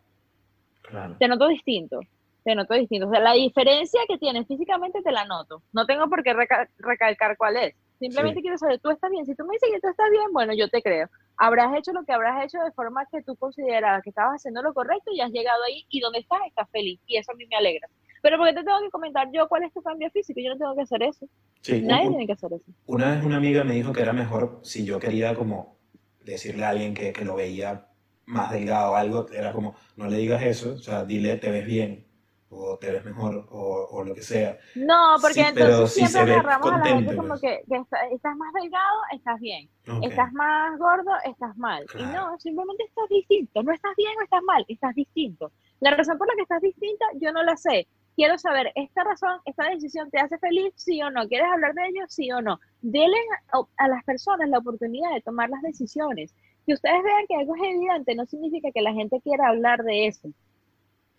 Claro. 0.81 1.15
te 1.17 1.27
noto 1.27 1.47
distinto. 1.47 1.99
Te 2.43 2.53
noto 2.53 2.75
distinto. 2.75 3.07
O 3.07 3.09
sea, 3.11 3.19
la 3.19 3.33
diferencia 3.33 3.99
que 4.07 4.17
tienes 4.19 4.45
físicamente 4.47 5.01
te 5.01 5.11
la 5.11 5.25
noto. 5.25 5.61
No 5.73 5.85
tengo 5.87 6.07
por 6.09 6.21
qué 6.23 6.33
reca- 6.33 6.69
recalcar 6.77 7.37
cuál 7.37 7.57
es. 7.57 7.75
Simplemente 7.97 8.35
Sí. 8.37 8.41
quiero 8.43 8.57
saber, 8.57 8.79
tú 8.79 8.91
estás 8.91 9.09
bien. 9.09 9.25
Si 9.25 9.33
tú 9.35 9.45
me 9.45 9.53
dices 9.53 9.69
que 9.73 9.79
tú 9.79 9.87
estás 9.87 10.09
bien, 10.11 10.31
bueno, 10.31 10.53
yo 10.53 10.67
te 10.69 10.81
creo. 10.83 11.07
Habrás 11.37 11.75
hecho 11.75 11.91
lo 11.91 12.03
que 12.05 12.13
habrás 12.13 12.43
hecho 12.45 12.59
de 12.63 12.71
forma 12.73 13.05
que 13.11 13.23
tú 13.23 13.35
considerabas 13.35 14.03
que 14.03 14.09
estabas 14.11 14.35
haciendo 14.35 14.61
lo 14.61 14.73
correcto 14.75 15.11
y 15.11 15.21
has 15.21 15.31
llegado 15.31 15.63
ahí 15.63 15.85
y 15.89 15.99
donde 16.01 16.19
estás, 16.19 16.39
estás 16.47 16.69
feliz. 16.69 16.99
Y 17.07 17.17
eso 17.17 17.31
a 17.31 17.35
mí 17.35 17.45
me 17.47 17.55
alegra. 17.55 17.87
Pero 18.21 18.37
¿por 18.37 18.47
qué 18.47 18.53
te 18.53 18.63
tengo 18.63 18.79
que 18.81 18.89
comentar 18.89 19.29
yo 19.31 19.47
cuál 19.47 19.63
es 19.63 19.73
tu 19.73 19.81
cambio 19.81 20.09
físico? 20.11 20.39
Yo 20.43 20.51
no 20.51 20.57
tengo 20.57 20.75
que 20.75 20.81
hacer 20.81 21.03
eso. 21.03 21.27
Sí, 21.61 21.81
Nadie 21.81 22.05
un- 22.07 22.09
tiene 22.13 22.27
que 22.27 22.33
hacer 22.33 22.53
eso. 22.53 22.65
Una 22.87 23.11
vez 23.15 23.23
una 23.23 23.37
amiga 23.37 23.63
me 23.63 23.73
dijo 23.75 23.93
que 23.93 24.01
era 24.01 24.13
mejor 24.13 24.59
si 24.63 24.85
yo 24.85 24.99
quería 24.99 25.35
como 25.35 25.77
decirle 26.23 26.65
a 26.65 26.69
alguien 26.69 26.93
que, 26.93 27.13
que 27.13 27.23
lo 27.25 27.35
veía 27.35 27.87
más 28.25 28.51
delgado 28.51 28.93
o 28.93 28.95
algo, 28.95 29.27
era 29.29 29.51
como, 29.53 29.75
no 29.97 30.07
le 30.07 30.17
digas 30.17 30.41
eso, 30.41 30.73
o 30.73 30.77
sea, 30.79 31.05
dile 31.05 31.35
te 31.37 31.51
ves 31.51 31.65
bien, 31.65 32.07
o 32.49 32.77
te 32.79 32.91
ves 32.91 33.05
mejor, 33.05 33.47
o, 33.51 33.87
o 33.91 34.03
lo 34.03 34.15
que 34.15 34.23
sea. 34.23 34.57
No, 34.73 35.17
porque 35.21 35.35
Sí, 35.35 35.41
entonces 35.41 35.91
si 35.91 36.07
siempre 36.07 36.33
ve 36.33 36.39
agarramos 36.39 36.71
a 36.71 36.77
la 36.79 36.85
gente 36.85 37.15
como 37.15 37.27
pues. 37.29 37.41
que, 37.41 37.61
que 37.69 37.75
está- 37.77 38.07
estás 38.07 38.35
más 38.37 38.51
delgado, 38.53 38.99
estás 39.13 39.39
bien. 39.39 39.69
Ok. 39.87 40.05
Estás 40.05 40.33
más 40.33 40.79
gordo, 40.79 41.11
estás 41.25 41.55
mal. 41.57 41.83
Y 41.83 41.87
Claro. 41.97 42.31
no, 42.31 42.39
simplemente 42.39 42.83
estás 42.85 43.07
distinto. 43.09 43.61
No 43.61 43.71
estás 43.71 43.91
bien 43.95 44.13
o 44.19 44.23
estás 44.23 44.41
mal, 44.43 44.65
estás 44.67 44.95
distinto. 44.95 45.51
La 45.81 45.91
razón 45.91 46.17
por 46.17 46.27
la 46.27 46.33
que 46.35 46.41
estás 46.41 46.61
distinta, 46.61 47.05
yo 47.21 47.31
no 47.31 47.43
la 47.43 47.55
sé. 47.57 47.87
Quiero 48.15 48.37
saber, 48.37 48.71
¿esta 48.75 49.03
razón, 49.03 49.39
esta 49.45 49.69
decisión 49.69 50.09
te 50.09 50.19
hace 50.19 50.37
feliz, 50.37 50.71
sí 50.75 51.01
o 51.01 51.09
no? 51.11 51.27
¿Quieres 51.27 51.47
hablar 51.51 51.73
de 51.73 51.81
ello, 51.87 52.05
sí 52.07 52.31
o 52.31 52.41
no? 52.41 52.59
Denle 52.81 53.17
a, 53.51 53.59
a 53.83 53.87
las 53.89 54.03
personas 54.05 54.49
la 54.49 54.59
oportunidad 54.59 55.13
de 55.13 55.21
tomar 55.21 55.49
las 55.49 55.61
decisiones. 55.61 56.33
Que 56.65 56.73
ustedes 56.73 57.03
vean 57.03 57.25
que 57.27 57.35
algo 57.35 57.55
es 57.55 57.61
evidente 57.63 58.15
no 58.15 58.25
significa 58.25 58.69
que 58.73 58.81
la 58.81 58.93
gente 58.93 59.19
quiera 59.21 59.49
hablar 59.49 59.83
de 59.83 60.07
eso. 60.07 60.29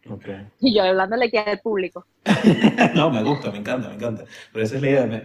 Ok. 0.08 0.24
Y 0.60 0.74
yo 0.74 0.82
hablándole 0.84 1.30
que 1.30 1.38
al 1.38 1.60
público. 1.60 2.06
no, 2.94 3.10
me 3.10 3.22
gusta, 3.22 3.50
me 3.50 3.58
encanta, 3.58 3.88
me 3.88 3.94
encanta. 3.96 4.24
Pero 4.52 4.64
esa 4.64 4.76
es 4.76 4.82
la 4.82 4.88
idea. 4.88 5.06
Me, 5.06 5.16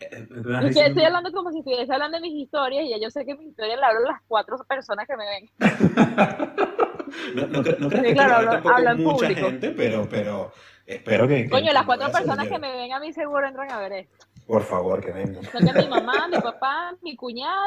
eh, 0.00 0.26
me 0.30 0.68
Y 0.70 0.74
que 0.74 0.86
estoy 0.86 1.04
hablando 1.04 1.30
como 1.32 1.52
si 1.52 1.58
estuviese 1.58 1.92
hablando 1.92 2.16
de 2.18 2.22
mis 2.22 2.42
historias 2.44 2.84
y 2.86 2.90
ya 2.90 2.98
yo 3.00 3.10
sé 3.10 3.24
que 3.24 3.36
mi 3.36 3.46
historia 3.46 3.76
la 3.76 3.88
hablo 3.88 4.08
a 4.08 4.12
las 4.12 4.22
cuatro 4.26 4.56
personas 4.68 5.06
que 5.06 5.16
me 5.16 5.24
ven. 5.26 5.48
no, 7.36 7.46
no, 7.46 7.62
no 7.62 7.62
creas 7.62 8.02
Sí, 8.02 8.02
que 8.02 8.14
claro, 8.14 8.34
habla- 8.64 8.90
en 8.92 9.02
mucha 9.04 9.26
público. 9.28 9.46
gente, 9.48 9.70
pero, 9.70 10.08
pero 10.10 10.52
espero 10.86 11.26
que... 11.28 11.48
Coño, 11.48 11.66
que 11.66 11.72
las 11.72 11.84
cuatro 11.86 12.10
personas 12.10 12.46
que 12.48 12.58
me 12.58 12.70
ven 12.72 12.92
a 12.92 13.00
mí 13.00 13.12
seguro 13.12 13.46
entran 13.46 13.70
a 13.70 13.78
ver 13.80 13.92
esto. 13.92 14.26
Por 14.46 14.62
favor, 14.62 15.02
que 15.04 15.12
vengan. 15.12 15.42
Son 15.44 15.64
que 15.64 15.72
mi 15.72 15.88
mamá, 15.88 16.28
mi 16.28 16.36
papá, 16.38 16.96
mi 17.02 17.16
cuñada, 17.16 17.66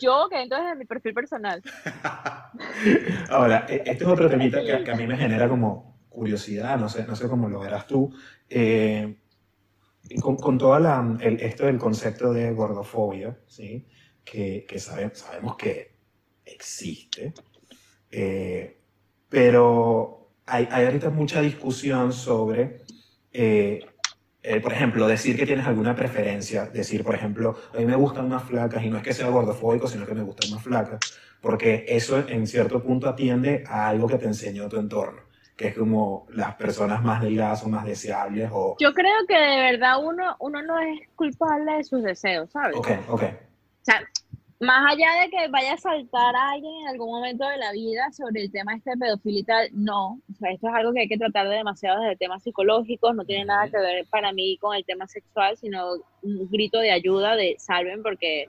yo 0.00 0.28
que 0.30 0.40
entro 0.40 0.58
desde 0.58 0.74
mi 0.76 0.84
perfil 0.86 1.12
personal. 1.14 1.62
Ahora, 3.30 3.66
e- 3.68 3.82
este 3.86 4.04
es 4.04 4.10
otro 4.10 4.28
temita 4.28 4.62
que, 4.64 4.82
que 4.84 4.90
a 4.90 4.94
mí 4.96 5.06
me 5.06 5.16
genera 5.16 5.48
como 5.48 6.00
curiosidad, 6.08 6.78
no 6.78 6.88
sé, 6.88 7.04
no 7.06 7.14
sé 7.14 7.28
cómo 7.28 7.48
lo 7.48 7.60
verás 7.60 7.86
tú. 7.86 8.10
Eh, 8.48 9.18
con, 10.22 10.36
con 10.36 10.56
toda 10.56 10.80
la, 10.80 11.16
el, 11.20 11.40
esto 11.40 11.66
del 11.66 11.78
concepto 11.78 12.32
de 12.32 12.52
gordofobia, 12.52 13.36
¿sí? 13.46 13.86
que, 14.24 14.64
que 14.68 14.78
sabe- 14.78 15.14
sabemos 15.14 15.56
que 15.56 15.96
existe, 16.44 17.34
eh, 18.10 18.80
pero 19.28 20.15
hay, 20.46 20.68
hay 20.70 20.86
ahorita 20.86 21.10
mucha 21.10 21.40
discusión 21.40 22.12
sobre, 22.12 22.82
eh, 23.32 23.84
eh, 24.42 24.60
por 24.60 24.72
ejemplo, 24.72 25.06
decir 25.08 25.36
que 25.36 25.44
tienes 25.44 25.66
alguna 25.66 25.94
preferencia, 25.94 26.66
decir, 26.66 27.04
por 27.04 27.14
ejemplo, 27.14 27.56
a 27.74 27.78
mí 27.78 27.84
me 27.84 27.96
gustan 27.96 28.28
más 28.28 28.44
flacas, 28.44 28.84
y 28.84 28.88
no 28.88 28.98
es 28.98 29.02
que 29.02 29.12
sea 29.12 29.28
gordofóbico, 29.28 29.88
sino 29.88 30.06
que 30.06 30.14
me 30.14 30.22
gustan 30.22 30.50
más 30.52 30.62
flacas, 30.62 31.00
porque 31.40 31.84
eso 31.88 32.18
en 32.28 32.46
cierto 32.46 32.82
punto 32.82 33.08
atiende 33.08 33.64
a 33.66 33.88
algo 33.88 34.06
que 34.06 34.18
te 34.18 34.26
enseñó 34.26 34.68
tu 34.68 34.78
entorno, 34.78 35.22
que 35.56 35.68
es 35.68 35.76
como 35.76 36.26
las 36.30 36.54
personas 36.54 37.02
más 37.02 37.20
delgadas 37.20 37.60
son 37.60 37.72
más 37.72 37.84
deseables 37.84 38.48
o... 38.52 38.76
Yo 38.78 38.94
creo 38.94 39.26
que 39.26 39.36
de 39.36 39.72
verdad 39.72 40.04
uno, 40.04 40.36
uno 40.38 40.62
no 40.62 40.78
es 40.78 41.00
culpable 41.16 41.78
de 41.78 41.84
sus 41.84 42.02
deseos, 42.04 42.50
¿sabes? 42.52 42.76
Ok, 42.76 42.90
ok. 43.08 43.22
O 43.22 43.84
sea, 43.86 44.00
Más 44.58 44.90
allá 44.90 45.08
de 45.20 45.30
que 45.30 45.48
vaya 45.48 45.74
a 45.74 45.76
saltar 45.76 46.34
a 46.34 46.52
alguien 46.52 46.72
en 46.80 46.88
algún 46.88 47.10
momento 47.10 47.46
de 47.46 47.58
la 47.58 47.72
vida 47.72 48.10
sobre 48.10 48.42
el 48.42 48.50
tema 48.50 48.74
este 48.74 48.92
tal, 49.46 49.68
no. 49.72 50.18
O 50.32 50.34
sea, 50.38 50.50
esto 50.50 50.68
es 50.68 50.74
algo 50.74 50.94
que 50.94 51.00
hay 51.00 51.08
que 51.08 51.18
tratar 51.18 51.46
de 51.46 51.56
demasiado 51.56 52.00
desde 52.00 52.16
temas 52.16 52.42
psicológicos, 52.42 53.14
no 53.14 53.26
tiene 53.26 53.44
nada 53.44 53.68
que 53.68 53.76
ver 53.76 54.06
para 54.06 54.32
mí 54.32 54.56
con 54.56 54.74
el 54.74 54.86
tema 54.86 55.06
sexual, 55.08 55.58
sino 55.58 55.96
un 56.22 56.48
grito 56.50 56.78
de 56.78 56.90
ayuda, 56.90 57.36
de 57.36 57.56
salven, 57.58 58.02
porque, 58.02 58.46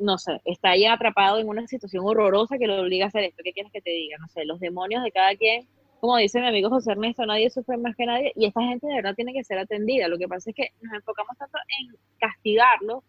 no 0.00 0.18
sé, 0.18 0.40
está 0.44 0.70
ahí 0.70 0.86
atrapado 0.86 1.38
en 1.38 1.48
una 1.48 1.68
situación 1.68 2.04
horrorosa 2.04 2.58
que 2.58 2.66
lo 2.66 2.80
obliga 2.80 3.04
a 3.04 3.08
hacer 3.08 3.22
esto. 3.22 3.42
¿Qué 3.44 3.52
quieres 3.52 3.70
que 3.70 3.80
te 3.80 3.90
diga? 3.90 4.16
No 4.18 4.26
sé, 4.26 4.44
los 4.44 4.58
demonios 4.58 5.04
de 5.04 5.12
cada 5.12 5.36
quien, 5.36 5.68
como 6.00 6.16
dice 6.16 6.40
mi 6.40 6.48
amigo 6.48 6.68
José 6.68 6.90
Ernesto, 6.90 7.24
nadie 7.26 7.48
sufre 7.50 7.76
más 7.76 7.94
que 7.94 8.06
nadie, 8.06 8.32
y 8.34 8.46
esta 8.46 8.60
gente 8.62 8.88
de 8.88 8.96
verdad 8.96 9.14
tiene 9.14 9.32
que 9.32 9.44
ser 9.44 9.58
atendida. 9.58 10.08
Lo 10.08 10.18
que 10.18 10.26
pasa 10.26 10.50
es 10.50 10.56
que 10.56 10.70
nos 10.80 10.92
enfocamos 10.94 11.38
tanto 11.38 11.58
en 11.78 11.94
castigarlos 12.18 13.04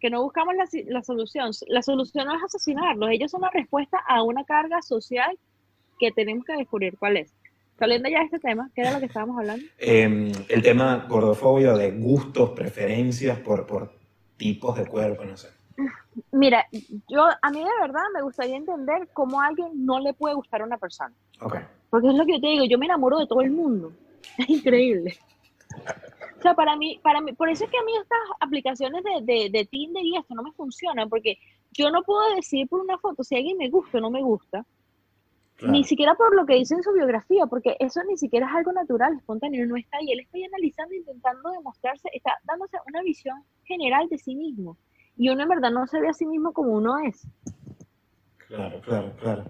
que 0.00 0.10
no 0.10 0.22
buscamos 0.22 0.54
la, 0.54 0.66
la, 0.86 1.02
solución. 1.02 1.50
La 1.68 1.82
solución 1.82 2.26
no 2.26 2.36
es 2.36 2.42
asesinarlos, 2.42 3.10
ellos 3.10 3.30
son 3.30 3.42
la 3.42 3.50
respuesta 3.50 3.98
a 4.06 4.22
una 4.22 4.44
carga 4.44 4.80
social 4.82 5.38
que 5.98 6.12
tenemos 6.12 6.44
que 6.44 6.54
descubrir 6.54 6.96
cuál 6.98 7.16
es. 7.16 7.32
Saliendo 7.78 8.08
ya 8.08 8.18
de 8.18 8.24
este 8.24 8.38
tema, 8.40 8.70
¿qué 8.74 8.80
era 8.80 8.92
lo 8.92 8.98
que 8.98 9.06
estábamos 9.06 9.38
hablando? 9.38 9.64
Eh, 9.78 10.32
el 10.48 10.62
tema 10.62 11.06
gordofobia, 11.08 11.74
de 11.74 11.92
gustos, 11.92 12.50
preferencias 12.50 13.38
por, 13.38 13.66
por 13.66 13.92
tipos 14.36 14.76
de 14.76 14.86
cuerpo, 14.86 15.24
no 15.24 15.36
sé. 15.36 15.48
Mira, 16.32 16.66
yo 17.08 17.28
a 17.40 17.50
mí 17.50 17.60
de 17.60 17.80
verdad 17.80 18.02
me 18.12 18.22
gustaría 18.22 18.56
entender 18.56 19.08
cómo 19.12 19.40
a 19.40 19.46
alguien 19.46 19.86
no 19.86 20.00
le 20.00 20.12
puede 20.12 20.34
gustar 20.34 20.62
a 20.62 20.64
una 20.64 20.76
persona. 20.76 21.14
Okay. 21.40 21.60
Porque 21.90 22.08
es 22.08 22.14
lo 22.14 22.26
que 22.26 22.32
yo 22.32 22.40
te 22.40 22.48
digo, 22.48 22.64
yo 22.64 22.78
me 22.78 22.86
enamoro 22.86 23.18
de 23.18 23.26
todo 23.26 23.42
el 23.42 23.50
mundo. 23.50 23.92
Es 24.38 24.48
increíble. 24.50 25.16
O 26.38 26.40
sea, 26.40 26.54
para 26.54 26.76
mí, 26.76 27.00
para 27.02 27.20
mí, 27.20 27.32
por 27.32 27.48
eso 27.48 27.64
es 27.64 27.70
que 27.70 27.78
a 27.78 27.82
mí 27.82 27.92
estas 27.96 28.18
aplicaciones 28.38 29.02
de, 29.02 29.32
de, 29.32 29.50
de 29.50 29.64
Tinder 29.64 30.04
y 30.04 30.16
esto 30.16 30.34
no 30.34 30.44
me 30.44 30.52
funcionan, 30.52 31.08
porque 31.08 31.36
yo 31.72 31.90
no 31.90 32.02
puedo 32.02 32.34
decir 32.36 32.68
por 32.68 32.80
una 32.80 32.96
foto 32.98 33.24
si 33.24 33.34
a 33.34 33.38
alguien 33.38 33.58
me 33.58 33.68
gusta 33.68 33.98
o 33.98 34.00
no 34.00 34.10
me 34.10 34.22
gusta, 34.22 34.64
claro. 35.56 35.72
ni 35.72 35.82
siquiera 35.82 36.14
por 36.14 36.36
lo 36.36 36.46
que 36.46 36.54
dice 36.54 36.74
en 36.74 36.84
su 36.84 36.92
biografía, 36.92 37.46
porque 37.46 37.76
eso 37.80 38.00
ni 38.04 38.16
siquiera 38.16 38.46
es 38.46 38.54
algo 38.54 38.72
natural, 38.72 39.14
espontáneo, 39.16 39.66
no 39.66 39.76
está 39.76 39.98
ahí. 39.98 40.12
Él 40.12 40.20
está 40.20 40.36
ahí 40.36 40.44
analizando, 40.44 40.94
intentando 40.94 41.50
demostrarse, 41.50 42.08
está 42.12 42.38
dándose 42.44 42.78
una 42.86 43.02
visión 43.02 43.42
general 43.64 44.08
de 44.08 44.18
sí 44.18 44.36
mismo. 44.36 44.76
Y 45.16 45.30
uno 45.30 45.42
en 45.42 45.48
verdad 45.48 45.72
no 45.72 45.88
se 45.88 46.00
ve 46.00 46.08
a 46.08 46.12
sí 46.12 46.24
mismo 46.24 46.52
como 46.52 46.72
uno 46.72 46.98
es. 46.98 47.26
Claro, 48.46 48.80
claro, 48.80 49.12
claro. 49.20 49.44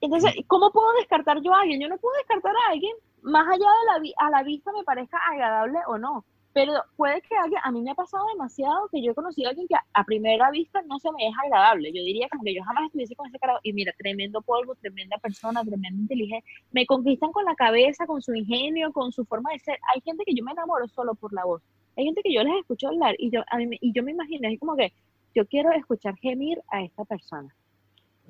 Entonces, 0.00 0.32
¿cómo 0.48 0.72
puedo 0.72 0.92
descartar 0.94 1.40
yo 1.40 1.54
a 1.54 1.60
alguien? 1.60 1.80
Yo 1.80 1.88
no 1.88 1.98
puedo 1.98 2.16
descartar 2.16 2.52
a 2.54 2.72
alguien 2.72 2.94
más 3.24 3.46
allá 3.48 3.58
de 3.58 4.08
la, 4.08 4.14
a 4.18 4.30
la 4.30 4.42
vista 4.42 4.70
me 4.72 4.84
parezca 4.84 5.18
agradable 5.18 5.78
o 5.88 5.98
no. 5.98 6.24
Pero 6.52 6.72
puede 6.96 7.20
que 7.22 7.34
alguien, 7.34 7.60
a 7.64 7.72
mí 7.72 7.82
me 7.82 7.90
ha 7.90 7.94
pasado 7.96 8.24
demasiado 8.28 8.88
que 8.92 9.02
yo 9.02 9.10
he 9.10 9.14
conocido 9.14 9.48
a 9.48 9.50
alguien 9.50 9.66
que 9.66 9.74
a 9.74 10.04
primera 10.04 10.52
vista 10.52 10.80
no 10.82 11.00
se 11.00 11.10
me 11.10 11.26
es 11.26 11.34
agradable. 11.42 11.92
Yo 11.92 12.00
diría 12.04 12.28
como 12.28 12.44
que 12.44 12.54
yo 12.54 12.62
jamás 12.62 12.84
estuviese 12.86 13.16
con 13.16 13.26
ese 13.26 13.40
cara. 13.40 13.58
Y 13.64 13.72
mira, 13.72 13.92
tremendo 13.98 14.40
polvo, 14.40 14.76
tremenda 14.76 15.18
persona, 15.18 15.64
tremenda 15.64 16.00
inteligente. 16.00 16.48
Me 16.70 16.86
conquistan 16.86 17.32
con 17.32 17.44
la 17.44 17.56
cabeza, 17.56 18.06
con 18.06 18.22
su 18.22 18.32
ingenio, 18.34 18.92
con 18.92 19.10
su 19.10 19.24
forma 19.24 19.50
de 19.50 19.58
ser. 19.58 19.78
Hay 19.92 20.00
gente 20.02 20.22
que 20.24 20.34
yo 20.34 20.44
me 20.44 20.52
enamoro 20.52 20.86
solo 20.86 21.16
por 21.16 21.32
la 21.32 21.44
voz. 21.44 21.60
Hay 21.96 22.04
gente 22.04 22.22
que 22.22 22.32
yo 22.32 22.44
les 22.44 22.60
escucho 22.60 22.86
hablar 22.86 23.16
y 23.18 23.30
yo, 23.30 23.42
a 23.50 23.56
mí, 23.56 23.76
y 23.80 23.92
yo 23.92 24.04
me 24.04 24.12
imagino, 24.12 24.48
es 24.48 24.60
como 24.60 24.76
que 24.76 24.92
yo 25.34 25.46
quiero 25.46 25.72
escuchar 25.72 26.14
gemir 26.18 26.60
a 26.68 26.82
esta 26.82 27.04
persona. 27.04 27.52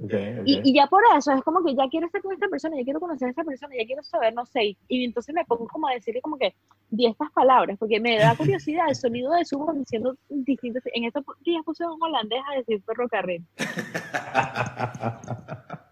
Okay, 0.02 0.40
okay. 0.40 0.42
Y, 0.44 0.70
y, 0.70 0.74
ya 0.74 0.88
por 0.88 1.02
eso 1.16 1.32
es 1.32 1.40
como 1.42 1.64
que 1.64 1.72
ya 1.74 1.88
quiero 1.88 2.06
estar 2.06 2.20
con 2.20 2.32
esta 2.32 2.48
persona, 2.48 2.76
ya 2.76 2.82
quiero 2.82 2.98
conocer 2.98 3.28
a 3.28 3.30
esta 3.30 3.44
persona, 3.44 3.76
ya 3.78 3.86
quiero 3.86 4.02
saber, 4.02 4.34
no 4.34 4.44
sé, 4.44 4.76
y 4.88 5.04
entonces 5.04 5.32
me 5.32 5.44
pongo 5.44 5.68
como 5.68 5.86
a 5.86 5.94
decirle 5.94 6.20
como 6.20 6.36
que 6.36 6.52
di 6.90 7.06
estas 7.06 7.30
palabras, 7.30 7.78
porque 7.78 8.00
me 8.00 8.18
da 8.18 8.34
curiosidad 8.34 8.88
el 8.88 8.96
sonido 8.96 9.32
de 9.32 9.44
su 9.44 9.56
voz 9.56 9.76
diciendo 9.76 10.16
distintos, 10.28 10.82
en 10.92 11.04
estos 11.04 11.22
días 11.44 11.62
puse 11.64 11.86
un 11.86 12.02
holandés 12.02 12.40
a 12.50 12.56
decir 12.56 12.82
ferrocarril. 12.82 13.44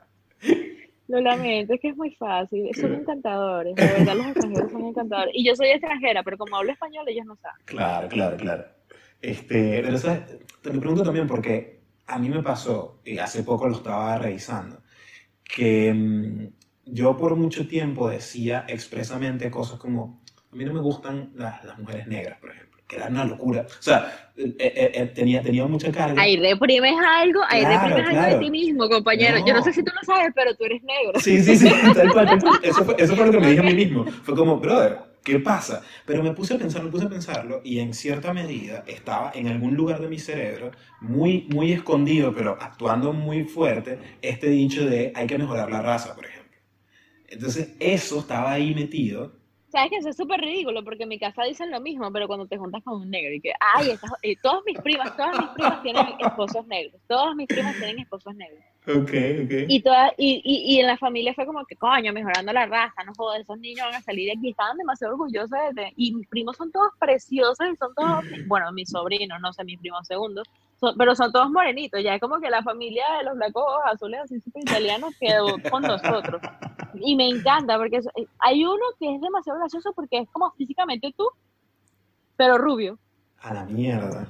Lo 1.08 1.20
lamento, 1.20 1.74
es 1.74 1.80
que 1.80 1.88
es 1.90 1.96
muy 1.96 2.12
fácil, 2.14 2.74
son 2.74 2.94
encantadores, 2.94 3.76
de 3.76 3.86
verdad 3.86 4.16
los 4.16 4.26
extranjeros 4.26 4.72
son 4.72 4.86
encantadores, 4.86 5.32
y 5.36 5.46
yo 5.46 5.54
soy 5.54 5.68
extranjera, 5.68 6.24
pero 6.24 6.38
como 6.38 6.56
hablo 6.56 6.72
español 6.72 7.08
ellos 7.08 7.26
no 7.26 7.36
saben. 7.36 7.62
Claro, 7.66 8.08
claro, 8.08 8.36
claro. 8.36 8.64
Este, 9.20 9.80
pero 9.84 9.98
¿sabes? 9.98 10.38
te 10.60 10.72
me 10.72 10.80
pregunto 10.80 11.04
también 11.04 11.28
porque 11.28 11.81
a 12.12 12.18
mí 12.18 12.28
me 12.28 12.42
pasó, 12.42 13.00
y 13.04 13.18
hace 13.18 13.42
poco 13.42 13.68
lo 13.68 13.76
estaba 13.76 14.18
revisando, 14.18 14.82
que 15.42 15.92
mmm, 15.92 16.46
yo 16.86 17.16
por 17.16 17.36
mucho 17.36 17.66
tiempo 17.66 18.08
decía 18.08 18.64
expresamente 18.68 19.50
cosas 19.50 19.78
como, 19.78 20.22
a 20.52 20.56
mí 20.56 20.64
no 20.64 20.74
me 20.74 20.80
gustan 20.80 21.30
las, 21.34 21.64
las 21.64 21.78
mujeres 21.78 22.06
negras, 22.06 22.38
por 22.40 22.50
ejemplo, 22.50 22.80
que 22.86 22.96
era 22.96 23.06
una 23.08 23.24
locura. 23.24 23.64
O 23.66 23.82
sea, 23.82 24.30
eh, 24.36 24.54
eh, 24.58 24.92
eh, 24.94 25.06
tenía, 25.14 25.40
tenía 25.42 25.66
mucha 25.66 25.90
carga. 25.90 26.20
Ahí 26.20 26.36
reprimes 26.36 26.94
algo, 27.22 27.40
ahí 27.48 27.62
Claro, 27.62 27.78
reprimes 27.88 28.06
algo 28.08 28.20
claro. 28.20 28.38
de 28.38 28.44
ti 28.44 28.50
mismo, 28.50 28.88
compañero. 28.90 29.38
Yo 29.46 29.52
no 29.54 29.60
No. 29.60 29.64
sé 29.64 29.72
si 29.72 29.82
tú 29.82 29.90
lo 29.94 30.14
sabes, 30.14 30.32
pero 30.34 30.54
tú 30.54 30.64
eres 30.64 30.82
negro. 30.82 31.18
Sí, 31.20 31.42
sí, 31.42 31.56
sí, 31.56 31.70
tal 31.94 32.12
cual. 32.12 32.38
Eso 32.62 32.84
fue, 32.84 32.94
eso 32.98 33.16
fue 33.16 33.26
lo 33.26 33.32
que 33.32 33.40
me 33.40 33.46
dije 33.48 33.60
a 33.60 33.62
mí 33.62 33.74
mismo. 33.74 34.04
Fue 34.04 34.34
como, 34.36 34.58
brother, 34.58 34.98
¿qué 35.22 35.38
pasa? 35.38 35.82
Pero 36.04 36.22
me 36.22 36.32
puse 36.32 36.54
a 36.54 36.58
pensar, 36.58 36.82
me 36.82 36.90
puse 36.90 37.06
a 37.06 37.08
pensarlo 37.08 37.60
y 37.64 37.78
en 37.78 37.94
cierta 37.94 38.32
medida 38.32 38.84
estaba 38.86 39.32
en 39.34 39.48
algún 39.48 39.74
lugar 39.74 40.00
de 40.00 40.08
mi 40.08 40.18
cerebro, 40.18 40.72
muy, 41.00 41.46
muy 41.50 41.72
escondido, 41.72 42.34
pero 42.34 42.56
actuando 42.60 43.12
muy 43.12 43.44
fuerte, 43.44 43.98
este 44.20 44.48
dicho 44.48 44.84
de 44.84 45.12
hay 45.14 45.26
que 45.26 45.38
mejorar 45.38 45.70
la 45.70 45.82
raza, 45.82 46.14
por 46.14 46.26
ejemplo. 46.26 46.58
Entonces, 47.28 47.74
eso 47.80 48.20
estaba 48.20 48.52
ahí 48.52 48.74
metido. 48.74 49.32
Sabes 49.68 49.88
que 49.88 49.96
eso 49.96 50.10
es 50.10 50.16
súper 50.16 50.38
ridículo, 50.38 50.84
porque 50.84 51.04
en 51.04 51.08
mi 51.08 51.18
casa 51.18 51.44
dicen 51.44 51.70
lo 51.70 51.80
mismo, 51.80 52.12
pero 52.12 52.26
cuando 52.26 52.46
te 52.46 52.58
juntas 52.58 52.82
con 52.84 53.00
un 53.00 53.10
negro, 53.10 53.32
y 53.32 53.40
que, 53.40 53.52
ay, 53.58 53.96
eh, 54.22 54.36
todas 54.42 54.62
mis 54.66 54.78
primas, 54.78 55.16
todas 55.16 55.38
mis 55.38 55.48
primas 55.48 55.82
tienen 55.82 56.06
esposos 56.18 56.66
negros, 56.66 57.00
todas 57.08 57.34
mis 57.34 57.46
primas 57.46 57.74
tienen 57.78 58.00
esposos 58.00 58.34
negros. 58.34 58.62
Ok, 58.86 59.10
ok. 59.44 59.52
Y, 59.68 59.82
toda, 59.82 60.12
y, 60.18 60.40
y, 60.44 60.74
y 60.74 60.80
en 60.80 60.86
la 60.88 60.98
familia 60.98 61.32
fue 61.34 61.46
como 61.46 61.64
que, 61.66 61.76
coño, 61.76 62.12
mejorando 62.12 62.52
la 62.52 62.66
raza, 62.66 63.04
no 63.06 63.12
jodas, 63.16 63.40
esos 63.40 63.58
niños 63.58 63.86
van 63.86 63.94
a 63.96 64.02
salir 64.02 64.26
de 64.26 64.32
aquí, 64.38 64.50
estaban 64.50 64.76
demasiado 64.76 65.14
orgullosos 65.14 65.50
de, 65.74 65.92
y 65.96 66.14
mis 66.14 66.26
primos 66.28 66.56
son 66.56 66.72
todos 66.72 66.90
preciosos 66.98 67.66
y 67.72 67.76
son 67.76 67.94
todos, 67.94 68.24
bueno, 68.46 68.72
mis 68.72 68.90
sobrinos, 68.90 69.40
no 69.40 69.52
sé, 69.52 69.64
mis 69.64 69.78
primos 69.78 70.06
segundos, 70.06 70.48
son- 70.80 70.96
pero 70.98 71.14
son 71.14 71.30
todos 71.32 71.48
morenitos, 71.50 72.02
ya 72.02 72.14
es 72.16 72.20
como 72.20 72.40
que 72.40 72.50
la 72.50 72.62
familia 72.62 73.04
de 73.18 73.24
los 73.24 73.34
blancos 73.36 73.64
azules 73.86 74.20
así 74.24 74.40
súper 74.40 74.64
italianos 74.64 75.14
quedó 75.20 75.58
con 75.70 75.82
nosotros. 75.82 76.42
Y 76.94 77.16
me 77.16 77.28
encanta, 77.28 77.78
porque 77.78 78.00
hay 78.40 78.64
uno 78.64 78.84
que 78.98 79.14
es 79.14 79.20
demasiado 79.20 79.58
gracioso 79.60 79.92
porque 79.94 80.18
es 80.18 80.28
como 80.30 80.50
físicamente 80.52 81.14
tú, 81.16 81.26
pero 82.36 82.58
rubio. 82.58 82.98
A 83.38 83.54
la 83.54 83.64
mierda. 83.64 84.26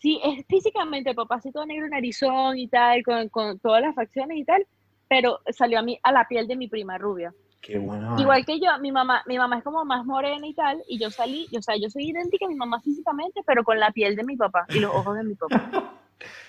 Sí, 0.00 0.20
es 0.22 0.44
físicamente 0.46 1.14
papacito 1.14 1.64
negro, 1.64 1.88
narizón 1.88 2.58
y 2.58 2.68
tal, 2.68 3.02
con, 3.02 3.28
con 3.30 3.58
todas 3.60 3.80
las 3.82 3.94
facciones 3.94 4.36
y 4.38 4.44
tal, 4.44 4.66
pero 5.08 5.40
salió 5.50 5.78
a 5.78 5.82
mí 5.82 5.98
a 6.02 6.12
la 6.12 6.26
piel 6.28 6.46
de 6.46 6.56
mi 6.56 6.68
prima 6.68 6.98
rubia. 6.98 7.32
Qué 7.62 7.78
bueno. 7.78 8.14
Igual 8.18 8.44
que 8.44 8.60
yo, 8.60 8.66
mi 8.80 8.92
mamá, 8.92 9.22
mi 9.26 9.38
mamá 9.38 9.58
es 9.58 9.64
como 9.64 9.84
más 9.84 10.04
morena 10.04 10.46
y 10.46 10.54
tal, 10.54 10.82
y 10.86 10.98
yo 10.98 11.10
salí, 11.10 11.48
o 11.56 11.62
sea, 11.62 11.76
yo 11.76 11.88
soy 11.88 12.10
idéntica 12.10 12.44
a 12.44 12.48
mi 12.48 12.54
mamá 12.54 12.80
físicamente, 12.80 13.40
pero 13.46 13.64
con 13.64 13.80
la 13.80 13.90
piel 13.90 14.14
de 14.16 14.24
mi 14.24 14.36
papá 14.36 14.66
y 14.68 14.78
los 14.80 14.92
ojos 14.92 15.16
de 15.16 15.24
mi 15.24 15.34
papá. 15.34 15.92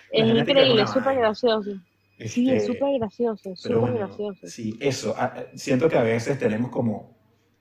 Es 0.09 0.25
increíble, 0.25 0.83
es 0.83 0.89
súper 0.89 1.03
vaina. 1.05 1.21
gracioso. 1.21 1.71
Sí, 2.17 2.49
es 2.49 2.63
Este, 2.63 2.73
súper 2.73 2.97
gracioso, 2.99 3.55
súper 3.55 3.77
bueno, 3.77 3.97
gracioso. 3.97 4.47
sí, 4.47 4.77
eso. 4.79 5.13
ah, 5.17 5.33
ah, 5.35 5.43
Siento 5.55 5.89
que 5.89 5.97
a 5.97 6.03
veces 6.03 6.39
tenemos 6.39 6.71
como 6.71 7.17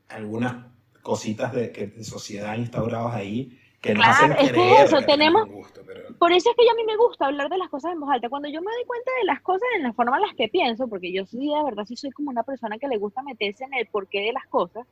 algunas 0.09 0.67
cositas 1.03 1.53
de, 1.53 1.73
que, 1.73 1.89
de 1.89 2.05
sociedad 2.05 2.57
instauradas 2.57 3.15
ahí 3.15 3.59
que 3.81 3.95
nos 3.95 4.05
Claro, 4.05 4.13
hacen 4.13 4.33
es 4.33 4.39
que 4.39 4.53
creer 4.53 4.85
eso, 4.87 4.99
que 4.99 5.05
tenemos- 5.05 5.45
un 5.49 5.53
gusto, 5.55 5.81
pero... 5.87 6.17
Por 6.19 6.33
eso 6.33 6.51
es 6.51 6.57
que 6.57 6.65
yo 6.65 6.71
a 6.73 6.75
mí 6.75 6.85
me 6.85 6.97
gusta 6.97 7.27
hablar 7.27 7.49
de 7.49 7.59
las 7.59 7.69
cosas 7.69 7.93
en 7.93 8.01
voz 8.01 8.11
alta. 8.11 8.29
Cuando 8.29 8.49
yo 8.49 8.61
me 8.63 8.73
doy 8.73 8.85
cuenta 8.87 9.11
de 9.21 9.27
las 9.27 9.41
cosas 9.43 9.69
en 9.77 9.83
la 9.83 9.93
forma 9.93 10.17
en 10.17 10.23
las 10.23 10.35
que 10.35 10.49
pienso, 10.49 10.89
porque 10.89 11.13
yo 11.13 11.27
sí, 11.27 11.47
de 11.49 11.63
verdad, 11.63 11.85
sí 11.85 11.97
soy 11.97 12.11
como 12.11 12.31
una 12.31 12.43
persona 12.43 12.79
que 12.79 12.89
le 12.89 12.97
gusta 12.97 13.23
meterse 13.23 13.65
en 13.65 13.75
el 13.75 13.87
porqué 13.87 14.21
de 14.21 14.33
las 14.33 14.47
cosas, 14.47 14.87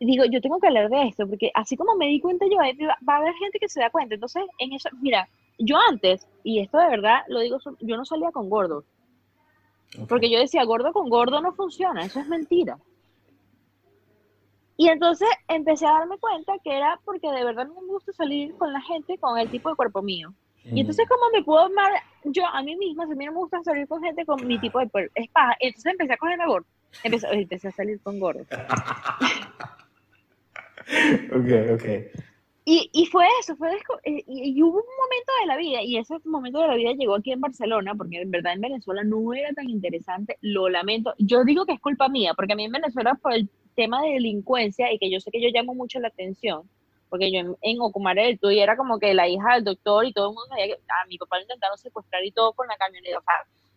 digo, 0.00 0.24
yo 0.30 0.40
tengo 0.40 0.60
que 0.60 0.68
hablar 0.68 0.90
de 0.90 1.08
esto, 1.08 1.26
porque 1.26 1.50
así 1.54 1.76
como 1.76 1.96
me 1.96 2.06
di 2.06 2.20
cuenta 2.20 2.44
yo, 2.50 2.60
ahí 2.60 2.76
va 2.78 3.14
a 3.14 3.16
haber 3.16 3.34
gente 3.34 3.58
que 3.58 3.68
se 3.68 3.80
da 3.80 3.90
cuenta. 3.90 4.14
Entonces, 4.14 4.44
en 4.58 4.72
eso, 4.74 4.88
mira, 5.00 5.28
yo 5.58 5.76
antes, 5.90 6.26
y 6.44 6.60
esto 6.60 6.78
de 6.78 6.88
verdad 6.88 7.22
lo 7.28 7.40
digo, 7.40 7.58
yo 7.80 7.96
no 7.96 8.04
salía 8.04 8.30
con 8.30 8.48
gordos, 8.48 8.84
porque 10.08 10.30
yo 10.30 10.38
decía, 10.38 10.62
gordo 10.64 10.92
con 10.92 11.08
gordo 11.08 11.40
no 11.40 11.52
funciona, 11.52 12.04
eso 12.04 12.20
es 12.20 12.28
mentira. 12.28 12.78
Y 14.80 14.88
entonces 14.88 15.28
empecé 15.48 15.86
a 15.86 15.90
darme 15.90 16.18
cuenta 16.18 16.52
que 16.62 16.74
era 16.74 17.00
porque 17.04 17.28
de 17.32 17.44
verdad 17.44 17.66
no 17.66 17.74
me 17.80 17.88
gusta 17.88 18.12
salir 18.12 18.54
con 18.54 18.72
la 18.72 18.80
gente 18.80 19.18
con 19.18 19.36
el 19.36 19.50
tipo 19.50 19.68
de 19.68 19.74
cuerpo 19.74 20.02
mío. 20.02 20.32
Y 20.64 20.80
entonces, 20.80 21.04
Mm, 21.04 21.08
¿cómo 21.08 21.30
me 21.32 21.42
puedo 21.42 21.64
amar 21.64 21.92
yo 22.24 22.46
a 22.46 22.62
mí 22.62 22.76
misma? 22.76 23.06
Si 23.06 23.12
a 23.12 23.16
mí 23.16 23.26
no 23.26 23.32
me 23.32 23.38
gusta 23.38 23.60
salir 23.64 23.88
con 23.88 24.00
gente 24.00 24.24
con 24.24 24.46
mi 24.46 24.56
tipo 24.60 24.78
de 24.78 24.88
cuerpo, 24.88 25.12
es 25.16 25.28
paja. 25.30 25.56
Entonces 25.58 25.92
empecé 25.92 26.12
a 26.12 26.16
cogerme 26.16 26.46
gordo. 26.46 26.66
Empecé, 27.02 27.26
empecé 27.32 27.68
a 27.68 27.72
salir 27.72 28.00
con 28.00 28.20
gordo. 28.20 28.44
Ok, 31.30 31.74
ok. 31.74 31.84
Y, 32.64 32.88
y 32.94 33.06
fue 33.06 33.26
eso, 33.40 33.54
fue 33.56 33.70
eh, 34.04 34.24
y, 34.26 34.58
y 34.58 34.62
hubo 34.62 34.78
un 34.78 34.96
momento 35.02 35.32
de 35.40 35.46
la 35.46 35.56
vida, 35.58 35.82
y 35.82 35.98
ese 35.98 36.16
momento 36.24 36.60
de 36.60 36.68
la 36.68 36.76
vida 36.76 36.92
llegó 36.92 37.16
aquí 37.16 37.32
en 37.32 37.42
Barcelona, 37.42 37.94
porque 37.94 38.22
en 38.22 38.30
verdad 38.30 38.54
en 38.54 38.62
Venezuela 38.62 39.04
no 39.04 39.34
era 39.34 39.52
tan 39.52 39.68
interesante, 39.68 40.38
lo 40.40 40.70
lamento. 40.70 41.14
Yo 41.18 41.44
digo 41.44 41.66
que 41.66 41.74
es 41.74 41.80
culpa 41.80 42.08
mía, 42.08 42.32
porque 42.34 42.54
a 42.54 42.56
mí 42.56 42.64
en 42.64 42.72
Venezuela 42.72 43.14
por 43.16 43.34
el 43.34 43.50
tema 43.78 44.02
de 44.02 44.14
delincuencia, 44.14 44.92
y 44.92 44.98
que 44.98 45.08
yo 45.08 45.20
sé 45.20 45.30
que 45.30 45.40
yo 45.40 45.48
llamo 45.52 45.72
mucho 45.72 46.00
la 46.00 46.08
atención, 46.08 46.68
porque 47.08 47.30
yo 47.32 47.38
en, 47.38 47.56
en 47.62 47.80
Ocumare 47.80 48.26
del 48.26 48.38
Tuy 48.40 48.58
era 48.58 48.76
como 48.76 48.98
que 48.98 49.14
la 49.14 49.28
hija 49.28 49.54
del 49.54 49.64
doctor 49.64 50.04
y 50.04 50.12
todo 50.12 50.30
el 50.30 50.34
mundo 50.34 50.48
sabía 50.48 50.66
que 50.66 50.74
a 50.74 51.06
mi 51.06 51.16
papá 51.16 51.36
lo 51.36 51.42
intentaron 51.42 51.78
secuestrar 51.78 52.24
y 52.24 52.32
todo 52.32 52.52
con 52.52 52.66
la 52.66 52.76
camioneta, 52.76 53.18
o 53.18 53.22
sea, 53.22 53.34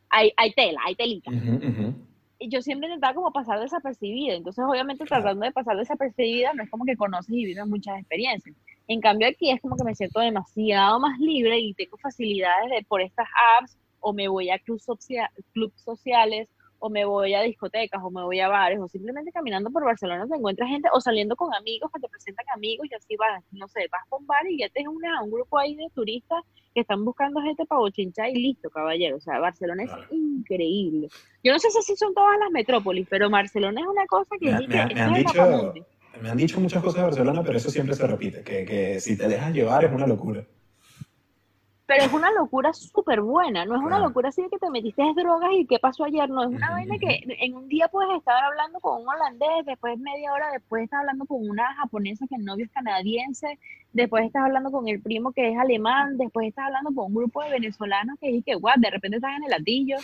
hay, 0.10 0.34
hay 0.36 0.52
tela, 0.54 0.82
hay 0.86 0.96
telita. 0.96 1.30
Ujú, 1.32 1.56
ujú. 1.56 1.94
Y 2.40 2.50
yo 2.50 2.62
siempre 2.64 2.88
intentaba 2.88 3.14
como 3.14 3.32
pasar 3.32 3.60
desapercibida, 3.60 4.34
entonces 4.34 4.66
obviamente 4.68 5.06
tratando 5.06 5.46
de 5.46 5.52
pasar 5.52 5.78
desapercibida 5.78 6.52
no 6.54 6.64
es 6.64 6.70
como 6.72 6.86
que 6.86 6.98
conoces 6.98 7.30
y 7.30 7.46
vives 7.46 7.68
muchas 7.68 8.00
experiencias. 8.00 8.56
En 8.88 9.00
cambio 9.00 9.28
aquí 9.28 9.52
es 9.52 9.62
como 9.62 9.78
que 9.78 9.84
me 9.84 9.94
siento 9.94 10.20
demasiado 10.20 11.00
más 11.00 11.20
libre 11.20 11.60
y 11.60 11.76
tengo 11.76 11.98
facilidades 11.98 12.72
de, 12.72 12.84
por 12.84 13.00
estas 13.02 13.28
apps 13.60 13.78
o 14.00 14.12
me 14.12 14.28
voy 14.28 14.50
a 14.50 14.58
clubs 14.58 14.84
socia- 14.84 15.30
clubs 15.54 15.80
sociales 15.82 16.50
o 16.84 16.90
me 16.90 17.06
voy 17.06 17.34
a 17.36 17.42
discotecas 17.42 18.02
o 18.04 18.10
me 18.10 18.24
voy 18.24 18.40
a 18.40 18.48
bares 18.50 18.80
o 18.80 18.88
simplemente 18.88 19.32
caminando 19.32 19.70
por 19.70 19.86
Barcelona 19.86 20.28
te 20.28 20.36
encuentras 20.36 20.68
gente 20.68 20.90
o 20.92 21.00
saliendo 21.00 21.36
con 21.36 21.54
amigos 21.54 21.92
que 21.94 22.00
te 22.02 22.10
presentan 22.10 22.46
amigos 22.56 22.88
y 22.90 22.96
así 22.96 23.16
vas, 23.18 23.44
no 23.52 23.68
sé, 23.68 23.88
vas 23.92 24.02
con 24.10 24.26
bar 24.26 24.46
y 24.50 24.58
ya 24.60 24.70
tienes 24.70 24.92
una, 24.94 25.22
un 25.22 25.30
grupo 25.32 25.58
ahí 25.60 25.76
de 25.76 25.88
turistas 25.94 26.42
que 26.74 26.82
están 26.82 27.06
buscando 27.06 27.40
gente 27.42 27.66
para 27.66 27.80
bochinchar 27.80 28.30
y 28.30 28.36
listo, 28.36 28.70
caballero. 28.70 29.18
O 29.18 29.20
sea, 29.20 29.40
Barcelona 29.40 29.84
es 29.84 29.92
increíble. 30.12 31.10
Yo 31.44 31.54
no 31.54 31.60
sé 31.60 31.70
si 31.70 31.78
así 31.80 31.96
son 31.96 32.14
todas 32.14 32.38
las 32.40 32.50
metrópolis, 32.52 33.08
pero 33.10 33.30
Barcelona 33.30 33.82
es 33.82 33.88
una 33.88 34.06
cosa 34.08 34.36
que 34.40 34.46
Me, 34.52 34.68
me- 34.68 34.88
que 34.88 34.96
me 34.96 35.02
han 35.02 35.14
dicho, 35.14 35.74
me 36.22 36.30
han 36.30 36.38
dicho 36.38 36.60
muchas 36.60 36.82
cosas 36.84 36.98
de 36.98 37.04
Barcelona, 37.04 37.44
pero 37.44 37.58
eso 37.58 37.70
siempre 37.70 37.96
se 37.96 38.08
repite, 38.08 38.44
que, 38.44 38.66
que 38.66 39.00
si 39.00 39.18
te 39.18 39.28
dejas 39.28 39.54
llevar 39.54 39.84
es 39.86 39.92
una 39.92 40.08
locura. 40.08 40.46
Pero 41.92 42.06
es 42.06 42.14
una 42.14 42.32
locura 42.32 42.72
súper 42.72 43.20
buena, 43.20 43.66
no 43.66 43.76
es 43.76 43.82
una 43.82 44.00
locura 44.00 44.30
así 44.30 44.42
de 44.42 44.48
que 44.48 44.58
te 44.58 44.70
metiste 44.70 45.04
drogas 45.14 45.50
y 45.52 45.66
qué 45.66 45.78
pasó 45.78 46.06
ayer, 46.06 46.30
no, 46.30 46.44
es 46.44 46.48
una 46.48 46.72
vaina 46.72 46.98
que 46.98 47.20
en 47.28 47.54
un 47.54 47.68
día 47.68 47.90
puedes 47.90 48.18
estar 48.18 48.42
hablando 48.42 48.80
con 48.80 49.02
un 49.02 49.10
holandés, 49.10 49.66
después 49.66 50.00
media 50.00 50.32
hora 50.32 50.52
después 50.54 50.86
estás 50.86 51.02
hablando 51.02 51.26
con 51.26 51.50
una 51.50 51.76
japonesa 51.76 52.26
que 52.30 52.36
el 52.36 52.46
novio 52.46 52.64
es 52.64 52.72
canadiense, 52.72 53.60
después 53.92 54.24
estás 54.24 54.46
hablando 54.46 54.72
con 54.72 54.88
el 54.88 55.02
primo 55.02 55.34
que 55.34 55.52
es 55.52 55.58
alemán, 55.58 56.18
después 56.18 56.48
estás 56.48 56.68
hablando 56.68 56.92
con 56.96 57.08
un 57.08 57.14
grupo 57.14 57.44
de 57.44 57.50
venezolanos 57.50 58.18
que 58.22 58.42
que, 58.42 58.56
guau, 58.56 58.80
de 58.80 58.90
repente 58.90 59.18
estás 59.18 59.36
en 59.36 59.44
el 59.44 59.50
latillo. 59.50 59.98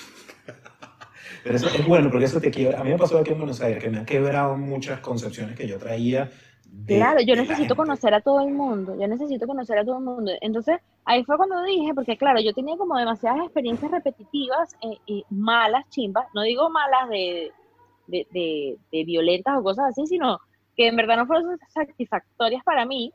Pero 1.46 1.56
eso 1.56 1.70
es 1.70 1.88
bueno, 1.88 2.12
porque 2.12 2.26
eso 2.26 2.42
te 2.42 2.52
quiebra. 2.52 2.82
A 2.82 2.84
mí 2.84 2.90
me 2.90 2.98
pasó 2.98 3.18
aquí 3.18 3.32
en 3.32 3.38
Buenos 3.38 3.62
Aires, 3.62 3.82
que 3.82 3.90
me 3.90 4.00
ha 4.00 4.06
quebrado 4.06 4.58
muchas 4.58 5.00
concepciones 5.00 5.56
que 5.56 5.66
yo 5.66 5.78
traía. 5.78 6.30
De- 6.72 6.96
Claro, 6.98 7.20
yo 7.22 7.36
de 7.36 7.42
necesito 7.42 7.76
conocer 7.76 8.14
a 8.14 8.22
todo 8.22 8.42
el 8.48 8.54
mundo, 8.54 8.96
yo 9.00 9.08
necesito 9.08 9.48
conocer 9.48 9.78
a 9.80 9.86
todo 9.86 9.98
el 9.98 10.04
mundo. 10.04 10.32
Entonces, 10.42 10.80
ahí 11.06 11.24
fue 11.24 11.38
cuando 11.38 11.62
dije, 11.64 11.94
porque 11.94 12.18
claro, 12.18 12.40
yo 12.40 12.54
tenía 12.54 12.78
como 12.78 12.98
demasiadas 12.98 13.44
experiencias 13.44 13.92
repetitivas 13.92 14.76
eh, 14.82 14.98
y 15.06 15.26
malas, 15.30 15.88
chimbas, 15.90 16.28
no 16.34 16.42
digo 16.44 16.70
malas 16.70 17.10
de, 17.10 17.52
de, 18.08 18.28
de, 18.32 18.78
de 18.92 19.04
violentas 19.06 19.58
o 19.60 19.64
cosas 19.64 19.86
así, 19.90 20.06
sino 20.08 20.40
que 20.76 20.88
en 20.88 20.96
verdad 20.96 21.18
no 21.18 21.26
fueron 21.26 21.58
satisfactorias 21.70 22.64
para 22.64 22.86
mí, 22.86 23.12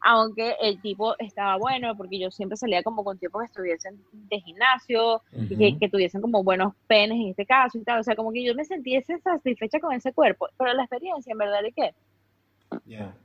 aunque 0.00 0.54
el 0.60 0.80
tipo 0.80 1.14
estaba 1.18 1.56
bueno, 1.56 1.96
porque 1.96 2.18
yo 2.18 2.30
siempre 2.30 2.56
salía 2.56 2.82
como 2.82 3.02
con 3.02 3.18
tipos 3.18 3.40
que 3.40 3.46
estuviesen 3.46 3.98
de 4.12 4.40
gimnasio, 4.40 5.22
y 5.32 5.56
que, 5.56 5.78
que 5.78 5.88
tuviesen 5.88 6.20
como 6.20 6.42
buenos 6.44 6.74
penes 6.86 7.18
en 7.18 7.28
este 7.28 7.46
caso 7.46 7.78
y 7.78 7.82
tal, 7.82 8.00
o 8.00 8.02
sea, 8.02 8.14
como 8.14 8.30
que 8.32 8.44
yo 8.44 8.54
me 8.54 8.64
sentiese 8.64 9.18
satisfecha 9.20 9.80
con 9.80 9.92
ese 9.92 10.12
cuerpo, 10.12 10.48
pero 10.58 10.74
la 10.74 10.82
experiencia 10.82 11.32
en 11.32 11.38
verdad 11.38 11.64
es 11.64 11.74
que 11.74 11.94
Ya. 12.86 13.16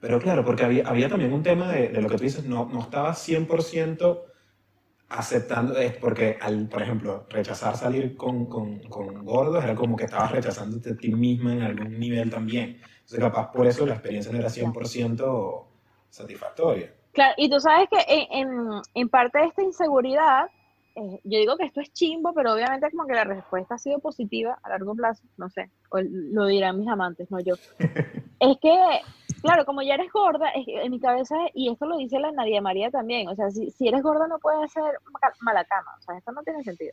Pero 0.00 0.20
claro, 0.20 0.44
porque 0.44 0.64
había, 0.64 0.86
había 0.88 1.08
también 1.08 1.32
un 1.32 1.42
tema 1.42 1.72
de, 1.72 1.88
de 1.88 2.00
lo 2.00 2.08
que 2.08 2.16
tú 2.16 2.22
dices, 2.22 2.44
no, 2.44 2.68
no 2.72 2.80
estaba 2.80 3.12
100% 3.12 4.22
aceptando, 5.08 5.76
es 5.78 5.96
porque, 5.96 6.38
al, 6.40 6.68
por 6.68 6.82
ejemplo, 6.82 7.26
rechazar 7.30 7.76
salir 7.76 8.16
con, 8.16 8.46
con, 8.46 8.80
con 8.80 9.24
gordos 9.24 9.64
era 9.64 9.74
como 9.74 9.96
que 9.96 10.04
estabas 10.04 10.32
rechazándote 10.32 10.90
a 10.90 10.96
ti 10.96 11.12
misma 11.12 11.54
en 11.54 11.62
algún 11.62 11.98
nivel 11.98 12.30
también. 12.30 12.80
Entonces, 13.00 13.18
capaz 13.18 13.50
por 13.50 13.66
eso 13.66 13.86
la 13.86 13.94
experiencia 13.94 14.30
no 14.30 14.38
era 14.38 14.48
100% 14.48 15.64
satisfactoria. 16.10 16.94
Claro, 17.12 17.34
y 17.38 17.50
tú 17.50 17.58
sabes 17.58 17.88
que 17.90 17.98
en, 18.06 18.48
en, 18.48 18.82
en 18.94 19.08
parte 19.08 19.38
de 19.38 19.46
esta 19.46 19.62
inseguridad, 19.62 20.50
eh, 20.98 21.20
yo 21.24 21.38
digo 21.38 21.56
que 21.56 21.64
esto 21.66 21.80
es 21.80 21.92
chimbo, 21.92 22.32
pero 22.34 22.52
obviamente 22.54 22.90
como 22.90 23.06
que 23.06 23.14
la 23.14 23.24
respuesta 23.24 23.76
ha 23.76 23.78
sido 23.78 23.98
positiva 24.00 24.58
a 24.62 24.68
largo 24.70 24.94
plazo, 24.94 25.22
no 25.36 25.48
sé, 25.48 25.70
o 25.90 25.98
lo 26.00 26.46
dirán 26.46 26.78
mis 26.78 26.88
amantes, 26.88 27.30
no 27.30 27.38
yo. 27.40 27.54
es 28.40 28.56
que, 28.60 28.76
claro, 29.42 29.64
como 29.64 29.82
ya 29.82 29.94
eres 29.94 30.10
gorda, 30.12 30.48
es 30.50 30.64
en 30.66 30.90
mi 30.90 31.00
cabeza, 31.00 31.36
y 31.54 31.70
esto 31.70 31.86
lo 31.86 31.96
dice 31.96 32.18
la 32.18 32.32
Nadia 32.32 32.60
María 32.60 32.90
también, 32.90 33.28
o 33.28 33.34
sea, 33.36 33.50
si, 33.50 33.70
si 33.70 33.88
eres 33.88 34.02
gorda 34.02 34.26
no 34.26 34.38
puedes 34.38 34.70
ser 34.72 34.82
ma- 34.82 35.32
mala 35.40 35.64
cama, 35.64 35.90
o 35.98 36.02
sea, 36.02 36.18
esto 36.18 36.32
no 36.32 36.42
tiene 36.42 36.62
sentido. 36.64 36.92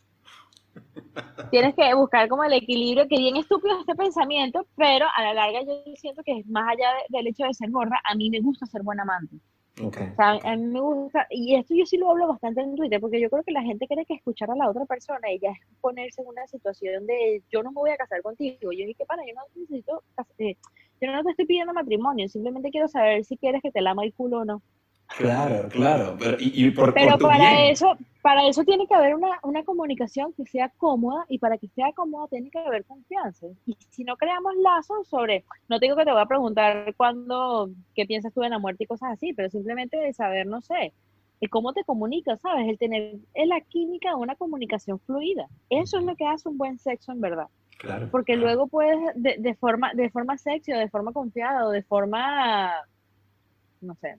Tienes 1.52 1.76
que 1.76 1.94
buscar 1.94 2.28
como 2.28 2.44
el 2.44 2.54
equilibrio, 2.54 3.08
que 3.08 3.18
bien 3.18 3.38
estúpido 3.38 3.76
es 3.76 3.82
este 3.82 3.96
pensamiento, 3.96 4.66
pero 4.76 5.06
a 5.16 5.24
la 5.24 5.34
larga 5.34 5.62
yo 5.64 5.84
siento 5.96 6.22
que 6.24 6.40
es 6.40 6.48
más 6.48 6.68
allá 6.70 6.90
de- 7.10 7.18
del 7.18 7.28
hecho 7.28 7.46
de 7.46 7.54
ser 7.54 7.70
gorda, 7.72 8.00
a 8.04 8.16
mí 8.16 8.30
me 8.30 8.40
gusta 8.42 8.66
ser 8.66 8.84
buena 8.84 9.04
amante. 9.04 9.38
O 9.82 9.92
sea, 9.92 10.40
a 10.42 10.56
mí 10.56 10.68
me 10.68 10.80
gusta, 10.80 11.28
y 11.30 11.56
esto 11.56 11.76
yo 11.76 11.86
sí 11.86 11.98
lo 11.98 12.10
hablo 12.10 12.28
bastante 12.28 12.62
en 12.62 12.76
Twitter, 12.76 13.02
porque 13.02 13.20
yo 13.20 13.30
creo 13.30 13.44
que 13.44 13.52
la 13.52 13.62
gente 13.62 13.88
cree 13.88 14.06
que 14.06 14.14
escuchar 14.14 14.50
a 14.50 14.56
la 14.56 14.70
otra 14.70 14.86
persona 14.86 15.30
y 15.32 15.40
ya 15.40 15.50
es 15.50 15.58
ponerse 15.82 16.22
en 16.22 16.28
una 16.30 16.48
situación 16.48 17.06
de 17.06 17.44
yo 17.52 17.62
no 17.62 17.72
me 17.72 17.82
voy 17.82 17.90
a 17.90 17.98
casar 17.98 18.22
contigo. 18.22 18.72
Yo 18.72 18.86
dije, 18.86 19.06
para, 19.06 19.24
yo 19.26 19.34
no 19.36 19.42
necesito, 19.54 20.04
eh, 20.38 20.56
yo 21.02 21.12
no 21.12 21.24
te 21.24 21.32
estoy 21.32 21.46
pidiendo 21.46 21.74
matrimonio, 21.74 22.30
simplemente 22.30 22.72
quiero 22.72 22.88
saber 22.88 23.26
si 23.26 23.36
quieres 23.36 23.62
que 23.62 23.72
te 23.72 23.82
lama 23.82 24.06
el 24.06 24.14
culo 24.14 24.40
o 24.40 24.46
no. 24.46 24.62
Claro, 25.18 25.70
claro. 25.70 26.18
Pero, 26.20 26.38
y, 26.40 26.66
y 26.66 26.72
por, 26.72 26.94
Pero 26.94 27.12
por 27.12 27.20
tu 27.20 27.28
para 27.28 27.52
bien. 27.52 27.72
eso, 27.72 27.98
para 28.22 28.48
eso 28.48 28.64
tiene 28.64 28.88
que 28.88 28.96
haber 28.96 29.16
una, 29.16 29.40
una 29.44 29.64
comunicación 29.64 30.34
que 30.34 30.46
sea 30.46 30.70
cómoda 30.78 31.26
y 31.30 31.40
para 31.40 31.58
que 31.58 31.68
sea 31.70 31.94
cómoda 31.94 32.28
tiene 32.28 32.50
que 32.50 32.60
haber 32.60 32.84
confianza. 32.86 33.48
Y 33.66 33.78
si 33.90 34.04
no 34.04 34.18
creamos 34.18 34.54
lazos 34.58 35.08
sobre, 35.08 35.46
no 35.70 35.80
te 35.80 35.86
digo 35.86 35.96
que 35.96 36.06
te 36.06 36.12
voy 36.12 36.22
a 36.22 36.26
preguntar 36.26 36.94
cuándo, 36.96 37.70
qué 37.94 38.06
piensas 38.06 38.34
tú 38.34 38.44
en 38.44 38.50
la 38.52 38.60
muerte 38.60 38.84
y 38.84 38.88
cosas 38.88 39.14
así, 39.14 39.34
pero 39.34 39.50
simplemente 39.50 39.98
de 39.98 40.12
saber, 40.12 40.48
no 40.48 40.62
sé, 40.62 40.92
el 41.40 41.50
cómo 41.50 41.74
te 41.74 41.84
comunicas, 41.84 42.42
¿sabes? 42.42 42.68
El 42.68 42.78
tener 42.78 43.16
es 43.34 43.48
la 43.48 43.62
química 43.62 44.10
de 44.10 44.16
una 44.16 44.36
comunicación 44.36 45.00
fluida. 45.00 45.48
Eso 45.70 46.00
es 46.00 46.06
lo 46.06 46.16
que 46.16 46.26
hace 46.26 46.50
un 46.50 46.58
buen 46.58 46.78
sexo 46.80 47.12
en 47.12 47.22
verdad. 47.22 47.48
Claro. 47.78 48.10
Porque 48.10 48.34
claro. 48.34 48.48
luego 48.48 48.68
puedes, 48.68 48.98
de, 49.16 49.36
de 49.38 49.56
forma, 49.56 49.94
de 49.94 50.10
forma 50.10 50.38
sexy 50.38 50.74
o 50.74 50.80
de 50.80 50.90
forma 50.90 51.12
confiada 51.12 51.66
o 51.66 51.70
de 51.70 51.84
forma, 51.84 52.72
no 53.82 53.96
sé, 53.96 54.18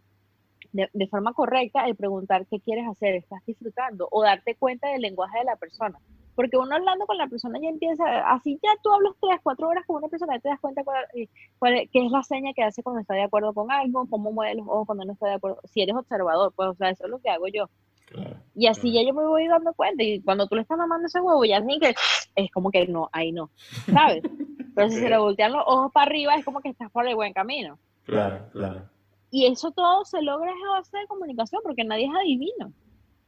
de, 0.76 0.88
de 0.92 1.06
forma 1.08 1.32
correcta, 1.32 1.86
el 1.86 1.96
preguntar 1.96 2.46
qué 2.46 2.60
quieres 2.60 2.86
hacer, 2.88 3.14
estás 3.14 3.44
disfrutando 3.46 4.08
o 4.10 4.22
darte 4.22 4.54
cuenta 4.54 4.88
del 4.88 5.02
lenguaje 5.02 5.38
de 5.38 5.44
la 5.44 5.56
persona. 5.56 5.98
Porque 6.34 6.58
uno 6.58 6.76
hablando 6.76 7.06
con 7.06 7.16
la 7.16 7.28
persona 7.28 7.58
ya 7.60 7.70
empieza, 7.70 8.04
así 8.30 8.58
ya 8.62 8.70
tú 8.82 8.92
hablas 8.92 9.14
tres, 9.20 9.40
cuatro 9.42 9.68
horas 9.68 9.84
con 9.86 9.96
una 9.96 10.08
persona 10.08 10.36
y 10.36 10.40
te 10.40 10.50
das 10.50 10.60
cuenta 10.60 10.84
cuál, 10.84 11.04
eh, 11.14 11.28
cuál 11.58 11.88
qué 11.90 12.04
es 12.04 12.12
la 12.12 12.22
seña 12.22 12.52
que 12.52 12.62
hace 12.62 12.82
cuando 12.82 13.00
está 13.00 13.14
de 13.14 13.22
acuerdo 13.22 13.54
con 13.54 13.72
algo, 13.72 14.06
cómo 14.10 14.30
mueve 14.32 14.56
los 14.56 14.68
ojos 14.68 14.86
cuando 14.86 15.06
no 15.06 15.14
está 15.14 15.28
de 15.28 15.34
acuerdo. 15.34 15.60
Si 15.64 15.80
eres 15.80 15.96
observador, 15.96 16.52
pues, 16.54 16.68
o 16.68 16.74
sea, 16.74 16.90
eso 16.90 17.04
es 17.04 17.10
lo 17.10 17.18
que 17.20 17.30
hago 17.30 17.46
yo. 17.48 17.70
Claro. 18.04 18.36
Y 18.54 18.66
así 18.66 18.92
Claro. 18.92 18.94
ya 18.94 19.08
yo 19.08 19.14
me 19.14 19.26
voy 19.26 19.48
dando 19.48 19.72
cuenta. 19.72 20.02
Y 20.02 20.20
cuando 20.20 20.46
tú 20.46 20.56
le 20.56 20.62
estás 20.62 20.76
mamando 20.76 21.06
ese 21.06 21.20
huevo, 21.20 21.42
ya 21.46 21.58
ni 21.60 21.80
que 21.80 21.94
es 22.34 22.50
como 22.52 22.70
que 22.70 22.86
no, 22.86 23.08
ahí 23.12 23.32
no, 23.32 23.50
¿sabes? 23.90 24.22
Pero 24.76 24.90
si 24.90 24.96
se 24.96 25.08
le 25.08 25.16
voltean 25.16 25.52
los 25.52 25.64
ojos 25.66 25.90
para 25.90 26.06
arriba, 26.06 26.34
es 26.34 26.44
como 26.44 26.60
que 26.60 26.68
estás 26.68 26.90
por 26.90 27.08
el 27.08 27.14
buen 27.14 27.32
camino. 27.32 27.78
Claro, 28.04 28.46
claro. 28.52 28.82
Y 29.30 29.46
eso 29.46 29.70
todo 29.72 30.04
se 30.04 30.22
logra 30.22 30.50
a 30.50 30.78
base 30.78 30.96
de 30.96 31.06
comunicación, 31.06 31.60
porque 31.62 31.84
nadie 31.84 32.06
es 32.06 32.12
adivino. 32.14 32.72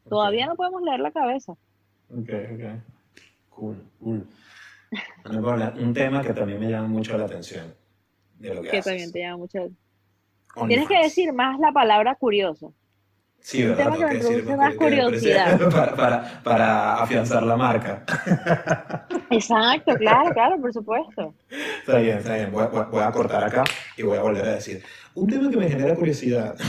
Todavía 0.08 0.46
no 0.46 0.54
podemos 0.54 0.82
leer 0.82 1.00
la 1.00 1.10
cabeza. 1.10 1.52
Ok, 2.10 2.30
ok. 2.54 2.82
Cool, 3.50 3.82
cool. 4.00 4.26
Paula, 5.24 5.74
un 5.78 5.92
tema 5.92 6.22
que 6.22 6.32
también 6.32 6.60
me 6.60 6.70
llama 6.70 6.88
mucho 6.88 7.18
la 7.18 7.24
atención 7.26 7.74
de 8.38 8.54
lo 8.54 8.62
que, 8.62 8.68
Que 8.70 8.78
haces. 8.78 8.84
también 8.92 9.12
te 9.12 9.18
llama 9.20 9.36
mucho. 9.38 9.58
OnlyFans. 9.58 10.68
Tienes 10.68 10.88
que 10.88 10.98
decir 11.02 11.32
más 11.32 11.58
la 11.60 11.72
palabra 11.72 12.14
curioso. 12.14 12.72
Sí, 13.40 13.62
un 13.62 13.70
¿verdad? 13.76 13.84
tema 13.94 13.96
que 14.08 14.14
me 14.14 14.20
produce 14.20 14.56
más 14.56 14.74
curiosidad. 14.74 15.58
Para, 15.70 15.94
para, 15.96 16.42
para 16.42 16.94
afianzar 17.02 17.42
la 17.44 17.56
marca. 17.56 18.04
Exacto, 19.30 19.94
claro, 19.94 20.30
claro, 20.34 20.60
por 20.60 20.72
supuesto. 20.72 21.34
Está 21.80 21.98
bien, 21.98 22.18
está 22.18 22.34
bien. 22.34 22.52
Voy, 22.52 22.64
a- 22.64 22.66
voy 22.66 23.02
a- 23.02 23.10
cortar 23.10 23.44
acá 23.44 23.64
y 23.96 24.02
voy 24.02 24.18
a 24.18 24.22
volver 24.22 24.44
a 24.44 24.54
decir. 24.56 24.82
Un 25.14 25.28
tema 25.30 25.50
que 25.50 25.56
me 25.56 25.68
genera 25.68 25.94
curiosidad. 25.94 26.56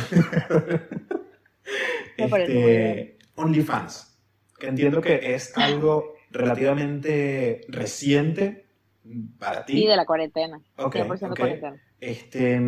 Este, 2.18 3.18
OnlyFans. 3.36 4.18
Que 4.60 4.68
entiendo 4.68 5.02
que 5.02 5.36
es 5.36 5.56
algo 5.58 6.16
relativamente 6.32 7.62
reciente 7.70 8.66
para 9.38 9.66
ti. 9.66 9.74
Sí, 9.74 9.86
de 9.88 9.96
la 9.96 10.06
cuarentena. 10.06 10.60
Ok, 10.78 10.96
100% 10.96 11.32
ok. 11.32 11.38
cuarentena. 11.38 11.82
Este, 12.02 12.60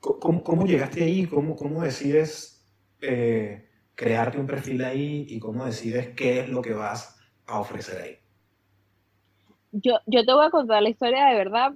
¿cómo, 0.00 0.42
cómo 0.44 0.66
llegaste 0.66 1.02
ahí? 1.02 1.26
¿Cómo, 1.26 1.56
cómo 1.56 1.82
decides 1.82 2.49
eh, 3.02 3.68
crearte 3.94 4.38
un 4.38 4.46
perfil 4.46 4.84
ahí? 4.84 5.26
¿Y 5.28 5.38
cómo 5.40 5.64
decides 5.66 6.14
qué 6.16 6.40
es 6.40 6.48
lo 6.48 6.62
que 6.62 6.74
vas 6.74 7.18
a 7.46 7.60
ofrecer 7.60 8.02
ahí? 8.02 8.18
Yo, 9.72 9.98
yo 10.06 10.24
te 10.24 10.32
voy 10.32 10.46
a 10.46 10.50
contar 10.50 10.82
la 10.82 10.88
historia 10.90 11.26
de 11.26 11.34
verdad 11.36 11.72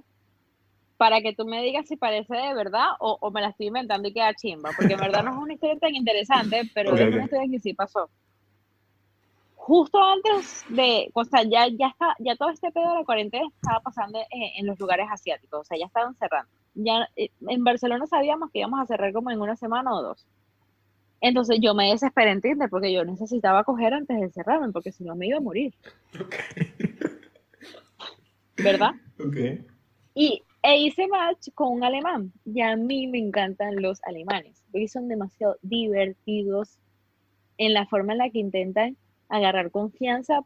para 0.97 1.21
que 1.21 1.33
tú 1.35 1.45
me 1.45 1.61
digas 1.63 1.87
si 1.87 1.97
parece 1.97 2.35
de 2.35 2.53
verdad 2.53 2.87
o, 2.99 3.17
o 3.21 3.31
me 3.31 3.41
la 3.41 3.49
estoy 3.49 3.67
inventando 3.67 4.07
y 4.07 4.13
queda 4.13 4.33
chimba, 4.33 4.73
porque 4.73 4.93
en 4.93 4.99
verdad 4.99 5.23
no 5.23 5.31
es 5.31 5.37
una 5.37 5.53
historia 5.53 5.77
tan 5.79 5.95
interesante, 5.95 6.63
pero 6.73 6.91
Ok, 6.91 6.99
es 6.99 7.09
una 7.11 7.23
historia 7.23 7.49
que 7.51 7.59
sí 7.59 7.73
pasó. 7.73 8.09
Justo 9.55 9.99
antes 10.01 10.63
de, 10.69 11.09
o 11.13 11.23
sea, 11.25 11.43
ya, 11.43 11.67
ya, 11.69 11.87
está, 11.87 12.15
ya 12.19 12.35
todo 12.35 12.49
este 12.51 12.71
pedo 12.71 12.89
de 12.91 12.99
la 12.99 13.05
cuarentena 13.05 13.47
estaba 13.47 13.79
pasando 13.81 14.19
en, 14.29 14.43
en 14.59 14.67
los 14.67 14.79
lugares 14.79 15.07
asiáticos, 15.11 15.61
o 15.61 15.63
sea, 15.63 15.77
ya 15.77 15.87
estaban 15.87 16.15
cerrando. 16.15 16.51
ya 16.75 17.09
eh, 17.15 17.29
en 17.47 17.63
Barcelona 17.63 18.05
sabíamos 18.07 18.51
que 18.51 18.59
íbamos 18.59 18.79
a 18.79 18.85
cerrar 18.85 19.11
como 19.13 19.31
en 19.31 19.41
una 19.41 19.55
semana 19.55 19.93
o 19.93 20.01
dos. 20.03 20.27
Entonces 21.27 21.57
yo 21.59 21.73
me 21.73 21.89
desesperé 21.89 22.29
en 22.29 22.39
Tinder 22.41 22.69
porque 22.69 22.93
yo 22.93 23.03
necesitaba 23.03 23.63
coger 23.63 23.95
antes 23.95 24.19
de 24.21 24.29
cerrarme, 24.29 24.71
porque 24.71 24.91
si 24.91 25.03
no 25.03 25.15
me 25.15 25.25
iba 25.25 25.39
a 25.39 25.41
morir. 25.41 25.73
¿Verdad? 28.57 28.91
Ok. 29.19 29.65
Y 30.13 30.43
e 30.61 30.77
hice 30.77 31.07
match 31.07 31.47
con 31.55 31.73
un 31.73 31.83
alemán. 31.83 32.31
Y 32.45 32.61
a 32.61 32.75
mí 32.75 33.07
me 33.07 33.17
encantan 33.17 33.81
los 33.81 33.99
alemanes, 34.03 34.63
porque 34.71 34.87
son 34.87 35.07
demasiado 35.07 35.57
divertidos 35.63 36.77
en 37.57 37.73
la 37.73 37.87
forma 37.87 38.13
en 38.13 38.19
la 38.19 38.29
que 38.29 38.37
intentan 38.39 38.95
agarrar 39.27 39.71
confianza 39.71 40.41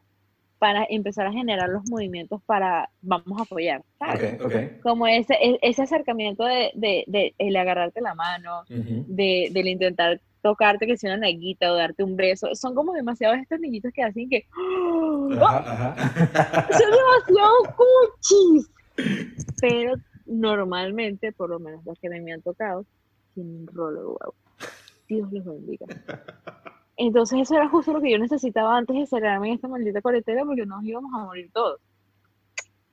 para 0.58 0.86
empezar 0.88 1.26
a 1.26 1.32
generar 1.32 1.68
los 1.68 1.82
movimientos 1.90 2.42
para 2.46 2.88
vamos 3.02 3.38
a 3.38 3.42
apoyar, 3.42 3.82
¿sabes? 3.98 4.40
Ok, 4.40 4.46
ok. 4.46 4.82
Como 4.82 5.06
ese, 5.06 5.34
e- 5.34 5.58
ese 5.60 5.82
acercamiento 5.82 6.44
de, 6.44 6.70
de, 6.74 7.04
de 7.06 7.34
el 7.36 7.54
agarrarte 7.56 8.00
la 8.00 8.14
mano, 8.14 8.62
Ujú. 8.70 9.04
de, 9.08 9.50
del 9.52 9.68
intentar 9.68 10.22
tocarte 10.42 10.86
que 10.86 10.96
sea 10.96 11.14
una 11.14 11.26
naguita 11.26 11.72
o 11.72 11.76
darte 11.76 12.02
un 12.02 12.16
beso, 12.16 12.54
son 12.54 12.74
como 12.74 12.92
demasiados 12.92 13.38
estos 13.38 13.60
niñitos 13.60 13.92
que 13.92 14.02
hacen 14.02 14.28
que 14.28 14.46
¡Ah! 15.40 15.64
Ajá, 15.66 15.94
ajá. 15.96 16.68
son 16.78 16.90
demasiado 16.90 17.76
cuchis. 17.76 18.70
Pero 19.60 19.94
normalmente, 20.26 21.32
por 21.32 21.50
lo 21.50 21.58
menos 21.58 21.84
los 21.84 21.98
que 21.98 22.08
me 22.08 22.32
han 22.32 22.42
tocado, 22.42 22.84
tienen 23.34 23.62
un 23.62 23.66
rolo 23.68 24.00
de 24.00 24.06
huevo. 24.06 24.34
Dios 25.08 25.32
los 25.32 25.44
bendiga. 25.44 25.86
Entonces 26.96 27.40
eso 27.40 27.54
era 27.54 27.68
justo 27.68 27.92
lo 27.92 28.00
que 28.00 28.10
yo 28.10 28.18
necesitaba 28.18 28.76
antes 28.76 28.96
de 28.96 29.06
cerrarme 29.06 29.48
en 29.48 29.54
esta 29.54 29.68
maldita 29.68 30.02
cuarentena 30.02 30.44
porque 30.44 30.66
nos 30.66 30.84
íbamos 30.84 31.12
a 31.14 31.24
morir 31.24 31.50
todos. 31.52 31.80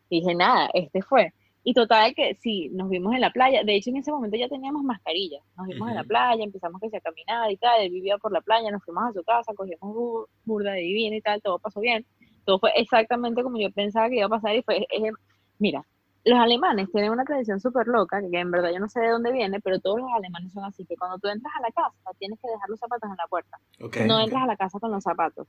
Y 0.10 0.22
dije, 0.22 0.34
nada, 0.34 0.70
este 0.74 1.02
fue. 1.02 1.34
Y 1.70 1.74
total 1.74 2.15
que 2.15 2.34
sí, 2.36 2.70
nos 2.72 2.88
vimos 2.89 3.13
en 3.13 3.20
la 3.20 3.30
playa. 3.30 3.61
De 3.65 3.76
hecho, 3.76 3.89
en 3.89 3.97
ese 3.97 4.09
momento 4.09 4.38
ya 4.38 4.47
teníamos 4.47 4.84
mascarilla. 4.84 5.39
Nos 5.57 5.68
vimos 5.68 5.89
en 5.89 5.95
la 5.95 6.05
playa, 6.05 6.41
empezamos 6.41 6.80
que 6.80 6.89
se 6.89 6.95
a 6.95 7.01
caminar 7.01 7.51
y 7.51 7.57
tal. 7.57 7.82
Él 7.82 7.89
vivía 7.91 8.18
por 8.18 8.32
la 8.32 8.39
playa, 8.39 8.72
nos 8.72 8.82
fuimos 8.86 9.03
a 9.03 9.11
su 9.11 9.22
casa, 9.26 9.53
cogimos 9.53 9.82
bu- 9.93 10.28
burda 10.45 10.72
de 10.72 10.80
divina 10.80 11.18
y 11.18 11.22
tal. 11.22 11.41
Todo 11.41 11.59
pasó 11.59 11.82
bien. 11.82 12.05
Todo 12.45 12.57
fue 12.59 12.72
exactamente 12.78 13.43
como 13.43 13.59
yo 13.59 13.70
pensaba 13.72 14.07
que 14.07 14.15
iba 14.15 14.28
a 14.28 14.30
pasar. 14.30 14.55
Y 14.55 14.61
fue, 14.63 14.88
es- 14.89 15.13
mira, 15.59 15.86
los 16.24 16.39
alemanes 16.39 16.89
tienen 16.93 17.11
una 17.11 17.26
tradición 17.26 17.59
súper 17.59 17.86
loca, 17.88 18.22
que 18.22 18.39
en 18.39 18.49
verdad 18.49 18.70
yo 18.72 18.80
no 18.80 18.88
sé 18.88 19.01
de 19.01 19.09
dónde 19.09 19.34
viene, 19.34 19.59
pero 19.59 19.82
todos 19.82 19.99
los 19.99 20.09
alemanes 20.15 20.53
son 20.53 20.63
así, 20.63 20.86
que 20.86 20.95
cuando 20.95 21.18
tú 21.20 21.28
entras 21.28 21.51
a 21.57 21.61
la 21.63 21.72
casa, 21.72 21.97
tienes 22.18 22.39
que 22.41 22.47
dejar 22.49 22.70
los 22.70 22.80
zapatos 22.80 23.09
en 23.11 23.18
la 23.18 23.28
puerta. 23.28 23.57
Ok, 23.82 23.97
No 24.07 24.22
entras 24.22 24.43
a 24.43 24.47
la 24.47 24.55
casa 24.55 24.80
con 24.80 24.91
los 24.91 25.03
zapatos. 25.03 25.45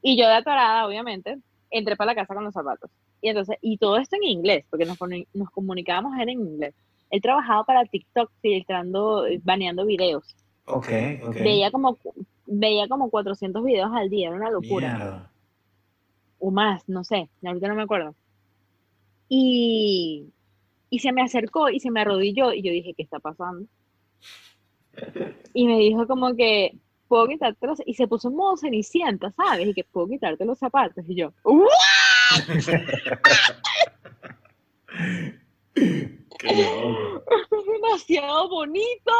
Y 0.00 0.20
yo 0.20 0.26
de 0.26 0.34
atorada, 0.34 0.88
obviamente, 0.88 1.38
entré 1.72 1.96
para 1.96 2.12
la 2.12 2.14
casa 2.14 2.34
con 2.34 2.44
los 2.44 2.54
zapatos. 2.54 2.90
Y 3.20 3.28
entonces, 3.28 3.56
y 3.60 3.78
todo 3.78 3.96
esto 3.96 4.16
en 4.16 4.24
inglés, 4.24 4.64
porque 4.70 4.84
nos, 4.84 4.98
nos 5.34 5.50
comunicábamos 5.50 6.14
era 6.14 6.30
en 6.30 6.40
inglés. 6.40 6.74
Él 7.10 7.20
trabajaba 7.20 7.64
para 7.64 7.84
TikTok 7.84 8.30
filtrando, 8.40 9.24
baneando 9.42 9.84
videos. 9.84 10.24
Ok, 10.66 10.88
ok. 11.24 11.34
Veía 11.34 11.70
como, 11.70 11.98
veía 12.46 12.88
como 12.88 13.10
400 13.10 13.64
videos 13.64 13.90
al 13.92 14.08
día, 14.08 14.28
era 14.28 14.36
una 14.36 14.50
locura. 14.50 14.96
Mierda. 14.96 15.30
O 16.38 16.50
más, 16.50 16.88
no 16.88 17.04
sé, 17.04 17.28
ahorita 17.44 17.68
no 17.68 17.74
me 17.74 17.82
acuerdo. 17.82 18.14
Y, 19.28 20.26
y 20.90 20.98
se 20.98 21.12
me 21.12 21.22
acercó 21.22 21.70
y 21.70 21.80
se 21.80 21.90
me 21.90 22.00
arrodilló 22.00 22.52
y 22.52 22.62
yo 22.62 22.72
dije, 22.72 22.94
¿qué 22.94 23.02
está 23.02 23.18
pasando? 23.18 23.66
Y 25.54 25.66
me 25.66 25.78
dijo 25.78 26.06
como 26.06 26.34
que, 26.34 26.76
¿puedo 27.12 27.28
quitarte 27.28 27.66
los 27.66 27.82
Y 27.84 27.92
se 27.92 28.08
puso 28.08 28.28
en 28.28 28.36
modo 28.36 28.56
cenicienta, 28.56 29.30
¿sabes? 29.32 29.68
Y 29.68 29.74
que, 29.74 29.84
¿puedo 29.84 30.08
quitarte 30.08 30.46
los 30.46 30.58
zapatos? 30.58 31.04
Y 31.06 31.16
yo. 31.16 31.34
¡Es 32.48 32.66
demasiado 37.82 38.48
bonito! 38.48 39.12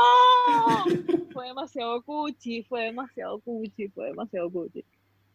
Fue 1.35 1.49
demasiado 1.49 2.01
cuchi, 2.01 2.63
fue 2.63 2.85
demasiado 2.85 3.41
cuchi, 3.41 3.89
fue 3.89 4.07
demasiado 4.07 4.51
cuchi. 4.51 4.83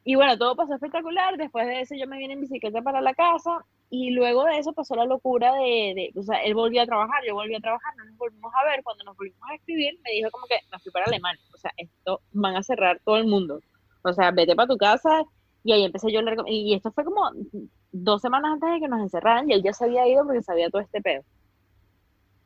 Y 0.07 0.15
bueno, 0.15 0.37
todo 0.37 0.55
pasó 0.55 0.73
espectacular. 0.73 1.35
Después 1.37 1.67
de 1.67 1.81
eso 1.81 1.95
yo 1.95 2.07
me 2.07 2.17
vine 2.17 2.33
en 2.33 2.41
bicicleta 2.41 2.81
para 2.81 3.01
la 3.01 3.13
casa 3.13 3.65
y 3.89 4.11
luego 4.11 4.45
de 4.45 4.57
eso 4.57 4.71
pasó 4.73 4.95
la 4.95 5.05
locura 5.05 5.53
de, 5.55 5.93
de- 5.95 6.11
o 6.17 6.23
sea, 6.23 6.37
él 6.43 6.53
volvió 6.55 6.81
a 6.81 6.85
trabajar, 6.85 7.21
yo 7.27 7.33
volví 7.35 7.55
a 7.55 7.59
trabajar, 7.59 7.93
no 7.97 8.05
nos 8.05 8.17
volvimos 8.17 8.51
a 8.55 8.63
ver. 8.69 8.83
Cuando 8.83 9.03
nos 9.03 9.17
volvimos 9.17 9.41
a 9.49 9.55
escribir, 9.55 9.99
me 10.05 10.11
dijo 10.13 10.31
como 10.31 10.45
que 10.47 10.55
me 10.71 10.79
fui 10.79 10.91
para 10.93 11.05
Alemania. 11.07 11.43
O 11.53 11.57
sea, 11.57 11.71
esto 11.77 12.21
van 12.31 12.55
a 12.55 12.63
cerrar 12.63 13.01
todo 13.03 13.17
el 13.17 13.27
mundo. 13.27 13.59
O 14.03 14.13
sea, 14.13 14.31
vete 14.31 14.55
para 14.55 14.67
tu 14.69 14.77
casa. 14.77 15.23
Y 15.63 15.73
ahí 15.73 15.83
empecé 15.83 16.09
yo 16.13 16.21
Y 16.47 16.73
esto 16.73 16.91
fue 16.93 17.03
como 17.03 17.29
dos 17.91 18.21
semanas 18.21 18.53
antes 18.53 18.71
de 18.71 18.79
que 18.79 18.87
nos 18.87 19.01
encerraran 19.01 19.49
y 19.49 19.53
él 19.55 19.63
ya 19.63 19.73
se 19.73 19.83
había 19.85 20.07
ido 20.07 20.23
porque 20.25 20.41
sabía 20.43 20.69
todo 20.69 20.81
este 20.81 21.01
pedo. 21.01 21.23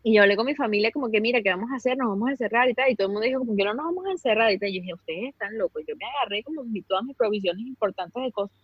Y 0.03 0.15
yo 0.15 0.23
hablé 0.23 0.35
con 0.35 0.47
mi 0.47 0.55
familia 0.55 0.91
como 0.91 1.11
que, 1.11 1.21
mira, 1.21 1.41
¿qué 1.43 1.49
vamos 1.51 1.69
a 1.71 1.75
hacer? 1.75 1.95
Nos 1.97 2.09
vamos 2.09 2.29
a 2.29 2.31
encerrar 2.31 2.67
y 2.69 2.73
tal. 2.73 2.89
Y 2.89 2.95
todo 2.95 3.07
el 3.07 3.13
mundo 3.13 3.25
dijo 3.27 3.39
como 3.39 3.55
que 3.55 3.63
no 3.63 3.73
nos 3.75 3.85
vamos 3.85 4.05
a 4.07 4.11
encerrar 4.11 4.51
y 4.51 4.57
tal. 4.57 4.69
Y 4.69 4.73
yo 4.75 4.81
dije, 4.81 4.93
ustedes 4.95 5.29
están 5.29 5.57
locos. 5.57 5.83
Yo 5.87 5.95
me 5.95 6.05
agarré 6.05 6.43
como 6.43 6.63
todas 6.87 7.03
mis 7.03 7.15
provisiones 7.15 7.65
importantes 7.67 8.23
de 8.23 8.31
cosas. 8.31 8.57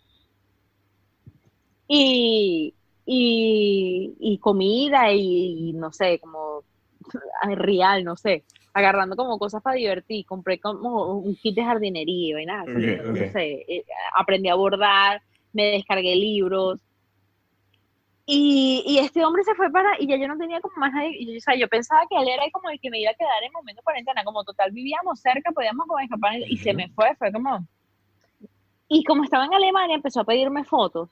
Y, 1.88 2.74
y, 3.06 4.16
y 4.20 4.38
comida 4.40 5.12
y, 5.14 5.70
y 5.70 5.74
no 5.74 5.92
sé, 5.94 6.20
como 6.20 6.64
real, 7.56 8.04
no 8.04 8.16
sé. 8.16 8.44
Agarrando 8.74 9.16
como 9.16 9.38
cosas 9.40 9.62
para 9.62 9.76
divertir. 9.78 10.26
Compré 10.26 10.60
como 10.60 11.18
un 11.18 11.36
kit 11.36 11.56
de 11.56 11.64
jardinería 11.64 12.42
y 12.42 12.46
nada. 12.46 12.64
no 12.66 12.80
sé. 13.16 13.66
eh, 13.68 13.86
Aprendí 14.18 14.50
a 14.50 14.56
bordar, 14.56 15.22
me 15.54 15.66
descargué 15.72 16.16
libros. 16.16 16.80
Y, 18.30 18.84
y 18.86 18.98
este 19.00 19.24
hombre 19.24 19.42
se 19.46 19.56
fue 19.56 19.72
para, 19.72 19.90
y 20.02 20.06
ya 20.06 20.18
yo 20.18 20.28
no 20.28 20.38
tenía 20.38 20.60
como 20.60 20.76
más 20.76 20.92
nadie, 20.92 21.16
y 21.18 21.32
yo, 21.32 21.38
o 21.38 21.40
sea, 21.40 21.56
yo 21.56 21.68
pensaba 21.70 22.02
que 22.10 22.18
él 22.18 22.28
era 22.28 22.44
como 22.52 22.70
el 22.70 22.78
que 22.82 22.90
me 22.90 23.00
iba 23.00 23.10
a 23.10 23.14
quedar 23.14 23.42
en 23.42 23.54
momento 23.54 23.80
de 23.80 23.84
cuarentena, 23.84 24.22
como 24.26 24.44
total 24.44 24.72
vivíamos 24.72 25.22
cerca, 25.22 25.54
podíamos 25.54 25.88
como 25.88 25.98
escapar, 26.00 26.34
y 26.46 26.58
se 26.58 26.74
me 26.74 26.90
fue, 26.90 27.16
fue 27.16 27.32
como... 27.32 27.66
Y 28.90 29.06
como 29.06 29.24
estaba 29.24 29.46
en 29.46 29.54
Alemania, 29.54 29.96
empezó 29.96 30.20
a 30.20 30.26
pedirme 30.26 30.66
fotos, 30.66 31.10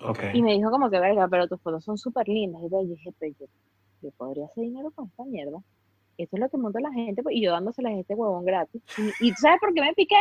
Ok. 0.00 0.24
y 0.34 0.42
me 0.42 0.54
dijo 0.54 0.68
como 0.72 0.90
que, 0.90 0.98
verga, 0.98 1.28
pero 1.28 1.46
tus 1.46 1.60
fotos 1.60 1.84
son 1.84 1.96
súper 1.98 2.26
lindas, 2.26 2.60
y 2.64 2.68
yo 2.68 2.82
dije, 2.84 3.12
pero 3.16 3.32
yo, 3.38 3.46
yo 4.02 4.10
podría 4.16 4.46
hacer 4.46 4.64
dinero 4.64 4.90
con 4.90 5.06
esta 5.06 5.24
mierda. 5.24 5.58
Esto 6.18 6.36
es 6.36 6.40
lo 6.40 6.48
que 6.48 6.56
monta 6.56 6.80
la 6.80 6.92
gente, 6.92 7.22
pues, 7.22 7.36
y 7.36 7.42
yo 7.42 7.52
dándoseles 7.52 7.98
este 7.98 8.14
huevón 8.14 8.44
gratis. 8.44 8.82
Y, 8.98 9.28
y 9.28 9.30
¿tú 9.30 9.36
¿sabes 9.40 9.60
por 9.60 9.72
qué 9.72 9.82
me 9.82 9.92
piqué? 9.94 10.16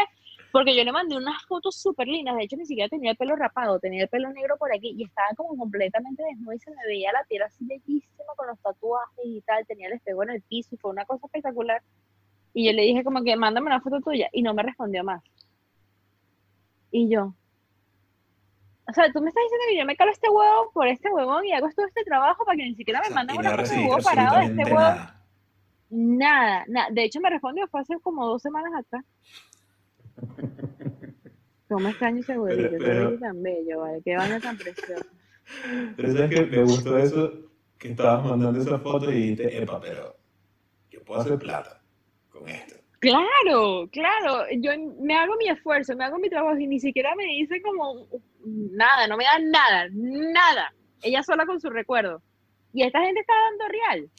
Porque 0.56 0.74
yo 0.74 0.86
le 0.86 0.94
mandé 0.94 1.18
unas 1.18 1.46
fotos 1.48 1.76
súper 1.76 2.08
lindas. 2.08 2.34
De 2.38 2.44
hecho, 2.44 2.56
ni 2.56 2.66
siquiera 2.66 2.88
tenía 2.88 3.12
el 3.12 3.18
pelo 3.18 3.36
rapado, 3.36 3.78
tenía 3.78 4.04
el 4.04 4.08
pelo 4.08 4.32
negro 4.32 4.56
por 4.56 4.74
aquí 4.74 4.96
y 4.98 5.04
estaba 5.04 5.28
como 5.36 5.58
completamente 5.58 6.24
desnuda 6.24 6.56
y 6.56 6.60
se 6.60 6.72
me 6.72 6.78
veía 6.88 7.12
la 7.12 7.26
piel 7.26 7.42
así 7.42 7.66
bellísima 7.66 8.34
con 8.38 8.48
los 8.48 8.58
tatuajes 8.62 9.26
y 9.26 9.42
tal. 9.42 9.68
Tenía 9.68 9.88
el 9.88 9.96
espejo 9.96 10.24
en 10.24 10.30
el 10.30 10.42
piso 10.44 10.70
y 10.74 10.78
fue 10.78 10.92
una 10.92 11.04
cosa 11.04 11.26
espectacular. 11.26 11.84
Y 12.54 12.68
yo 12.68 12.72
le 12.72 12.84
dije 12.84 13.04
como 13.04 13.22
que 13.22 13.36
mándame 13.36 13.68
una 13.68 13.82
foto 13.82 14.00
tuya 14.00 14.30
y 14.32 14.44
no 14.44 14.54
me 14.54 14.64
respondió 14.64 15.04
más. 15.04 15.22
Y 16.90 17.10
yo, 17.10 17.34
o 18.88 18.94
sea, 18.94 19.12
tú 19.12 19.22
me 19.22 19.28
estás 19.28 19.44
diciendo 19.44 19.66
que 19.68 19.78
yo 19.78 19.86
me 19.86 19.98
calo 19.98 20.12
este 20.12 20.30
huevo 20.30 20.72
por 20.72 20.88
este 20.88 21.12
huevón 21.12 21.44
y 21.46 21.52
hago 21.52 21.68
todo 21.76 21.86
este 21.86 22.06
trabajo 22.06 22.46
para 22.46 22.56
que 22.56 22.64
ni 22.64 22.76
siquiera 22.76 23.02
me 23.02 23.08
O 23.08 23.10
sea, 23.10 23.16
manden 23.16 23.40
una 23.40 23.50
no 23.50 23.58
foto 23.58 23.72
de 23.72 23.88
huevo 23.88 23.98
parado 24.02 24.38
de 24.38 24.46
este 24.46 24.64
huevo. 24.64 24.80
nada. 24.80 25.22
Nada, 25.90 26.64
nada. 26.70 26.88
De 26.92 27.04
hecho, 27.04 27.20
me 27.20 27.30
respondió, 27.30 27.68
fue 27.68 27.82
hace 27.82 28.00
como 28.00 28.26
dos 28.26 28.42
semanas 28.42 28.72
atrás. 28.74 29.04
¿Cómo 31.68 31.90
extraño 31.90 32.20
ese 32.22 32.38
huevito? 32.38 32.70
Pero- 32.72 32.86
pero- 32.86 33.06
huevito 33.06 33.20
tan 33.22 33.44
bello, 33.44 33.80
¿vale? 33.80 34.02
Qué 34.04 34.16
vaina 34.16 34.40
tan 34.40 34.58
preciosa. 34.58 35.06
Pero 35.96 36.12
sabes 36.14 36.30
que 36.30 36.46
me 36.46 36.64
gustó 36.64 36.98
eso, 36.98 37.32
que 37.78 37.90
estabas 37.90 38.26
mandando 38.26 38.60
esa 38.60 38.80
foto 38.80 39.12
y 39.12 39.16
dijiste, 39.16 39.62
epa, 39.62 39.80
pero 39.80 40.16
yo 40.90 41.04
puedo 41.04 41.22
hacer 41.22 41.38
plata 41.38 41.82
con 42.30 42.48
esto. 42.48 42.76
Claro, 43.00 43.88
claro. 43.92 44.46
Yo 44.60 44.72
me 45.00 45.16
hago 45.16 45.36
mi 45.38 45.50
esfuerzo, 45.50 45.96
me 45.96 46.06
hago 46.06 46.18
mi 46.18 46.30
trabajo 46.30 46.58
y 46.58 46.66
ni 46.66 46.80
siquiera 46.80 47.14
me 47.16 47.26
dice 47.26 47.62
como 47.62 48.08
nada, 48.44 49.08
no 49.08 49.18
me 49.18 49.26
da 49.26 49.38
nada, 49.40 49.88
nada. 49.92 50.74
Ella 51.04 51.22
sola 51.22 51.46
con 51.46 51.60
su 51.60 51.70
recuerdo. 51.70 52.22
Y 52.74 52.84
esta 52.84 53.02
gente 53.02 53.20
está 53.20 53.34
dando 53.34 53.68
real. 53.68 54.10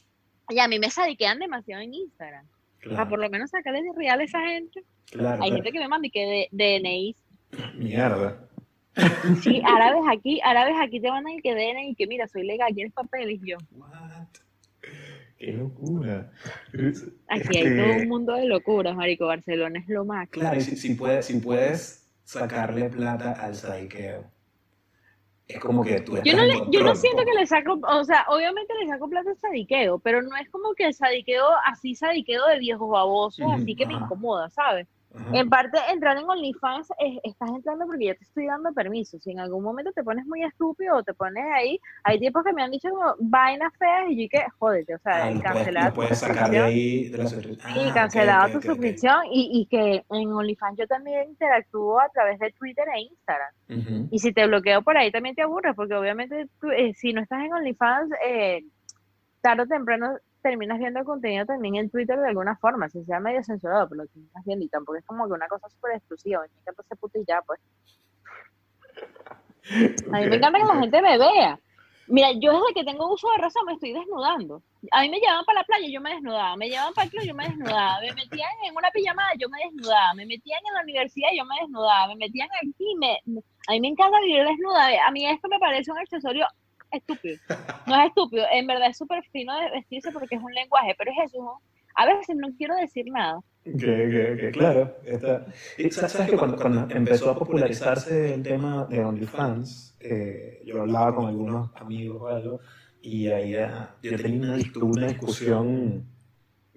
Y 0.51 0.59
a 0.61 0.69
mí 0.69 0.79
me 0.79 0.91
sadiquean 0.91 1.41
demasiado 1.41 1.83
en 1.83 1.95
Instagram. 1.95 2.47
Claro, 2.89 3.09
por 3.09 3.19
lo 3.19 3.29
menos 3.31 3.51
sacarles 3.51 3.83
de 3.85 3.91
real 3.97 4.21
a 4.21 4.25
esa 4.25 4.41
gente. 4.41 4.83
claro. 5.11 5.43
Hay 5.43 5.51
claro. 5.51 5.55
gente 5.55 5.73
que 5.73 5.79
me 5.81 5.89
manda 5.89 6.07
y 6.07 6.11
que 6.11 6.49
de, 6.51 6.81
DNI 6.81 7.17
Mierda. 7.75 8.49
Sí, 9.43 9.61
árabes 9.65 10.03
aquí, 10.11 10.41
árabes 10.43 10.75
aquí 10.81 11.01
te 11.01 11.09
a 11.09 11.21
ir 11.31 11.43
que 11.43 11.55
den 11.55 11.79
y 11.79 11.95
que 11.95 12.07
mira, 12.07 12.27
soy 12.27 12.47
legal, 12.47 12.73
¿quieres 12.75 12.93
papeles? 12.95 13.41
Y 13.43 13.51
yo, 13.51 13.59
What? 13.73 14.29
Qué 15.39 15.53
locura. 15.53 16.31
aquí 17.29 17.59
hay 17.59 17.65
Este, 17.65 17.77
todo 17.77 18.03
un 18.03 18.09
mundo 18.09 18.35
de 18.35 18.47
locuras, 18.47 18.97
marico, 18.97 19.27
Barcelona 19.27 19.81
es 19.81 19.89
lo 19.89 20.07
más. 20.07 20.31
Claro, 20.31 20.57
y 20.57 20.63
si, 20.63 20.77
si 20.77 20.95
puedes, 20.95 21.27
si 21.27 21.41
puedes 21.41 22.11
sacarle 22.25 22.89
plata 22.89 23.33
al 23.33 23.55
sadiqueo, 23.55 24.25
es 25.49 25.61
como 25.61 25.85
que 25.85 26.01
tú 26.01 26.17
Yo 26.25 26.37
no, 26.37 26.45
le, 26.45 26.55
yo 26.71 26.83
no 26.83 26.95
siento 26.97 27.19
poco. 27.23 27.31
que 27.31 27.39
le 27.41 27.47
saco, 27.47 27.79
o 27.83 28.05
sea, 28.05 28.27
obviamente 28.29 28.75
le 28.81 28.89
saco 28.89 29.09
plata 29.09 29.31
al 29.31 29.37
sadiqueo, 29.39 29.99
pero 30.01 30.23
no 30.23 30.37
es 30.37 30.49
como 30.51 30.75
que 30.75 30.87
el 30.87 30.95
sadiqueo, 30.95 31.47
así 31.65 31.95
sadiqueo 31.95 32.47
de 32.47 32.59
viejos 32.59 32.89
babosos, 32.91 33.47
así 33.55 33.77
que 33.77 33.87
me 33.87 33.95
incomoda, 33.95 34.51
¿sabes? 34.51 34.89
Ajá. 35.17 35.31
En 35.33 35.49
parte, 35.49 35.79
entrar 35.91 36.17
en 36.19 36.29
OnlyFans, 36.29 36.89
es- 36.99 37.19
estás 37.25 37.49
entrando 37.51 37.87
porque 37.87 38.07
yo 38.07 38.17
te 38.17 38.25
estoy 38.25 38.47
dando 38.47 38.73
permiso. 38.73 39.19
Si 39.19 39.31
en 39.31 39.41
algún 39.41 39.63
momento 39.63 39.91
te 39.93 40.05
pones 40.05 40.27
muy 40.27 40.43
estúpido 40.45 40.97
o 40.97 41.03
te 41.03 41.15
pones 41.15 41.45
ahí, 41.55 41.81
hay 42.05 42.19
tipos 42.19 42.45
que 42.45 42.53
me 42.53 42.63
han 42.63 42.71
dicho 42.71 42.91
como 42.91 43.15
vainas 43.19 43.73
feas 43.79 44.11
y 44.11 44.23
yo 44.25 44.29
que, 44.31 44.45
jódete, 44.59 44.95
o 44.95 44.99
sea, 44.99 45.27
Ah, 45.27 45.31
puedes, 45.95 46.11
lo 46.11 46.17
tu 46.17 46.17
sacar 46.17 46.51
de 46.51 46.59
ahí 46.59 47.11
la. 47.11 47.29
Sí, 47.73 47.91
tu 48.53 48.61
suscripción 48.63 49.21
y, 49.31 49.51
y 49.61 49.67
que 49.67 50.05
en 50.11 50.33
OnlyFans 50.33 50.79
yo 50.79 50.87
también 50.87 51.29
interactúo 51.31 51.99
a 52.01 52.09
través 52.11 52.39
de 52.39 52.53
Twitter 52.53 52.85
e 52.95 53.01
Instagram. 53.01 53.53
Y 54.11 54.19
si 54.19 54.33
te 54.33 54.47
bloqueo 54.47 54.83
por 54.83 54.97
ahí 54.97 55.11
también 55.11 55.35
te 55.35 55.43
aburres, 55.43 55.75
porque 55.75 55.95
obviamente 55.95 56.47
tú, 56.61 56.71
eh, 56.71 56.93
si 56.95 57.13
no 57.13 57.21
estás 57.23 57.43
en 57.43 57.53
OnlyFans, 57.53 58.11
eh, 58.25 58.65
tarde 59.41 59.63
o 59.63 59.67
temprano 59.67 60.17
terminas 60.49 60.79
viendo 60.79 61.05
contenido 61.05 61.45
también 61.45 61.75
en 61.77 61.91
Twitter 61.91 62.19
de 62.19 62.29
alguna 62.29 62.57
forma, 62.57 62.89
si 62.89 63.05
sea 63.05 63.19
medio 63.21 63.43
censurado, 63.43 63.89
pero 63.89 64.03
lo 64.03 64.09
terminas 64.09 64.45
viendo 64.45 64.65
y 64.65 64.69
tampoco 64.69 64.97
es 64.99 65.05
como 65.05 65.27
que 65.27 65.33
una 65.33 65.49
cosa 65.49 65.69
súper 65.69 65.97
exclusiva, 65.97 66.41
me 66.41 66.61
encanta 66.61 66.83
ese 66.83 66.97
puto 66.97 67.19
y 67.19 67.25
ya, 67.27 67.43
pues. 67.43 67.61
A 70.13 70.21
mí 70.21 70.27
me 70.29 70.37
encanta 70.37 70.59
que 70.61 70.65
la 70.65 70.81
gente 70.81 71.03
me 71.03 71.19
vea. 71.19 71.59
Mira, 72.09 72.29
yo 72.41 72.53
desde 72.53 72.73
que 72.75 72.85
tengo 72.85 73.13
uso 73.13 73.29
de 73.33 73.39
razón 73.39 73.65
me 73.67 73.73
estoy 73.73 73.93
desnudando. 73.93 74.63
A 74.93 75.03
mí 75.03 75.11
me 75.11 75.19
llevaban 75.19 75.45
para 75.45 75.59
la 75.61 75.65
playa, 75.65 75.89
yo 75.91 76.01
me 76.01 76.11
desnudaba. 76.15 76.55
Me 76.57 76.69
llevaban 76.69 76.95
para 76.95 77.07
el 77.07 77.11
club, 77.11 77.25
yo 77.27 77.35
me 77.35 77.49
desnudaba. 77.49 77.99
Me 78.01 78.13
metían 78.15 78.51
en 78.65 78.77
una 78.77 78.91
pijamada, 78.93 79.31
yo 79.37 79.49
me 79.49 79.59
desnudaba. 79.59 80.15
Me 80.15 80.25
metían 80.27 80.61
en 80.69 80.75
la 80.75 80.83
universidad, 80.83 81.31
yo 81.37 81.45
me 81.45 81.57
desnudaba. 81.61 82.07
Me 82.07 82.15
metían 82.17 82.49
aquí, 82.63 82.95
me- 83.01 83.21
a 83.69 83.73
mí 83.73 83.81
me 83.81 83.89
encanta 83.89 84.21
vivir 84.21 84.45
desnuda. 84.45 84.87
A 85.05 85.11
mí 85.11 85.27
esto 85.27 85.49
me 85.49 85.59
parece 85.59 85.91
un 85.91 85.99
accesorio 85.99 86.47
estúpido. 86.91 87.37
No 87.87 88.01
es 88.01 88.09
estúpido, 88.09 88.45
en 88.53 88.67
verdad 88.67 88.89
es 88.91 88.99
súper 88.99 89.23
fino 89.33 89.55
de 89.61 89.71
vestirse 89.71 90.11
porque 90.13 90.37
es 90.37 90.43
un 90.43 90.53
lenguaje, 90.53 90.95
pero 90.99 91.11
es 91.11 91.31
eso, 91.31 91.43
¿no? 91.43 91.61
A 91.95 92.05
veces 92.07 92.37
no 92.37 92.49
quiero 92.59 92.77
decir 92.77 93.07
nada. 93.11 93.41
Que, 93.65 93.73
que, 93.73 94.37
que, 94.41 94.51
claro, 94.53 94.97
está. 95.05 95.47
Y 95.79 95.91
sa- 95.91 96.09
sabes 96.09 96.31
que 96.31 96.37
cuando, 96.37 96.57
cuando 96.57 96.95
empezó 96.95 97.31
a 97.31 97.39
popularizarse 97.39 98.35
el 98.35 98.43
tema 98.43 98.85
de 98.85 99.05
OnlyFans, 99.05 99.97
eh, 100.01 100.61
yo 100.65 100.83
hablaba 100.83 101.15
con 101.15 101.27
algunos 101.27 101.71
amigos 101.77 102.21
o 102.23 102.29
algo, 102.29 102.61
y 103.01 103.29
ahí 103.29 103.55
ah, 103.57 103.95
yo 104.03 104.17
tenía 104.17 104.41
una, 104.53 104.57
una 104.83 105.07
discusión 105.09 106.05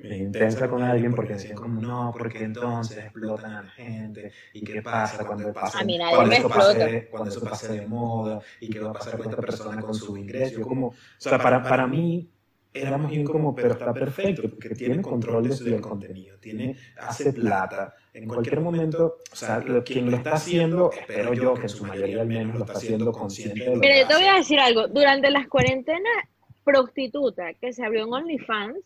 intensa 0.04 0.70
con 0.70 0.82
alguien 0.82 1.14
porque 1.14 1.34
decían 1.34 1.56
como 1.56 1.82
no, 1.82 2.14
porque 2.18 2.44
entonces 2.44 2.98
explotan 2.98 3.54
a 3.54 3.64
la 3.64 3.70
gente, 3.70 4.32
y 4.54 4.62
qué 4.64 4.82
pasa 4.82 5.26
cuando 5.26 5.52
pasa, 5.54 5.80
A 5.80 5.84
mí 5.84 5.98
nadie 5.98 6.16
cuando, 6.16 6.36
eso 6.36 6.50
pase, 6.50 7.08
cuando 7.12 7.30
eso 7.30 7.42
pase 7.42 7.74
de 7.74 7.88
moda, 7.88 8.40
y 8.60 8.70
qué 8.70 8.80
va 8.80 8.92
a 8.92 8.94
pasar 8.94 9.18
con 9.18 9.30
esta 9.30 9.42
persona 9.42 9.82
con 9.82 9.94
su 9.94 10.16
ingreso. 10.18 10.60
Yo 10.60 10.68
como, 10.68 10.88
o 10.88 10.94
sea, 11.18 11.38
para, 11.38 11.62
para 11.62 11.86
mí 11.88 12.30
era 12.72 12.98
más 12.98 13.10
bien 13.10 13.26
como, 13.26 13.54
pero 13.56 13.72
está 13.74 13.94
perfecto, 13.94 14.44
porque 14.50 14.70
tiene 14.70 15.02
control 15.02 15.48
de 15.50 15.56
su 15.56 15.64
del 15.66 15.82
contenido, 15.82 16.38
tiene, 16.38 16.78
hace 17.00 17.34
plata. 17.34 17.96
En 18.14 18.28
cualquier 18.28 18.62
momento, 18.62 19.18
o 19.32 19.36
sea, 19.36 19.60
lo- 19.60 19.84
quien 19.84 20.10
lo 20.10 20.18
está 20.18 20.34
haciendo, 20.34 20.92
espero 20.92 21.34
yo 21.34 21.56
que 21.56 21.64
en 21.64 21.70
su 21.70 21.84
mayoría 21.86 22.22
al 22.22 22.28
menos 22.28 22.56
lo 22.56 22.66
está 22.66 22.74
haciendo 22.78 23.12
consciente 23.12 23.60
de 23.62 23.76
lo 23.76 23.82
Mira, 23.82 23.94
que 23.96 24.00
yo 24.02 24.08
te 24.08 24.14
voy 24.16 24.26
a 24.26 24.36
decir 24.36 24.60
algo. 24.60 24.88
Durante 24.88 25.30
las 25.32 25.48
cuarentenas, 25.48 26.26
prostituta 26.64 27.54
que 27.56 27.74
se 27.74 27.84
abrió 27.84 28.04
en 28.06 28.14
OnlyFans 28.14 28.78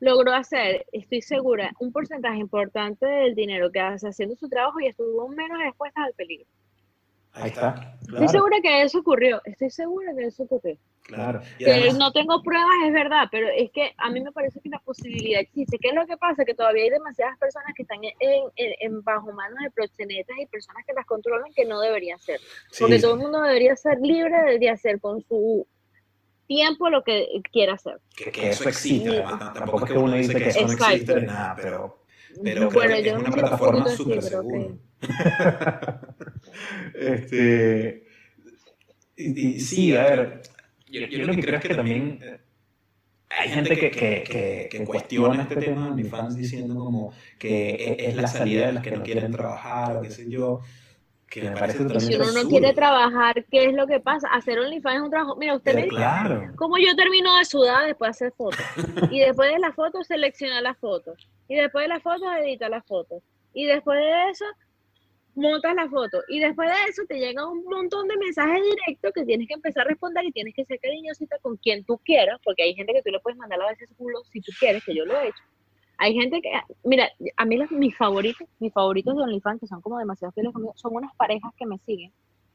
logró 0.00 0.32
hacer, 0.34 0.84
estoy 0.92 1.22
segura, 1.22 1.72
un 1.80 1.92
porcentaje 1.92 2.38
importante 2.38 3.06
del 3.06 3.34
dinero 3.34 3.70
que 3.70 3.80
hace 3.80 4.08
haciendo 4.08 4.36
su 4.36 4.48
trabajo 4.48 4.80
y 4.80 4.86
estuvo 4.86 5.28
menos 5.28 5.58
expuesta 5.64 6.02
al 6.04 6.12
peligro. 6.14 6.46
Ahí 7.32 7.50
está, 7.50 7.96
Estoy 8.00 8.14
claro, 8.16 8.28
segura 8.28 8.56
que 8.62 8.82
eso 8.82 8.98
ocurrió. 9.00 9.42
Estoy 9.44 9.68
segura 9.68 10.14
que 10.16 10.24
eso 10.24 10.44
ocurrió. 10.44 10.78
claro. 11.02 11.40
Que 11.58 11.70
además, 11.70 11.98
no 11.98 12.10
tengo 12.12 12.42
pruebas, 12.42 12.70
es 12.86 12.92
verdad, 12.94 13.28
pero 13.30 13.48
es 13.54 13.70
que 13.72 13.92
a 13.98 14.08
mí 14.08 14.22
me 14.22 14.32
parece 14.32 14.58
que 14.60 14.70
la 14.70 14.78
posibilidad 14.78 15.42
existe. 15.42 15.76
¿Qué 15.78 15.88
es 15.88 15.94
lo 15.94 16.06
que 16.06 16.16
pasa? 16.16 16.46
Que 16.46 16.54
todavía 16.54 16.84
hay 16.84 16.90
demasiadas 16.90 17.38
personas 17.38 17.74
que 17.76 17.82
están 17.82 18.02
en, 18.02 18.12
en- 18.20 18.74
en 18.80 19.02
bajo 19.02 19.32
manos 19.32 19.58
de 19.62 19.70
proxenetas 19.70 20.34
y 20.40 20.46
personas 20.46 20.82
que 20.86 20.94
las 20.94 21.04
controlan 21.04 21.52
que 21.54 21.66
no 21.66 21.78
deberían 21.80 22.18
ser. 22.18 22.40
sí, 22.70 22.80
Porque 22.84 22.96
sí, 22.96 23.02
todo 23.02 23.14
el 23.16 23.20
mundo 23.20 23.42
debería 23.42 23.76
ser 23.76 23.98
libre 24.00 24.58
de 24.58 24.70
hacer 24.70 24.98
con 24.98 25.20
su 25.20 25.66
tiempo 26.46 26.90
lo 26.90 27.02
que 27.02 27.28
quiera 27.52 27.74
hacer. 27.74 28.00
que, 28.16 28.30
que 28.30 28.50
eso 28.50 28.68
existe, 28.68 29.22
además, 29.22 29.38
no, 29.40 29.52
tampoco 29.52 29.84
es 29.86 29.92
que 29.92 29.98
uno 29.98 30.14
dice 30.16 30.36
que 30.36 30.48
eso 30.48 30.66
no 30.66 30.72
Exacto. 30.72 30.94
existe 30.94 31.14
ni 31.16 31.26
nada, 31.26 31.54
pero, 31.56 32.04
pero 32.42 32.68
creo 32.68 32.70
bueno, 32.70 32.94
que 32.94 33.02
yo 33.02 33.12
es 33.12 33.18
una 33.18 33.30
no 33.30 33.32
plataforma 33.32 33.88
súper 33.88 34.22
segura. 34.22 34.66
ok. 34.66 34.80
este, 36.94 38.06
y, 39.16 39.56
y 39.56 39.60
sí, 39.60 39.94
a 39.96 40.04
ver, 40.04 40.42
yo, 40.88 41.00
yo 41.06 41.26
lo 41.26 41.34
que 41.34 41.42
creo 41.42 41.56
es 41.56 41.62
que 41.62 41.74
también 41.74 42.18
eh, 42.22 42.40
hay 43.30 43.48
gente 43.50 43.76
que, 43.76 43.90
que, 43.90 44.22
que, 44.24 44.68
que 44.70 44.84
cuestiona 44.84 45.42
este 45.42 45.56
tema 45.56 45.86
de 45.86 45.90
OnlyFans 45.92 46.36
diciendo 46.36 46.76
como 46.76 47.12
que 47.38 47.96
es 47.98 48.14
la 48.16 48.26
salida 48.28 48.66
de 48.66 48.72
los 48.72 48.82
que 48.82 48.92
no 48.92 49.02
quieren 49.02 49.32
trabajar 49.32 49.96
o 49.96 50.02
qué 50.02 50.10
sé 50.10 50.30
yo, 50.30 50.60
que 51.28 51.42
me 51.42 51.56
parece 51.56 51.82
Y 51.82 51.86
totalmente 51.86 52.14
si 52.14 52.30
uno 52.30 52.42
no 52.42 52.48
quiere 52.48 52.72
trabajar, 52.72 53.44
¿qué 53.50 53.66
es 53.66 53.74
lo 53.74 53.86
que 53.86 54.00
pasa? 54.00 54.28
Hacer 54.28 54.58
OnlyFans 54.58 54.96
es 54.96 55.02
un 55.02 55.10
trabajo. 55.10 55.36
Mira, 55.36 55.56
usted 55.56 55.74
me 55.74 55.82
Pero 55.82 55.90
dice, 55.90 55.96
claro, 55.96 56.52
como 56.56 56.78
yo 56.78 56.94
termino 56.94 57.36
de 57.38 57.44
sudar 57.44 57.86
después 57.86 58.08
de 58.08 58.10
hacer 58.10 58.32
fotos. 58.36 58.64
Y 59.10 59.20
después 59.20 59.52
de 59.52 59.58
las 59.58 59.74
fotos, 59.74 60.06
selecciona 60.06 60.60
las 60.60 60.78
fotos. 60.78 61.16
Y 61.48 61.56
después 61.56 61.84
de 61.84 61.88
las 61.88 62.02
fotos, 62.02 62.28
edita 62.40 62.68
las 62.68 62.84
fotos. 62.86 63.22
Y 63.52 63.66
después 63.66 63.98
de 63.98 64.30
eso, 64.30 64.44
montas 65.36 65.74
la 65.74 65.88
foto. 65.88 66.22
Y 66.28 66.40
después 66.40 66.68
de 66.68 66.90
eso, 66.90 67.02
te 67.06 67.18
llega 67.18 67.46
un 67.46 67.64
montón 67.64 68.08
de 68.08 68.16
mensajes 68.16 68.62
directos 68.62 69.12
que 69.14 69.24
tienes 69.24 69.46
que 69.48 69.54
empezar 69.54 69.86
a 69.86 69.90
responder 69.90 70.24
y 70.24 70.32
tienes 70.32 70.54
que 70.54 70.64
ser 70.64 70.80
cariñosita 70.80 71.36
con 71.42 71.56
quien 71.56 71.84
tú 71.84 71.98
quieras, 72.04 72.40
porque 72.44 72.62
hay 72.62 72.74
gente 72.74 72.92
que 72.92 73.02
tú 73.02 73.10
le 73.10 73.20
puedes 73.20 73.38
mandar 73.38 73.60
a 73.60 73.68
veces 73.68 73.90
culo 73.96 74.18
si 74.32 74.40
tú 74.40 74.52
quieres, 74.58 74.84
que 74.84 74.94
yo 74.94 75.04
lo 75.04 75.18
he 75.20 75.28
hecho. 75.28 75.42
Hay 75.98 76.14
gente 76.14 76.40
que, 76.42 76.50
mira, 76.84 77.08
a 77.36 77.44
mí 77.44 77.56
los, 77.56 77.70
mis 77.70 77.96
favoritos, 77.96 78.46
mis 78.58 78.72
favoritos 78.72 79.16
de 79.16 79.22
OnlyFans, 79.22 79.60
que 79.60 79.66
son 79.66 79.80
como 79.80 79.98
demasiado 79.98 80.32
fieles 80.32 80.52
conmigo, 80.52 80.72
son 80.76 80.94
unas 80.94 81.14
parejas 81.16 81.52
que 81.56 81.66
me 81.66 81.78
siguen 81.78 82.12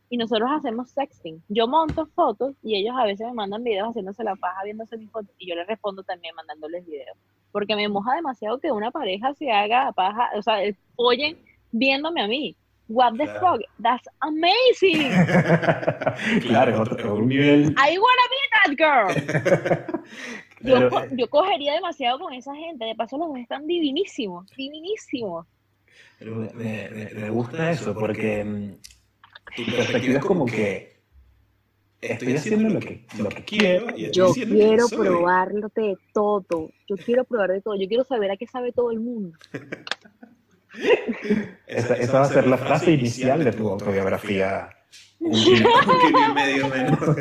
y 0.09 0.17
nosotros 0.17 0.49
hacemos 0.51 0.91
sexting. 0.91 1.41
Yo 1.47 1.67
monto 1.69 2.05
fotos 2.07 2.53
y 2.61 2.75
ellos 2.75 2.93
a 2.99 3.05
veces 3.05 3.25
me 3.27 3.33
mandan 3.33 3.63
videos 3.63 3.87
haciéndose 3.89 4.23
la 4.25 4.35
paja, 4.35 4.63
viéndose 4.65 4.97
mis 4.97 5.09
fotos 5.09 5.33
y 5.37 5.47
yo 5.47 5.55
les 5.55 5.65
respondo 5.67 6.03
también 6.03 6.35
mandándoles 6.35 6.85
videos. 6.85 7.17
Porque 7.53 7.75
me 7.77 7.87
moja 7.87 8.15
demasiado 8.15 8.59
que 8.59 8.71
una 8.71 8.91
pareja 8.91 9.33
se 9.35 9.49
haga 9.51 9.91
paja, 9.93 10.29
o 10.35 10.41
sea, 10.41 10.61
el 10.63 10.75
follen 10.95 11.37
viéndome 11.71 12.21
a 12.21 12.27
mí. 12.27 12.55
What 12.89 13.13
the 13.13 13.23
Claro. 13.23 13.39
fuck? 13.39 13.61
That's 13.81 14.05
amazing. 14.19 15.11
claro, 16.41 16.71
es 16.73 16.79
otro, 16.79 16.97
es 16.97 17.05
un 17.05 17.27
nivel. 17.29 17.69
I 17.77 17.97
wanna 17.97 18.27
be 18.29 18.75
that 18.75 18.75
girl. 18.77 20.03
Yo, 20.63 20.75
Pero, 20.75 20.89
co- 20.89 21.01
yo 21.11 21.29
cogería 21.29 21.73
demasiado 21.73 22.19
con 22.19 22.33
esa 22.33 22.53
gente. 22.55 22.85
De 22.85 22.95
paso, 22.95 23.17
los 23.17 23.29
dos 23.29 23.37
están 23.39 23.65
divinísimos, 23.67 24.47
divinísimos. 24.55 25.47
Pero 26.19 26.35
me, 26.35 26.89
me- 26.89 27.09
me- 27.13 27.29
gusta 27.29 27.71
eso 27.71 27.93
porque 27.95 28.77
tu 29.55 29.65
perspectiva 29.65 30.19
es 30.19 30.25
como 30.25 30.45
que 30.45 31.01
estoy 31.99 32.35
haciendo 32.35 32.69
lo 32.69 32.79
que, 32.79 33.05
lo 33.17 33.29
que 33.29 33.43
quiero 33.43 33.97
y 33.97 34.05
estoy 34.05 34.11
Yo 34.11 34.33
quiero 34.33 34.87
probarlo 34.89 35.69
de 35.75 35.97
todo. 36.13 36.69
Yo 36.87 36.97
quiero 36.97 37.23
probar 37.23 37.51
de 37.51 37.61
todo. 37.61 37.75
Yo 37.75 37.87
quiero 37.87 38.03
saber 38.03 38.29
a 38.31 38.37
qué 38.37 38.45
sabe 38.45 38.71
todo 38.71 38.91
el 38.91 38.99
mundo. 38.99 39.37
Esa, 41.67 41.95
esa 41.95 42.19
va 42.19 42.25
a 42.25 42.29
ser 42.29 42.47
la 42.47 42.57
frase 42.57 42.91
inicial 42.91 43.43
de 43.43 43.51
tu 43.51 43.67
autobiografía. 43.69 44.69
Un 45.19 45.31
kilo, 45.31 45.69
un 45.69 45.99
kilo 45.99 46.19
y 46.29 46.33
medio 46.33 46.67
menos. 46.69 46.99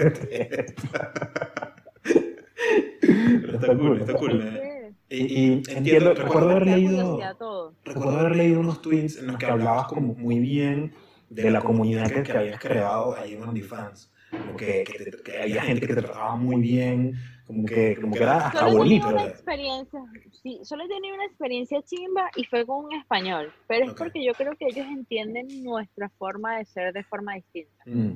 Pero 3.01 3.53
está 3.55 3.77
cool, 3.77 4.01
está 4.01 4.15
cool. 4.15 4.41
¿eh? 4.43 4.93
Y, 5.09 5.17
y 5.19 5.63
entiendo, 5.69 6.15
recuerdo 6.15 6.51
haber 6.51 6.67
leído, 6.67 7.19
recuerdo 7.85 8.19
haber 8.19 8.37
leído 8.37 8.61
unos 8.61 8.81
tweets 8.83 9.17
en 9.19 9.27
los 9.29 9.39
que 9.39 9.47
hablabas 9.47 9.87
como 9.87 10.15
muy 10.15 10.39
bien 10.39 10.93
de 11.29 11.51
la 11.51 11.61
comunidad 11.61 12.11
que, 12.11 12.23
que 12.23 12.33
habías 12.33 12.61
creado 12.61 13.17
ahí 13.17 13.35
en 13.35 13.43
OnlyFans. 13.43 14.13
Como 14.31 14.57
que, 14.57 14.85
que, 14.85 15.05
te- 15.11 15.23
que 15.23 15.39
había 15.43 15.63
gente 15.63 15.87
que 15.87 15.95
te 15.95 16.03
trataba 16.03 16.37
muy 16.37 16.61
bien, 16.61 17.15
como 17.45 17.67
que, 17.67 17.97
como 18.01 18.15
que 18.15 18.23
era 18.23 18.47
hasta 18.47 18.61
Solo 18.61 18.71
he 18.71 18.89
tenido 18.89 19.09
bonito. 19.09 19.09
una 19.09 19.25
experiencia, 19.25 20.01
sí, 20.43 20.61
solo 20.63 20.85
he 20.85 20.89
tenido 20.89 21.15
una 21.17 21.25
experiencia 21.25 21.83
chimba 21.83 22.31
y 22.37 22.45
fue 22.45 22.65
con 22.65 22.85
un 22.85 22.93
español, 22.95 23.53
pero 23.67 23.85
es 23.87 23.91
Ok. 23.91 23.99
porque 23.99 24.25
yo 24.25 24.33
creo 24.35 24.53
que 24.57 24.67
ellos 24.67 24.87
entienden 24.87 25.65
nuestra 25.65 26.09
forma 26.11 26.59
de 26.59 26.65
ser 26.67 26.93
de 26.93 27.03
forma 27.05 27.35
distinta. 27.35 27.83
Mm, 27.87 28.13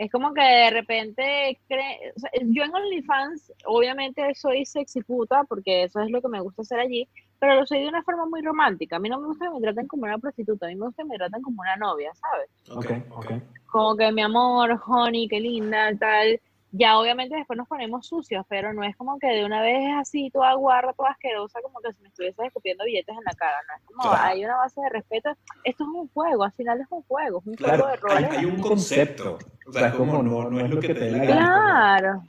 Es 0.00 0.10
como 0.10 0.32
que 0.32 0.40
de 0.40 0.70
repente, 0.70 1.60
cree, 1.68 2.14
o 2.16 2.18
sea, 2.18 2.30
yo 2.42 2.64
en 2.64 2.74
OnlyFans, 2.74 3.52
obviamente 3.66 4.34
soy 4.34 4.64
sexy 4.64 5.02
puta, 5.02 5.44
porque 5.44 5.82
eso 5.82 6.00
es 6.00 6.10
lo 6.10 6.22
que 6.22 6.28
me 6.28 6.40
gusta 6.40 6.62
hacer 6.62 6.80
allí, 6.80 7.06
pero 7.38 7.56
lo 7.56 7.66
soy 7.66 7.82
de 7.82 7.88
una 7.88 8.02
forma 8.02 8.24
muy 8.24 8.40
romántica. 8.40 8.96
A 8.96 8.98
mí 8.98 9.10
no 9.10 9.20
me 9.20 9.26
gusta 9.26 9.44
que 9.44 9.50
me 9.50 9.60
traten 9.60 9.86
como 9.86 10.04
una 10.04 10.16
prostituta, 10.16 10.64
a 10.64 10.68
mí 10.70 10.76
me 10.76 10.86
gusta 10.86 11.02
que 11.02 11.08
me 11.10 11.18
traten 11.18 11.42
como 11.42 11.60
una 11.60 11.76
novia, 11.76 12.12
¿sabes? 12.14 12.48
ok, 12.70 13.18
ok. 13.18 13.42
Como 13.66 13.94
que 13.94 14.10
mi 14.10 14.22
amor, 14.22 14.80
honey, 14.86 15.28
qué 15.28 15.38
linda, 15.38 15.94
tal. 15.98 16.40
Ya 16.72 16.98
obviamente 16.98 17.34
después 17.34 17.56
nos 17.56 17.66
ponemos 17.66 18.06
sucios, 18.06 18.46
pero 18.48 18.72
no 18.72 18.84
es 18.84 18.94
como 18.96 19.18
que 19.18 19.26
de 19.26 19.44
una 19.44 19.60
vez 19.60 19.82
es 19.82 19.94
así, 20.00 20.30
toda 20.30 20.54
guarra, 20.54 20.92
toda 20.92 21.10
asquerosa, 21.10 21.60
como 21.62 21.80
que 21.80 21.92
si 21.92 22.00
me 22.02 22.08
estuviese 22.08 22.46
escupiendo 22.46 22.84
billetes 22.84 23.16
en 23.16 23.24
la 23.24 23.32
cara, 23.34 23.56
¿no? 23.66 23.74
Es 23.76 23.82
como, 23.86 24.02
Claro. 24.02 24.16
hay 24.22 24.44
una 24.44 24.56
base 24.56 24.80
de 24.80 24.88
respeto. 24.88 25.30
Esto 25.64 25.82
es 25.84 25.88
un 25.90 26.08
juego, 26.10 26.44
al 26.44 26.52
final 26.52 26.80
es 26.80 26.86
un 26.90 27.02
juego, 27.02 27.40
es 27.40 27.46
un 27.46 27.54
Claro, 27.54 27.82
juego 27.84 27.88
de 27.90 27.96
roles. 27.96 28.38
hay 28.38 28.44
un 28.44 28.60
concepto. 28.60 29.38
O 29.66 29.72
sea, 29.72 29.88
es 29.88 29.94
como 29.94 30.22
no, 30.22 30.48
no 30.50 30.60
es 30.60 30.70
lo 30.70 30.80
que 30.80 30.94
te 30.94 31.00
dé 31.00 31.10
la 31.10 31.24
gana. 31.24 31.36
Claro. 32.00 32.22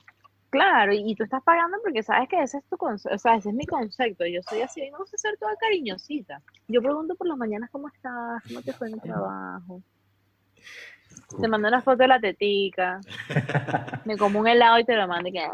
Claro, 0.50 0.92
y, 0.92 1.12
y 1.12 1.16
tú 1.16 1.24
estás 1.24 1.42
pagando 1.44 1.78
porque 1.82 2.04
sabes 2.04 2.28
que 2.28 2.42
ese 2.42 2.58
es 2.58 2.66
tu 2.66 2.76
concepto, 2.76 3.16
o 3.16 3.20
sea, 3.20 3.36
ese 3.36 3.50
es 3.50 3.56
mi 3.56 3.66
concepto. 3.66 4.26
Yo 4.26 4.42
soy 4.44 4.62
así, 4.62 4.82
me 4.82 4.98
gusta 4.98 5.18
ser 5.18 5.38
toda 5.38 5.56
cariñosita. 5.56 6.42
Yo 6.68 6.82
pregunto 6.82 7.16
por 7.16 7.28
las 7.28 7.38
mañanas 7.38 7.70
cómo 7.72 7.88
estás, 7.88 8.44
cómo 8.48 8.62
te 8.62 8.74
fue 8.74 8.88
en 8.89 8.96
el 8.96 9.02
trabajo. 9.02 9.82
Te 11.39 11.47
mando 11.47 11.68
una 11.68 11.82
foto 11.82 11.97
de 11.97 12.07
la 12.07 12.20
tetica. 12.20 12.99
Me 14.05 14.18
como 14.18 14.39
un 14.39 14.47
helado 14.47 14.80
y 14.80 14.84
te 14.86 14.95
lo 14.95 15.07
mando 15.07 15.30
y 15.30 15.34
que. 15.34 15.47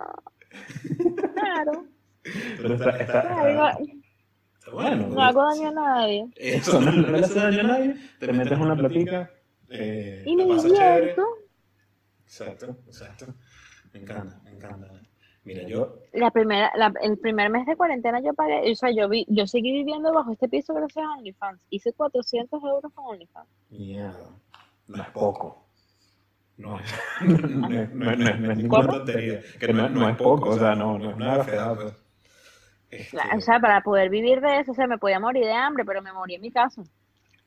Claro, 1.36 1.86
Pero 2.24 2.74
está, 2.74 2.90
está- 2.98 3.22
claro, 3.22 3.54
no, 3.54 3.70
está 3.70 4.72
bueno. 4.72 5.08
no 5.08 5.22
hago 5.22 5.44
daño 5.44 5.68
a 5.70 5.72
nadie. 5.72 6.26
Eso 6.36 6.82
no, 6.82 6.92
no 6.92 7.08
le 7.12 7.20
hace 7.20 7.40
daño 7.40 7.60
a 7.62 7.64
nadie. 7.64 7.96
Te 8.20 8.34
metes 8.34 8.58
una 8.58 8.76
platica. 8.76 9.30
Eh, 9.70 10.24
Y 10.26 10.36
me 10.36 10.46
divierto. 10.46 11.24
Exacto, 12.24 12.78
exacto. 12.88 13.26
Me 13.94 14.00
encanta, 14.00 14.40
me 14.44 14.52
encanta. 14.52 14.88
Mira, 15.44 15.64
yo. 15.64 16.00
La 16.12 16.30
primera, 16.32 16.72
la- 16.76 16.94
el 17.02 17.18
primer 17.18 17.50
mes 17.50 17.66
de 17.66 17.78
cuarentena 17.78 18.20
yo 18.20 18.34
pagué, 18.34 18.70
o 18.70 18.76
sea, 18.76 18.92
yo 18.92 19.08
vi, 19.08 19.26
yo 19.30 19.48
seguí 19.48 19.72
viviendo 19.72 20.12
bajo 20.12 20.34
este 20.34 20.50
piso 20.50 20.74
gracias 20.74 21.06
a 21.06 21.14
OnlyFans. 21.18 21.62
Hice 21.70 21.94
400 21.94 22.62
euros 22.64 22.92
con 22.94 23.06
OnlyFans. 23.06 23.48
Mierda. 23.70 24.30
No 24.88 25.04
es 25.04 25.10
poco. 25.10 25.66
No 26.58 26.80
es, 26.80 26.94
no, 27.22 27.36
es- 27.36 27.42
no 27.52 27.72
es- 27.82 27.94
no 27.94 28.12
es- 28.30 28.40
no 28.40 28.52
es 28.52 28.58
ninguna 28.58 28.86
¿Cómo? 28.88 28.98
tontería. 28.98 29.42
Que 29.60 29.74
no, 29.74 29.90
no 29.90 30.10
es 30.10 30.16
poco, 30.18 30.50
o 30.50 30.58
sea, 30.58 30.74
no, 30.76 30.98
no 30.98 31.10
es 31.12 31.16
una 31.16 31.38
gafedad, 31.38 31.76
pues. 31.76 31.94
Este, 32.90 33.18
O 33.36 33.42
sea, 33.42 33.60
para 33.60 33.82
poder 33.82 34.10
vivir 34.10 34.42
de 34.42 34.60
eso, 34.60 34.72
o 34.72 34.76
sea, 34.76 34.88
me 34.88 34.98
podía 34.98 35.20
morir 35.20 35.46
de 35.46 35.54
hambre, 35.54 35.84
pero 35.86 36.02
me 36.02 36.12
morí 36.14 36.36
en 36.36 36.42
mi 36.42 36.52
casa. 36.52 36.82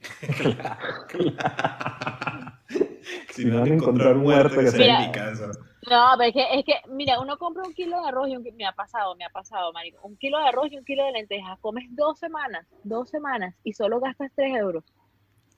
si 3.31 3.45
me 3.47 3.57
van 3.59 3.71
a 3.71 3.75
encontrar 3.75 4.15
muerto, 4.17 4.61
que 4.61 4.71
sea 4.71 5.01
en 5.03 5.07
mi 5.09 5.13
casa. 5.13 5.47
No, 5.89 6.11
pero 6.19 6.29
es 6.29 6.35
que, 6.35 6.59
es 6.59 6.65
que, 6.65 6.75
mira, 6.91 7.19
uno 7.21 7.39
compra 7.39 7.63
un 7.67 7.73
kilo 7.73 8.01
de 8.03 8.09
arroz 8.09 8.29
y 8.29 8.37
un, 8.37 8.47
me 8.55 8.67
ha 8.67 8.73
pasado, 8.73 9.17
me 9.17 9.25
ha 9.25 9.31
pasado, 9.31 9.73
marico, 9.73 9.99
un 10.07 10.17
kilo 10.19 10.39
de 10.39 10.45
arroz 10.45 10.69
y 10.71 10.77
un 10.79 10.85
kilo 10.85 11.05
de 11.05 11.13
lentejas, 11.13 11.59
comes 11.61 11.85
dos 11.97 12.19
semanas, 12.19 12.67
dos 12.85 13.09
semanas 13.09 13.55
y 13.65 13.73
solo 13.73 13.99
gastas 13.99 14.31
tres 14.37 14.55
euros. 14.57 14.85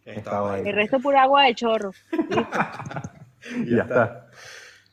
Estaba 0.05 0.55
ahí. 0.55 0.62
El 0.66 0.74
resto 0.74 0.98
pura 1.00 1.22
agua 1.22 1.44
de 1.44 1.55
chorro. 1.55 1.92
Y 3.66 3.74
ya 3.74 3.82
está. 3.82 4.28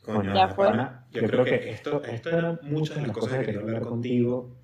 Coño, 0.02 0.34
Ya 0.34 0.48
fue. 0.48 0.66
pana, 0.68 1.06
Yo 1.12 1.22
creo 1.22 1.44
que 1.44 1.70
esto, 1.70 2.02
esto 2.02 2.30
eran 2.30 2.58
muchas 2.62 2.96
de 2.96 3.02
las 3.06 3.12
cosas 3.16 3.38
que 3.38 3.44
quería 3.46 3.60
hablar 3.60 3.82
contigo, 3.82 4.56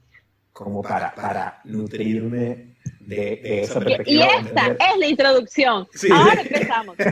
como 0.53 0.83
para, 0.83 1.15
para 1.15 1.61
nutrirme 1.65 2.75
de, 3.01 3.17
de 3.43 3.61
esa 3.63 3.79
Y, 3.79 3.85
perspectiva. 3.85 4.25
y 4.25 4.47
esta 4.47 4.67
es 4.73 4.99
la 4.99 5.07
introducción. 5.07 5.87
Sí. 5.95 6.09
Ahora 6.13 6.41
empezamos. 6.43 6.97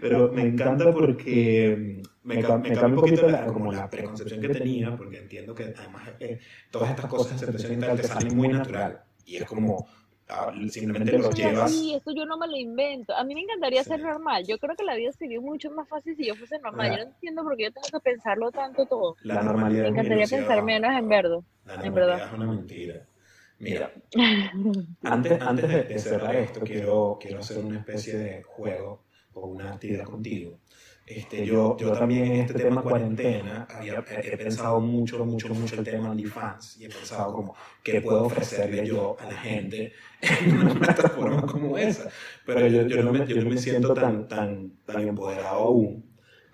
Pero 0.00 0.32
me 0.32 0.42
encanta 0.42 0.92
porque 0.92 2.02
me, 2.22 2.42
ca- 2.42 2.58
me 2.58 2.70
cambia 2.72 2.86
un 2.88 2.94
poquito 2.96 3.28
la, 3.28 3.46
como 3.46 3.72
la 3.72 3.88
preconcepción 3.88 4.40
que 4.40 4.48
tenía, 4.48 4.96
porque 4.96 5.18
entiendo 5.18 5.54
que 5.54 5.72
además 5.76 6.08
eh, 6.20 6.38
todas 6.70 6.90
estas 6.90 7.06
cosas 7.06 7.40
de 7.40 7.46
aceptación 7.46 7.78
y 7.78 7.80
tal 7.86 8.00
te 8.00 8.06
salen 8.08 8.36
muy 8.36 8.48
natural. 8.48 9.00
Y 9.24 9.36
es 9.36 9.44
como, 9.44 9.86
ah, 10.28 10.52
simplemente 10.70 11.12
Yo 11.12 11.18
lo 11.18 11.30
soy 11.32 11.40
llevas. 11.44 11.70
así, 11.72 11.94
esto 11.94 12.12
yo 12.14 12.24
no 12.26 12.36
me 12.38 12.46
lo 12.46 12.56
invento. 12.56 13.14
A 13.14 13.24
mí 13.24 13.34
me 13.34 13.42
encantaría 13.42 13.82
Sí. 13.82 13.90
ser 13.90 14.00
normal. 14.00 14.44
Yo 14.46 14.58
creo 14.58 14.76
que 14.76 14.84
la 14.84 14.94
vida 14.96 15.12
sería 15.12 15.40
mucho 15.40 15.70
más 15.70 15.88
fácil 15.88 16.16
si 16.16 16.26
yo 16.26 16.34
fuese 16.36 16.58
normal. 16.58 16.88
Claro. 16.88 17.02
Yo 17.02 17.04
no 17.08 17.14
entiendo 17.14 17.42
por 17.42 17.56
qué 17.56 17.62
yo 17.64 17.72
tengo 17.72 17.88
que 17.92 18.00
pensarlo 18.00 18.50
tanto 18.52 18.86
todo. 18.86 19.16
La 19.22 19.42
normalidad 19.42 19.82
Me 19.84 19.88
encantaría 19.88 20.26
pensar 20.26 20.62
menos 20.62 20.90
en 20.96 21.08
verdad. 21.08 21.38
La 21.66 21.74
en 21.74 21.80
normalidad 21.80 21.94
verdad. 22.16 22.26
es 22.26 22.32
una 22.32 22.46
mentira. 22.46 23.06
Mira, 23.60 23.92
antes, 25.02 25.42
antes 25.42 25.68
de, 25.68 25.82
de 25.84 25.98
cerrar 25.98 26.36
esto, 26.36 26.60
quiero, 26.60 27.18
quiero 27.20 27.40
hacer 27.40 27.58
una 27.58 27.78
especie 27.80 28.16
de 28.16 28.42
juego 28.42 29.04
o 29.34 29.48
una 29.48 29.72
actividad 29.72 30.04
contigo. 30.04 30.58
Este, 31.08 31.46
yo, 31.46 31.74
yo 31.78 31.92
también 31.92 32.26
en 32.26 32.40
este 32.42 32.52
tema 32.52 32.82
cuarentena 32.82 33.66
había, 33.70 34.04
he, 34.10 34.34
he 34.34 34.36
pensado 34.36 34.78
mucho, 34.78 35.24
mucho, 35.24 35.48
mucho 35.54 35.76
el 35.76 35.82
tema 35.82 36.10
OnlyFans 36.10 36.76
y 36.76 36.84
he 36.84 36.88
pensado 36.90 37.32
como 37.32 37.54
qué 37.82 38.02
puedo 38.02 38.24
ofrecerle 38.24 38.86
yo 38.86 39.16
a 39.18 39.24
la 39.24 39.38
gente 39.38 39.94
en 40.20 40.58
una 40.58 40.74
plataforma 40.74 41.42
como 41.46 41.78
esa. 41.78 42.10
Pero 42.44 42.66
yo, 42.66 42.86
yo, 42.86 43.02
no, 43.02 43.10
me, 43.10 43.26
yo 43.26 43.42
no 43.42 43.48
me 43.48 43.56
siento 43.56 43.94
tan, 43.94 44.28
tan, 44.28 44.72
tan 44.84 45.08
empoderado 45.08 45.56
aún. 45.56 46.04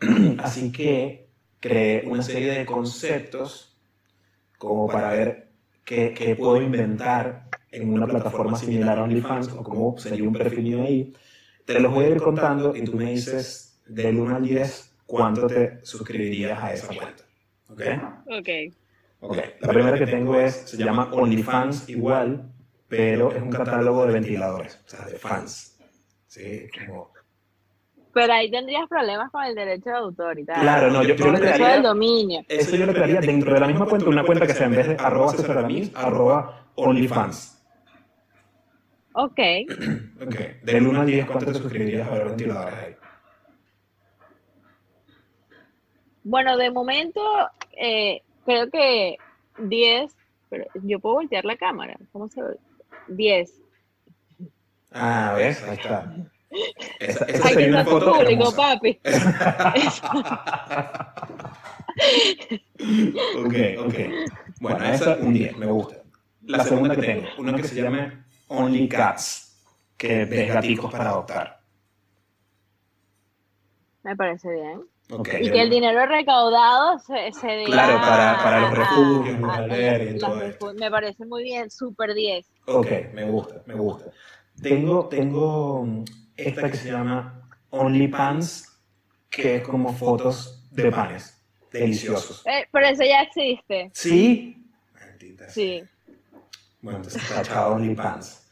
Así 0.38 0.70
que 0.70 1.30
creé 1.58 2.06
una 2.06 2.22
serie 2.22 2.52
de 2.52 2.64
conceptos 2.64 3.76
como 4.56 4.86
para 4.86 5.10
ver 5.10 5.50
qué, 5.84 6.14
qué 6.14 6.36
puedo 6.36 6.62
inventar 6.62 7.48
en 7.72 7.92
una 7.92 8.06
plataforma 8.06 8.56
similar 8.56 9.00
a 9.00 9.02
OnlyFans 9.02 9.48
o 9.48 9.64
cómo 9.64 9.98
sería 9.98 10.22
un 10.22 10.32
perfil 10.32 10.62
mío 10.62 10.82
ahí. 10.84 11.12
Te 11.64 11.80
los 11.80 11.92
voy 11.92 12.04
a 12.04 12.10
ir 12.10 12.22
contando 12.22 12.76
y 12.76 12.84
tú 12.84 12.94
me 12.94 13.10
dices 13.10 13.73
del 13.86 14.18
1 14.18 14.36
al 14.36 14.42
10 14.44 14.94
cuánto 15.06 15.46
te 15.46 15.84
suscribirías 15.84 16.62
a 16.62 16.72
esa 16.72 16.88
cuenta. 16.88 17.24
¿Ok? 17.68 17.82
Ok. 18.26 18.48
Ok. 19.20 19.38
La 19.60 19.68
primera 19.68 19.98
que 19.98 20.06
tengo 20.06 20.38
es, 20.38 20.54
se 20.54 20.76
llama 20.76 21.08
OnlyFans 21.12 21.88
igual, 21.88 22.52
pero 22.88 23.32
es 23.32 23.42
un 23.42 23.50
catálogo 23.50 24.06
de 24.06 24.12
ventiladores, 24.12 24.80
o 24.84 24.88
sea, 24.88 25.06
de 25.06 25.18
fans. 25.18 25.78
Sí, 26.26 26.68
como... 26.86 27.12
Pero 28.12 28.32
ahí 28.32 28.50
tendrías 28.50 28.88
problemas 28.88 29.30
con 29.32 29.42
el 29.44 29.54
derecho 29.54 29.90
de 29.90 29.96
autor 29.96 30.38
y 30.38 30.44
tal. 30.44 30.60
Claro, 30.60 30.90
no, 30.90 31.02
yo, 31.02 31.16
yo 31.16 31.32
del 31.32 31.40
crearía... 31.40 31.80
dominio. 31.80 32.42
Eso 32.48 32.76
yo 32.76 32.86
lo 32.86 32.92
crearía 32.92 33.20
dentro 33.20 33.52
de 33.52 33.60
la 33.60 33.66
misma 33.66 33.86
cuenta, 33.86 34.08
una 34.08 34.24
cuenta 34.24 34.46
que 34.46 34.54
sea 34.54 34.66
en 34.66 34.76
vez 34.76 34.88
de 34.88 34.96
arroba 34.98 35.32
César 35.32 35.58
Aramis, 35.58 35.90
arroba 35.94 36.68
OnlyFans. 36.76 37.62
Ok. 39.14 39.38
Ok. 40.24 40.36
Del 40.62 40.86
1 40.86 41.00
al 41.00 41.06
10, 41.06 41.26
¿cuánto 41.26 41.52
te 41.52 41.58
suscribirías 41.58 42.08
a 42.08 42.14
ver 42.14 42.24
ventiladores 42.26 42.74
ahí? 42.74 42.96
Bueno, 46.24 46.56
de 46.56 46.70
momento, 46.70 47.20
eh, 47.76 48.22
creo 48.44 48.70
que 48.70 49.16
10, 49.58 50.16
pero 50.48 50.64
yo 50.82 50.98
puedo 50.98 51.16
voltear 51.16 51.44
la 51.44 51.56
cámara. 51.56 51.96
¿Cómo 52.12 52.28
se 52.28 52.42
ve? 52.42 52.56
10. 53.08 53.60
Ah, 54.90 55.34
¿ves? 55.36 55.62
Ahí 55.64 55.76
está. 55.76 56.16
Esa, 57.00 57.24
esa 57.26 57.48
Hay 57.48 57.54
sería 57.54 57.66
que 57.66 57.72
una 57.72 57.84
foto 57.84 58.12
público, 58.12 58.30
hermosa. 58.30 58.56
papi. 58.56 59.00
ok, 63.36 63.54
ok. 63.86 63.94
Bueno, 64.60 64.84
esa 64.84 65.16
un 65.16 65.34
10, 65.34 65.56
me 65.58 65.66
gusta. 65.66 65.96
La 66.46 66.64
segunda 66.64 66.94
que 66.96 67.02
tengo, 67.02 67.26
una 67.38 67.54
que 67.54 67.64
se 67.64 67.82
llama 67.82 68.24
Only 68.48 68.88
Cats, 68.88 69.62
que 69.96 70.24
ves 70.24 70.52
gaticos 70.54 70.90
para 70.92 71.10
adoptar. 71.10 71.60
Me 74.02 74.14
parece 74.16 74.52
bien. 74.52 74.82
Y 75.08 75.50
que 75.50 75.60
el 75.60 75.68
dinero 75.70 76.06
recaudado 76.06 76.98
se, 76.98 77.30
se 77.38 77.46
dé 77.46 77.64
Claro, 77.64 77.98
a- 77.98 78.00
para- 78.00 78.38
para 78.42 78.60
los 78.62 78.70
refugios, 78.78 79.38
a- 79.50 79.54
a- 79.56 80.02
y 80.02 80.18
todo 80.18 80.42
esto. 80.42 80.74
Me 80.74 80.90
parece 80.90 81.26
muy 81.26 81.42
bien, 81.44 81.70
super 81.70 82.14
10. 82.14 82.46
Ok, 82.66 82.88
me 83.12 83.24
gusta, 83.24 83.62
me 83.66 83.74
gusta. 83.74 84.10
Tengo, 84.62 85.06
tengo 85.08 85.86
esta 86.36 86.70
que 86.70 86.76
se 86.78 86.90
llama 86.90 87.48
Only 87.70 88.08
Pans, 88.08 88.80
que 89.28 89.56
es 89.56 89.62
como 89.62 89.92
fotos 89.92 90.66
de 90.70 90.90
panes 90.90 91.44
deliciosos. 91.70 92.42
Eh, 92.46 92.66
pero 92.72 92.86
eso 92.86 93.02
ya 93.02 93.22
existe. 93.22 93.90
¿Sí? 93.92 94.64
Maldita 94.94 95.44
sea. 95.44 95.52
Sí. 95.52 95.84
Bueno, 96.80 96.98
entonces 96.98 97.28
tachado 97.28 97.74
OnlyFans. 97.74 98.46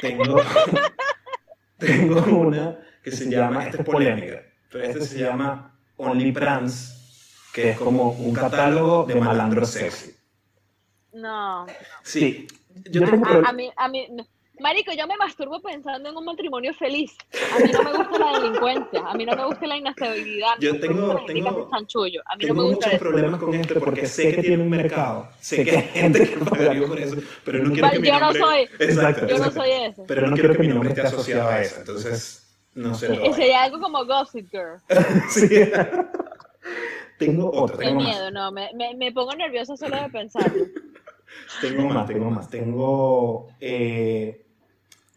Tengo, 0.00 0.36
tengo 1.78 2.20
una 2.38 2.78
que 3.02 3.10
se 3.10 3.30
llama, 3.30 3.64
esta 3.66 3.78
es 3.82 3.84
polémica, 3.88 4.42
pero 4.70 4.84
esta 4.84 5.04
se 5.04 5.18
llama 5.18 5.78
OnlyPrans, 5.96 7.48
que 7.52 7.70
es 7.70 7.78
como 7.78 8.10
un 8.12 8.32
catálogo 8.34 9.04
de 9.04 9.14
malandros 9.16 9.70
sexy. 9.70 10.14
No. 11.12 11.66
Sí, 12.02 12.46
yo 12.90 13.04
A, 13.04 13.10
tengo 13.10 13.26
a- 13.26 13.48
a 13.48 13.52
mí, 13.52 13.70
a 13.76 13.88
mí, 13.88 14.06
no. 14.10 14.26
Marico, 14.60 14.92
yo 14.92 15.06
me 15.06 15.16
masturbo 15.16 15.58
pensando 15.62 16.10
en 16.10 16.16
un 16.18 16.22
matrimonio 16.22 16.74
feliz. 16.74 17.12
A 17.56 17.58
mí 17.64 17.70
no 17.72 17.82
me 17.82 17.92
gusta 17.96 18.18
la 18.18 18.38
delincuencia, 18.40 19.00
a 19.06 19.14
mí 19.14 19.24
no 19.24 19.34
me 19.34 19.46
gusta 19.46 19.66
la 19.66 19.76
inestabilidad. 19.78 20.48
Yo 20.60 20.74
no 20.74 20.74
me 20.74 20.80
tengo- 20.86 21.26
que 21.26 21.32
tengo- 21.32 21.70
chanchullo. 21.70 22.20
A 22.26 22.36
mí 22.36 22.44
no 22.44 22.48
tengo 22.48 22.62
me 22.62 22.68
gusta 22.68 22.86
muchos 22.88 22.92
eso. 22.92 23.08
problemas 23.10 23.40
con 23.40 23.54
este 23.54 23.80
porque 23.80 24.06
sé 24.06 24.34
que 24.36 24.42
tiene 24.42 24.62
un 24.62 24.68
mercado, 24.68 25.30
sé 25.40 25.64
que 25.64 25.70
hay 25.78 25.82
gente 25.94 26.28
que 26.30 26.44
pagaría 26.44 26.86
por 26.86 26.98
eso, 27.00 27.16
pero 27.42 27.64
no 27.64 27.72
quiero 27.72 27.90
que 27.90 27.98
mi 28.00 28.08
yo 28.08 28.12
no 28.14 28.20
nombre... 28.20 28.40
soy. 28.42 28.68
Exacto, 28.80 29.20
Yo 29.22 29.38
no 29.38 29.44
exacto. 29.46 29.60
soy 29.60 29.70
eso. 29.70 30.04
Pero 30.06 30.26
no 30.26 30.34
quiero 30.36 30.52
que 30.52 30.58
mi 30.58 30.68
nombre 30.68 30.88
esté 30.90 31.00
asociado 31.02 31.48
a 31.48 31.62
eso, 31.62 31.76
entonces 31.80 32.49
no 32.80 32.94
sé. 32.94 33.32
Sería 33.34 33.62
algo 33.64 33.80
como 33.80 34.04
Gossip 34.04 34.48
Girl. 34.50 34.80
Sí. 35.30 35.48
tengo 37.18 37.50
otra, 37.52 37.76
Qué 37.78 37.84
tengo 37.86 38.00
más. 38.00 38.08
miedo, 38.08 38.30
no. 38.30 38.50
Me, 38.52 38.70
me, 38.74 38.94
me 38.94 39.12
pongo 39.12 39.32
nerviosa 39.34 39.76
solo 39.76 39.96
de 40.00 40.08
pensarlo. 40.08 40.64
Tengo 41.60 41.88
más, 41.88 42.06
tengo 42.08 42.28
más. 42.30 42.50
Tengo. 42.50 43.48
eh, 43.60 44.44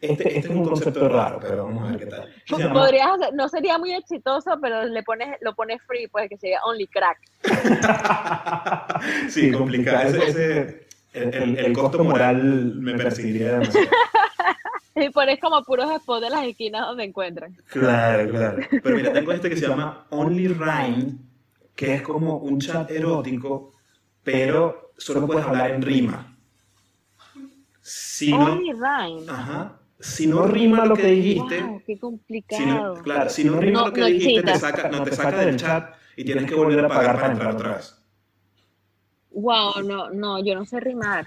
este, 0.00 0.36
este 0.38 0.48
es 0.50 0.54
un 0.54 0.64
concepto 0.64 1.08
raro, 1.08 1.40
pero 1.40 1.64
vamos 1.64 1.82
a 1.82 1.90
ver 1.90 1.98
qué 1.98 2.06
tal. 2.06 2.32
Se 2.46 2.56
llama- 2.56 2.74
Podrías 2.80 3.08
hacer- 3.08 3.34
no 3.34 3.48
sería 3.48 3.78
muy 3.78 3.94
exitoso, 3.94 4.58
pero 4.60 4.84
le 4.84 5.02
pones, 5.02 5.36
lo 5.40 5.54
pones 5.54 5.80
free, 5.86 6.06
pues 6.08 6.28
que 6.28 6.36
sería 6.36 6.60
Only 6.64 6.86
Crack. 6.86 7.18
sí, 9.28 9.50
complicado. 9.50 10.08
Ese, 10.08 10.28
ese- 10.28 10.86
el, 11.14 11.34
el- 11.34 11.58
el 11.58 11.72
costo 11.72 12.04
moral 12.04 12.74
me 12.76 12.94
perseguiría 12.94 13.52
demasiado. 13.58 13.88
Y 14.96 15.10
pones 15.10 15.40
como 15.40 15.62
puros 15.64 15.90
spots 16.02 16.22
de 16.22 16.30
las 16.30 16.44
esquinas 16.46 16.86
donde 16.86 17.04
encuentran. 17.04 17.56
Claro, 17.66 18.30
claro. 18.30 18.62
Pero 18.82 18.96
mira, 18.96 19.12
tengo 19.12 19.32
este 19.32 19.50
que 19.50 19.56
se 19.56 19.66
llama 19.66 20.06
Only 20.10 20.48
Rhyme, 20.48 21.18
que 21.74 21.94
es 21.94 22.02
como 22.02 22.38
un 22.38 22.60
chat 22.60 22.90
erótico, 22.90 23.74
pero 24.22 24.92
solo 24.96 25.26
puedes 25.26 25.44
hablar 25.44 25.72
en 25.72 25.82
rima. 25.82 26.36
Si 27.80 28.30
no, 28.32 28.52
Only 28.52 28.72
Rhyme. 28.72 29.30
ajá, 29.30 29.80
si 29.98 30.26
no 30.26 30.46
rima 30.46 30.84
lo 30.86 30.94
que 30.96 31.06
dijiste, 31.06 31.62
Wow, 31.62 31.82
qué 31.86 31.94
si 31.94 31.94
no, 31.96 32.00
complicado. 32.00 33.02
claro, 33.02 33.30
si 33.30 33.44
no 33.44 33.60
rima 33.60 33.80
No, 33.80 33.86
lo 33.88 33.92
que 33.92 34.00
no 34.00 34.06
dijiste, 34.06 34.42
te 34.42 34.54
saca, 34.58 34.88
no, 34.90 35.02
te 35.02 35.12
saca 35.12 35.38
del 35.38 35.56
chat 35.56 35.94
y 36.16 36.24
tienes 36.24 36.46
que 36.48 36.54
volver 36.54 36.84
a 36.84 36.88
pagar 36.88 37.16
para 37.16 37.32
entrar 37.32 37.54
otra 37.54 37.76
vez. 37.76 38.03
Wow, 39.34 39.82
no, 39.84 40.10
no, 40.10 40.44
yo 40.44 40.54
no 40.54 40.64
sé 40.64 40.78
rimar. 40.80 41.26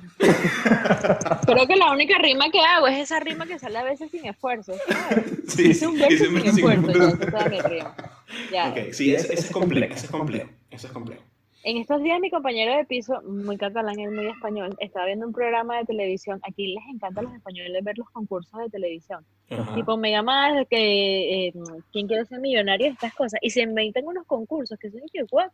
Creo 1.45 1.68
que 1.68 1.76
la 1.76 1.91
única 1.91 2.18
rima 2.20 2.49
que 2.49 2.62
hago 2.62 2.88
es 2.88 2.99
esa 2.99 3.20
rima 3.20 3.45
que 3.45 3.60
sale 3.60 3.78
a 3.78 3.84
veces 3.84 4.10
sin 4.12 4.26
esfuerzo. 4.26 4.74
¿sabes? 4.88 5.26
Sí, 5.47 5.70
Hice 5.72 5.88
un 5.88 5.99
verso 5.99 6.14
hice 6.14 6.26
sin 6.26 6.36
un 6.36 6.41
verso 6.41 6.51
sin 6.55 6.66
esfuerzo, 6.68 6.91
ya, 6.93 7.08
esfuerzo. 7.08 7.76
es. 7.76 8.51
Ya. 8.51 8.70
Ok, 8.70 8.78
sí, 8.93 9.14
ese, 9.14 9.34
ese 9.34 9.47
es 9.47 9.51
complejo, 9.51 9.93
ese 9.93 10.05
es 10.05 10.12
complejo, 10.12 10.49
ese 10.72 10.88
es 10.88 10.93
complejo. 10.93 11.24
En 11.64 11.76
estos 11.76 12.01
días 12.01 12.18
mi 12.22 12.30
compañero 12.30 12.78
de 12.78 12.86
piso, 12.86 13.22
muy 13.24 13.58
catalán, 13.58 13.99
él 13.99 14.12
muy 14.12 14.28
español, 14.28 14.74
estaba 14.80 15.05
viendo 15.08 15.28
un 15.28 15.34
programa 15.34 15.78
de 15.78 15.84
televisión. 15.84 16.39
Aquí 16.47 16.68
les 16.68 16.84
encanta 16.93 17.20
a 17.20 17.24
los 17.24 17.34
españoles 17.34 17.84
ver 17.84 17.97
los 17.97 18.10
concursos 18.12 18.58
de 18.58 18.70
televisión. 18.70 19.26
Ajá. 19.49 19.76
Tipo, 19.76 19.97
me 19.97 20.12
llama 20.12 20.64
que 20.70 21.47
eh, 21.47 21.53
quién 21.91 22.08
quiere 22.08 22.24
ser 22.26 22.39
millonario, 22.39 22.88
estas 22.88 23.14
cosas. 23.14 23.41
Y 23.41 23.49
se 23.49 23.64
inventan 23.64 24.05
unos 24.05 24.26
concursos 24.26 24.80
que 24.80 24.89
son 24.89 25.01
que 25.12 25.26
what? 25.30 25.49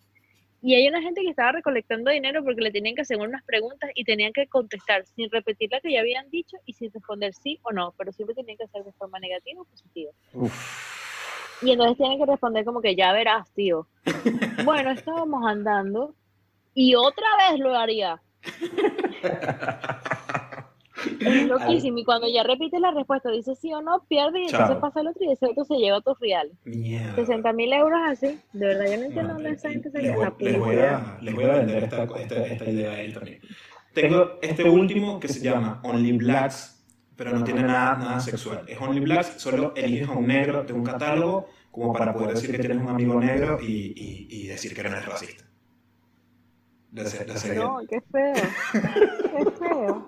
Y 0.66 0.76
hay 0.76 0.88
una 0.88 1.01
gente 1.01 1.22
que 1.22 1.30
estaba 1.30 1.51
recolectando 1.51 2.09
dinero 2.09 2.41
porque 2.41 2.61
le 2.61 2.72
tenían 2.72 2.95
que 2.95 3.01
hacer 3.01 3.18
unas 3.18 3.43
preguntas 3.43 3.91
y 3.95 4.05
tenían 4.05 4.32
que 4.32 4.47
contestar 4.47 5.05
sin 5.05 5.30
repetir 5.30 5.70
la 5.70 5.82
que 5.82 5.91
ya 5.91 5.99
habían 5.99 6.30
dicho 6.30 6.55
y 6.66 6.72
sin 6.72 6.89
responder 6.93 7.34
sí 7.34 7.59
o 7.64 7.74
no, 7.74 7.93
pero 7.97 8.14
siempre 8.14 8.34
tenían 8.34 8.57
que 8.57 8.64
hacer 8.64 8.82
de 8.86 8.93
forma 8.93 9.20
negativa 9.20 9.61
o 9.61 9.66
positiva. 9.66 10.11
Y 11.61 11.72
entonces 11.72 11.97
tienen 11.97 12.18
que 12.18 12.26
responder 12.32 12.64
como 12.64 12.80
que 12.80 12.95
ya 12.95 13.11
verás, 13.11 13.51
tío. 13.51 13.88
Bueno, 14.64 14.91
estábamos 14.91 15.45
andando 15.45 16.16
y 16.74 16.95
otra 16.95 17.28
vez 17.49 17.59
lo 17.59 17.76
haría. 17.76 18.22
Es 21.20 21.47
loquísimo. 21.47 21.97
Y 21.99 22.04
cuando 22.04 22.28
ya 22.28 22.43
repite 22.43 22.80
la 22.80 22.91
respuesta, 22.91 23.30
dice 23.32 23.56
sí 23.56 23.74
o 23.74 23.82
no, 23.82 24.04
pierde 24.08 24.39
y 24.41 24.45
entonces 24.45 24.68
Chao. 24.70 24.80
pasa 24.82 25.01
el 25.01 25.08
otro 25.08 25.24
y 25.26 25.32
ese 25.32 25.45
otro 25.47 25.66
se 25.66 25.76
lleva 25.76 25.97
otros 25.97 26.20
reales. 26.20 26.54
Mierda. 26.66 27.16
60 27.16 27.54
mil 27.54 27.72
euros 27.74 27.99
así. 28.08 28.39
De 28.54 28.66
verdad, 28.68 28.86
yo 28.91 28.97
no 28.97 29.04
entiendo 29.06 29.34
dónde 29.34 29.49
esa 29.51 29.70
gente 29.70 29.91
se 29.91 30.01
les, 30.01 30.16
voy, 30.16 30.26
la 30.26 30.34
les 30.39 30.60
voy 30.60 30.76
a, 30.78 31.18
les 31.22 31.36
voy 31.36 31.43
a 31.45 31.47
vender 31.54 31.84
esta, 31.84 32.04
esta, 32.04 32.45
esta 32.45 32.70
idea 32.70 32.91
a 32.91 33.01
él 33.01 33.14
también. 33.14 33.39
Tengo 33.93 34.39
este 34.41 34.64
último 34.64 35.20
que 35.20 35.28
se 35.28 35.39
llama 35.39 35.80
Only 35.84 36.14
Blacks, 36.18 36.84
pero 37.16 37.32
no 37.32 37.43
tiene 37.43 37.62
nada, 37.62 37.95
nada 37.97 38.20
sexual. 38.20 38.64
Es 38.68 38.80
Only 38.82 39.01
Blacks, 39.01 39.34
solo 39.41 39.74
eliges 39.76 40.10
a 40.10 40.14
un 40.14 40.26
negro 40.28 40.64
de 40.64 40.74
un 40.74 40.84
catálogo 40.84 41.47
como 41.70 41.93
para 41.93 42.14
poder 42.14 42.36
decir 42.36 42.51
que 42.51 42.60
tienes 42.60 42.78
un 42.78 42.89
amigo 42.89 43.20
negro 43.20 43.60
y, 43.62 43.93
y, 43.95 44.28
y 44.30 44.47
decir 44.47 44.74
que 44.76 44.84
no 44.84 44.89
eres 44.89 45.06
racista. 45.06 45.43
De 46.91 47.06
ser- 47.06 47.26
de 47.26 47.38
ser- 47.38 47.58
No, 47.58 47.80
qué 47.89 47.99
feo. 48.01 48.34
Qué 48.74 49.51
feo. 49.60 50.08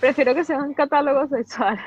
Prefiero 0.00 0.34
que 0.34 0.44
sea 0.44 0.58
un 0.58 0.74
catálogo 0.74 1.26
sexual. 1.28 1.78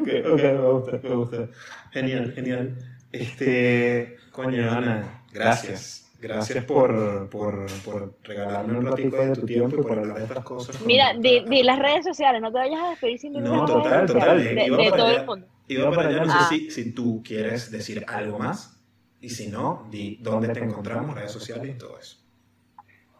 Ok, 0.00 0.08
ok, 0.32 0.42
me 0.42 0.58
gusta, 0.72 1.00
me 1.02 1.14
gusta. 1.14 1.48
Genial, 1.92 2.32
genial. 2.32 2.76
Este, 3.12 4.16
coño, 4.30 4.70
Ana, 4.70 5.22
gracias. 5.32 5.98
Gracias 6.20 6.64
por, 6.64 7.28
por, 7.30 7.66
por 7.84 8.14
regalarme 8.22 8.78
un 8.78 8.86
ratico 8.86 9.16
de 9.16 9.32
tu 9.34 9.44
tiempo 9.44 9.80
y 9.80 9.82
por 9.82 9.98
hablar 9.98 10.18
de 10.18 10.24
estas 10.24 10.44
cosas. 10.44 10.80
Mira, 10.82 11.14
di, 11.18 11.40
di 11.48 11.64
las 11.64 11.80
redes 11.80 12.04
sociales, 12.04 12.40
no 12.40 12.52
te 12.52 12.58
vayas 12.58 12.80
a 12.80 12.90
despedir 12.90 13.18
sin 13.18 13.32
decir 13.32 13.48
No, 13.48 13.64
total, 13.66 13.90
redes 14.08 14.12
total. 14.12 14.44
de, 14.44 14.66
Iba 14.66 14.76
de 14.76 14.84
para 14.90 14.96
todo 14.96 15.06
allá. 15.08 15.20
el 15.20 15.26
mundo. 15.26 15.46
Iba 15.66 15.90
para 15.90 16.08
allá, 16.10 16.24
no 16.24 16.32
Ah. 16.32 16.46
sé 16.48 16.54
si, 16.56 16.70
si 16.70 16.92
tú 16.92 17.22
quieres 17.24 17.72
decir 17.72 18.04
algo 18.06 18.38
más. 18.38 18.80
Y 19.20 19.30
si 19.30 19.48
no, 19.48 19.88
di 19.90 20.18
dónde 20.22 20.48
te 20.50 20.60
encontramos, 20.60 21.14
redes 21.16 21.32
sociales 21.32 21.74
y 21.74 21.78
todo 21.78 21.98
eso. 21.98 22.18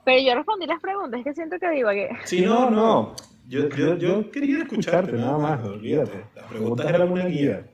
Pero 0.05 0.21
yo 0.21 0.35
respondí 0.35 0.67
las 0.67 0.81
preguntas, 0.81 1.21
es 1.21 1.25
que 1.25 1.35
siento 1.35 1.59
que 1.59 1.71
digo 1.71 1.91
que 1.91 2.11
Si 2.25 2.41
no, 2.41 2.71
no. 2.71 3.15
Yo, 3.49 3.69
yo, 3.71 3.97
yo 3.97 4.31
quería 4.31 4.59
escucharte, 4.59 5.13
nada 5.13 5.39
más, 5.39 5.65
olvídate. 5.65 6.25
Las 6.35 6.47
preguntas 6.47 6.89
eran 6.89 7.11
una 7.11 7.27
guía. 7.27 7.67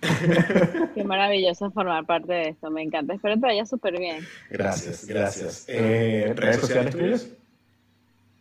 qué 0.94 1.04
maravilloso 1.04 1.70
formar 1.72 2.06
parte 2.06 2.32
de 2.32 2.48
esto, 2.50 2.70
me 2.70 2.82
encanta, 2.82 3.14
espero 3.14 3.34
que 3.34 3.40
te 3.40 3.46
vaya 3.46 3.66
súper 3.66 3.98
bien. 3.98 4.24
Gracias, 4.48 5.04
gracias. 5.06 5.64
Eh, 5.68 6.32
¿Redes 6.36 6.60
sociales 6.60 6.96
tuyas? 6.96 7.28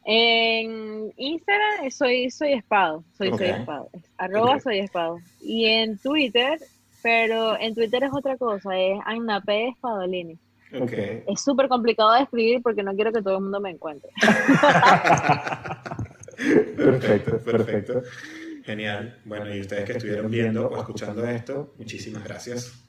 En 0.05 1.11
Instagram 1.17 1.89
soy 1.91 2.29
soy 2.29 2.53
espado, 2.53 3.03
soy 3.17 3.29
soy 3.31 3.47
espado, 3.47 3.89
es 3.91 4.03
arroba 4.17 4.59
soy 4.59 4.79
espado. 4.79 5.19
Y 5.41 5.65
en 5.65 5.97
Twitter, 5.97 6.59
pero 7.01 7.59
en 7.59 7.75
Twitter 7.75 8.03
es 8.03 8.11
otra 8.13 8.37
cosa, 8.37 8.77
es 8.77 8.99
Anna 9.05 9.41
P. 9.41 9.73
Spadolini. 9.77 10.37
Ok. 10.73 10.91
Es 11.27 11.41
súper 11.41 11.67
complicado 11.67 12.13
de 12.13 12.23
escribir 12.23 12.61
porque 12.61 12.83
no 12.83 12.93
quiero 12.93 13.11
que 13.11 13.21
todo 13.21 13.35
el 13.35 13.43
mundo 13.43 13.59
me 13.59 13.71
encuentre. 13.71 14.09
Perfecto, 16.77 17.39
perfecto. 17.39 18.03
Genial. 18.63 19.17
Bueno, 19.25 19.55
y 19.55 19.61
ustedes 19.61 19.85
que 19.85 19.93
estuvieron 19.93 20.29
viendo 20.29 20.67
o 20.67 20.77
escuchando 20.77 21.27
esto, 21.27 21.73
muchísimas 21.79 22.23
gracias 22.23 22.86